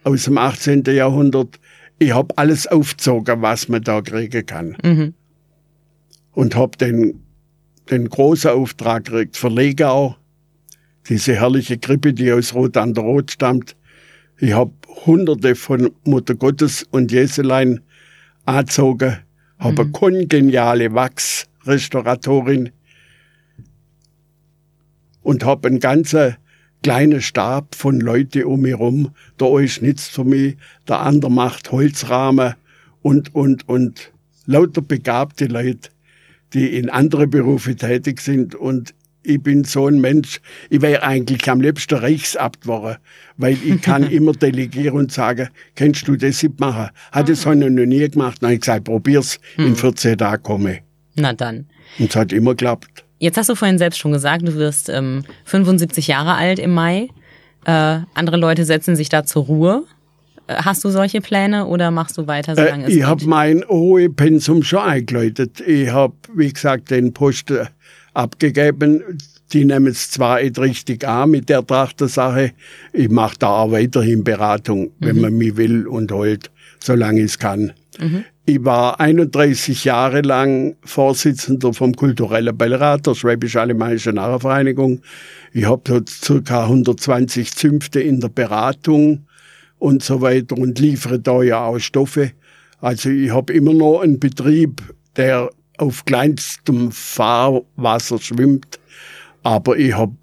[0.03, 0.83] aus dem 18.
[0.85, 1.59] Jahrhundert.
[1.97, 4.77] Ich habe alles aufgezogen, was man da kriegen kann.
[4.83, 5.13] Mhm.
[6.33, 7.23] Und habe den,
[7.89, 10.17] den großen Auftrag gekriegt für Legau,
[11.07, 13.75] diese herrliche Grippe, die aus Rot an der Rot stammt.
[14.39, 14.73] Ich habe
[15.05, 17.79] hunderte von Mutter Gottes und Jeselein
[18.45, 19.19] angezogen,
[19.59, 19.79] habe mhm.
[19.79, 22.71] eine kongeniale Wachsrestauratorin,
[25.25, 26.35] und habe einen ganzen
[26.83, 29.09] kleinen Stab von Leute um mich rum.
[29.39, 30.55] Der eine schnitzt für mich,
[30.87, 32.53] der andere macht Holzrahmen
[33.01, 34.11] und, und, und
[34.45, 35.89] lauter begabte Leute,
[36.53, 38.93] die in andere Berufe tätig sind und
[39.23, 40.39] ich bin so ein Mensch,
[40.69, 42.97] ich wäre eigentlich am liebsten Reichsabt geworden,
[43.37, 46.91] weil ich kann immer delegieren und sagen, kennst du das nicht machen?
[47.11, 48.43] Hat das habe ich noch nie gemacht.
[48.43, 50.79] Dann habe ich gesagt, probier's, in 14 Tagen komme.
[51.15, 51.65] Na dann.
[51.97, 53.04] Und es hat immer geklappt.
[53.25, 57.09] Jetzt hast du vorhin selbst schon gesagt, du wirst ähm, 75 Jahre alt im Mai.
[57.65, 59.83] Äh, andere Leute setzen sich da zur Ruhe.
[60.45, 63.63] Äh, Hast du solche Pläne oder machst du weiter, solange Äh, es ich habe mein
[63.67, 65.59] hohe Pensum schon eingeläutet.
[65.61, 67.67] Ich habe, wie gesagt, den Posten
[68.13, 69.01] abgegeben.
[69.53, 72.51] Die nehmen es zwar nicht richtig an mit der Trachtersache.
[72.93, 77.39] Ich mache da auch weiterhin Beratung, wenn man mich will und holt, solange ich es
[77.39, 77.73] kann.
[78.47, 85.01] Ich war 31 Jahre lang Vorsitzender vom kulturellen Beirat der Schwäbisch-Alemannischen Narrenvereinigung.
[85.51, 89.25] Ich habe dort circa 120 Zünfte in der Beratung
[89.79, 92.33] und so weiter und liefere da ja auch Stoffe.
[92.81, 94.83] Also ich habe immer noch einen Betrieb,
[95.15, 95.49] der
[95.79, 98.79] auf kleinstem Fahrwasser schwimmt,
[99.41, 100.13] aber ich habe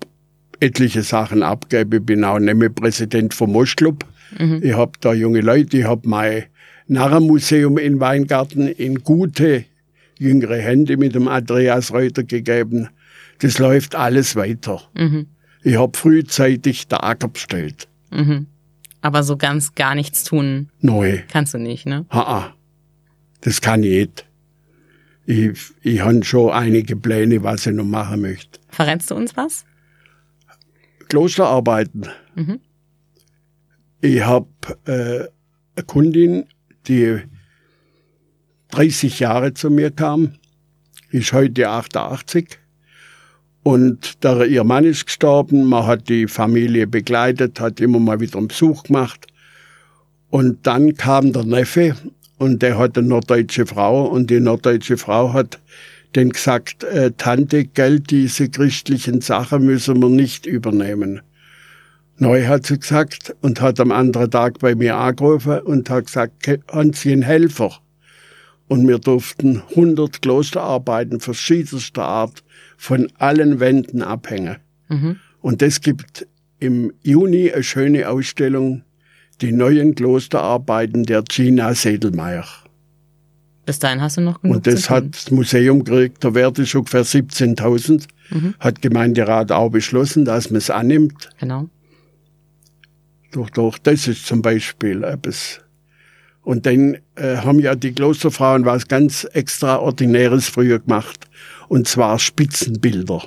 [0.61, 2.03] etliche Sachen abgegeben.
[2.03, 4.05] Ich bin auch nicht mehr Präsident vom Moschclub.
[4.63, 6.45] Ich habe da junge Leute, ich habe mein
[6.87, 9.65] Narrenmuseum in Weingarten in gute
[10.19, 12.89] jüngere Hände mit dem Andreas Reuter gegeben.
[13.41, 14.83] Das läuft alles weiter.
[15.63, 17.89] Ich habe frühzeitig den Acker bestellt.
[19.01, 21.21] Aber so ganz gar nichts tun Neu.
[21.29, 22.07] kannst du nicht, ne?
[22.11, 22.55] Ha,
[23.41, 24.27] das kann ich nicht.
[25.25, 28.59] Ich, ich habe schon einige Pläne, was ich noch machen möchte.
[28.69, 29.65] Verrätst du uns was?
[31.09, 32.09] Klosterarbeiten.
[34.01, 34.49] Ich habe
[34.87, 35.29] äh,
[35.77, 36.45] eine Kundin,
[36.89, 37.21] die
[38.71, 40.35] 30 Jahre zu mir kam,
[41.11, 42.59] ist heute 88.
[43.63, 48.39] Und der, ihr Mann ist gestorben, man hat die Familie begleitet, hat immer mal wieder
[48.39, 49.27] einen Besuch gemacht.
[50.31, 51.95] Und dann kam der Neffe
[52.39, 55.61] und der hat eine norddeutsche Frau und die norddeutsche Frau hat
[56.17, 61.23] den gesagt, äh, Tante, Geld, diese christlichen Sachen müssen wir nicht übernehmen.
[62.19, 66.43] Neu hat sie gesagt und hat am anderen Tag bei mir angerufen und hat gesagt,
[66.43, 67.73] "Ke- haben Sie einen Helfer?
[68.69, 72.43] Und wir durften 100 Klosterarbeiten verschiedenster Art
[72.77, 74.57] von allen Wänden abhängen.
[75.41, 76.27] Und es gibt
[76.59, 78.83] im Juni eine schöne Ausstellung,
[79.41, 82.45] die neuen Klosterarbeiten der Gina Sedelmeier.
[83.67, 86.75] Bis dahin hast du noch genug Und das hat das Museum gekriegt, der Wert ist
[86.75, 88.07] ungefähr 17.000.
[88.61, 91.31] Hat Gemeinderat auch beschlossen, dass man es annimmt.
[91.41, 91.69] Genau.
[93.33, 95.61] Doch, doch, das ist zum Beispiel etwas.
[96.43, 101.29] Und dann äh, haben ja die Klosterfrauen was ganz Extraordinäres früher gemacht.
[101.69, 103.25] Und zwar Spitzenbilder.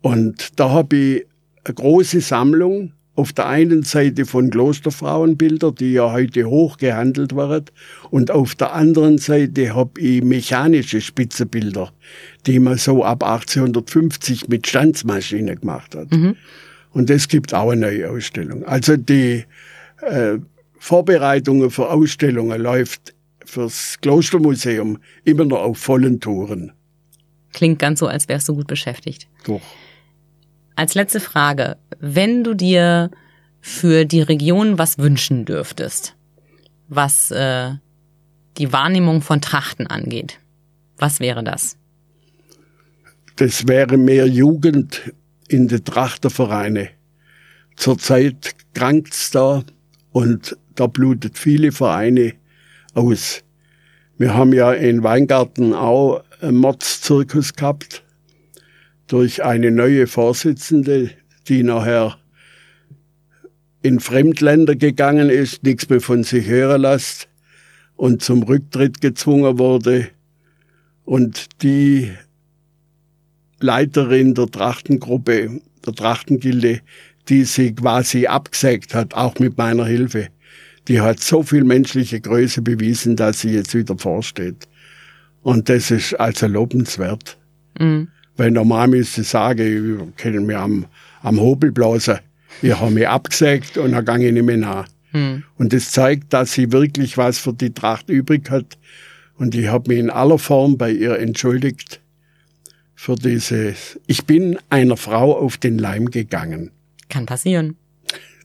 [0.00, 1.26] Und da habe ich
[1.64, 7.64] eine große Sammlung auf der einen Seite von Klosterfrauenbilder, die ja heute hoch gehandelt werden,
[8.10, 11.90] und auf der anderen Seite habe ich mechanische Spitzenbilder,
[12.46, 16.12] die man so ab 1850 mit Stanzmaschine gemacht hat.
[16.90, 18.64] Und es gibt auch eine neue Ausstellung.
[18.64, 19.44] Also die
[20.00, 20.38] äh,
[20.78, 26.72] Vorbereitungen für Ausstellungen läuft fürs Klostermuseum immer noch auf vollen Touren.
[27.52, 29.26] Klingt ganz so, als wärst du gut beschäftigt.
[29.44, 29.62] Doch.
[30.76, 33.10] Als letzte Frage, wenn du dir
[33.60, 36.14] für die Region was wünschen dürftest,
[36.88, 37.72] was äh,
[38.58, 40.38] die Wahrnehmung von Trachten angeht,
[40.98, 41.76] was wäre das?
[43.36, 45.12] Das wäre mehr Jugend
[45.48, 46.90] in die Trachtervereine.
[47.76, 49.64] Zurzeit krankt's da
[50.12, 52.34] und da blutet viele Vereine
[52.94, 53.42] aus.
[54.16, 58.04] Wir haben ja in Weingarten auch einen Mordszirkus gehabt
[59.06, 61.10] durch eine neue Vorsitzende,
[61.48, 62.18] die nachher
[63.82, 67.28] in Fremdländer gegangen ist, nichts mehr von sich hören lässt
[67.96, 70.08] und zum Rücktritt gezwungen wurde.
[71.04, 72.12] Und die
[73.60, 76.80] Leiterin der Trachtengruppe, der Trachtengilde,
[77.28, 80.28] die sie quasi abgesägt hat, auch mit meiner Hilfe.
[80.86, 84.66] Die hat so viel menschliche Größe bewiesen, dass sie jetzt wieder vorsteht.
[85.42, 87.36] Und das ist also lobenswert.
[88.36, 90.86] Weil normal müsste ich sagen, ich können mir am,
[91.22, 92.18] am Hobel blasen.
[92.62, 94.88] Ich habe mich abgesägt und dann gehe ich nicht mehr nach.
[95.58, 98.78] Und das zeigt, dass sie wirklich was für die Tracht übrig hat.
[99.36, 102.00] Und ich habe mich in aller Form bei ihr entschuldigt
[102.98, 104.00] für dieses.
[104.08, 106.72] Ich bin einer Frau auf den Leim gegangen.
[107.08, 107.76] Kann passieren.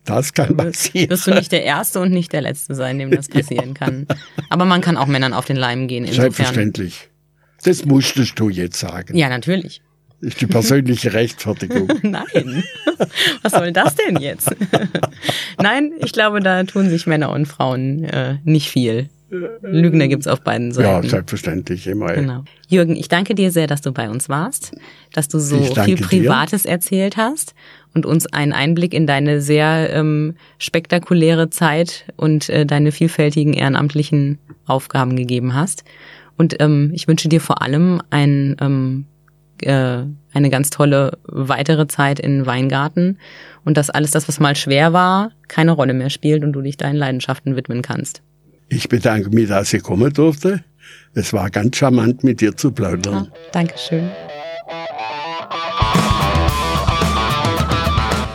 [0.05, 1.09] Das kann passieren.
[1.09, 4.05] Wirst du nicht der Erste und nicht der Letzte sein, dem das passieren kann.
[4.51, 6.03] Aber man kann auch Männern auf den Leim gehen.
[6.03, 6.33] Insofern.
[6.33, 7.09] Selbstverständlich.
[7.63, 9.17] Das musstest du jetzt sagen.
[9.17, 9.81] Ja, natürlich.
[10.21, 11.91] Ist die persönliche Rechtfertigung.
[12.03, 12.63] Nein.
[13.41, 14.55] Was soll das denn jetzt?
[15.57, 19.09] Nein, ich glaube, da tun sich Männer und Frauen äh, nicht viel.
[19.61, 21.03] Lügner gibt's auf beiden Seiten.
[21.03, 22.13] Ja, selbstverständlich immer.
[22.13, 22.43] Genau.
[22.67, 24.73] Jürgen, ich danke dir sehr, dass du bei uns warst,
[25.11, 26.69] dass du so viel Privates dir.
[26.69, 27.55] erzählt hast
[27.93, 34.39] und uns einen Einblick in deine sehr ähm, spektakuläre Zeit und äh, deine vielfältigen ehrenamtlichen
[34.65, 35.83] Aufgaben gegeben hast.
[36.37, 39.05] Und ähm, ich wünsche dir vor allem ein, ähm,
[39.61, 40.03] äh,
[40.33, 43.19] eine ganz tolle weitere Zeit in Weingarten
[43.65, 46.77] und dass alles das, was mal schwer war, keine Rolle mehr spielt und du dich
[46.77, 48.23] deinen Leidenschaften widmen kannst.
[48.75, 50.63] Ich bedanke mich, dass ich kommen durfte.
[51.13, 53.25] Es war ganz charmant, mit dir zu plaudern.
[53.25, 54.09] Ja, Dankeschön.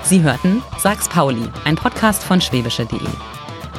[0.05, 3.01] Sie hörten Sag's Pauli, ein Podcast von schwäbische.de.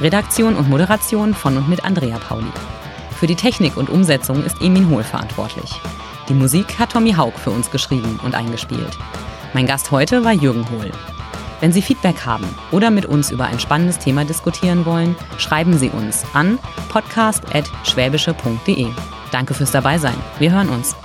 [0.02, 2.52] Redaktion und Moderation von und mit Andrea Pauli.
[3.18, 5.72] Für die Technik und Umsetzung ist Emin Hohl verantwortlich.
[6.27, 8.98] Die Musik hat Tommy Haug für uns geschrieben und eingespielt.
[9.53, 10.91] Mein Gast heute war Jürgen Hohl.
[11.60, 15.90] Wenn Sie Feedback haben oder mit uns über ein spannendes Thema diskutieren wollen, schreiben Sie
[15.90, 16.57] uns an
[16.90, 18.88] podcast.schwäbische.de.
[19.31, 20.15] Danke fürs Dabeisein.
[20.40, 20.95] Wir hören uns.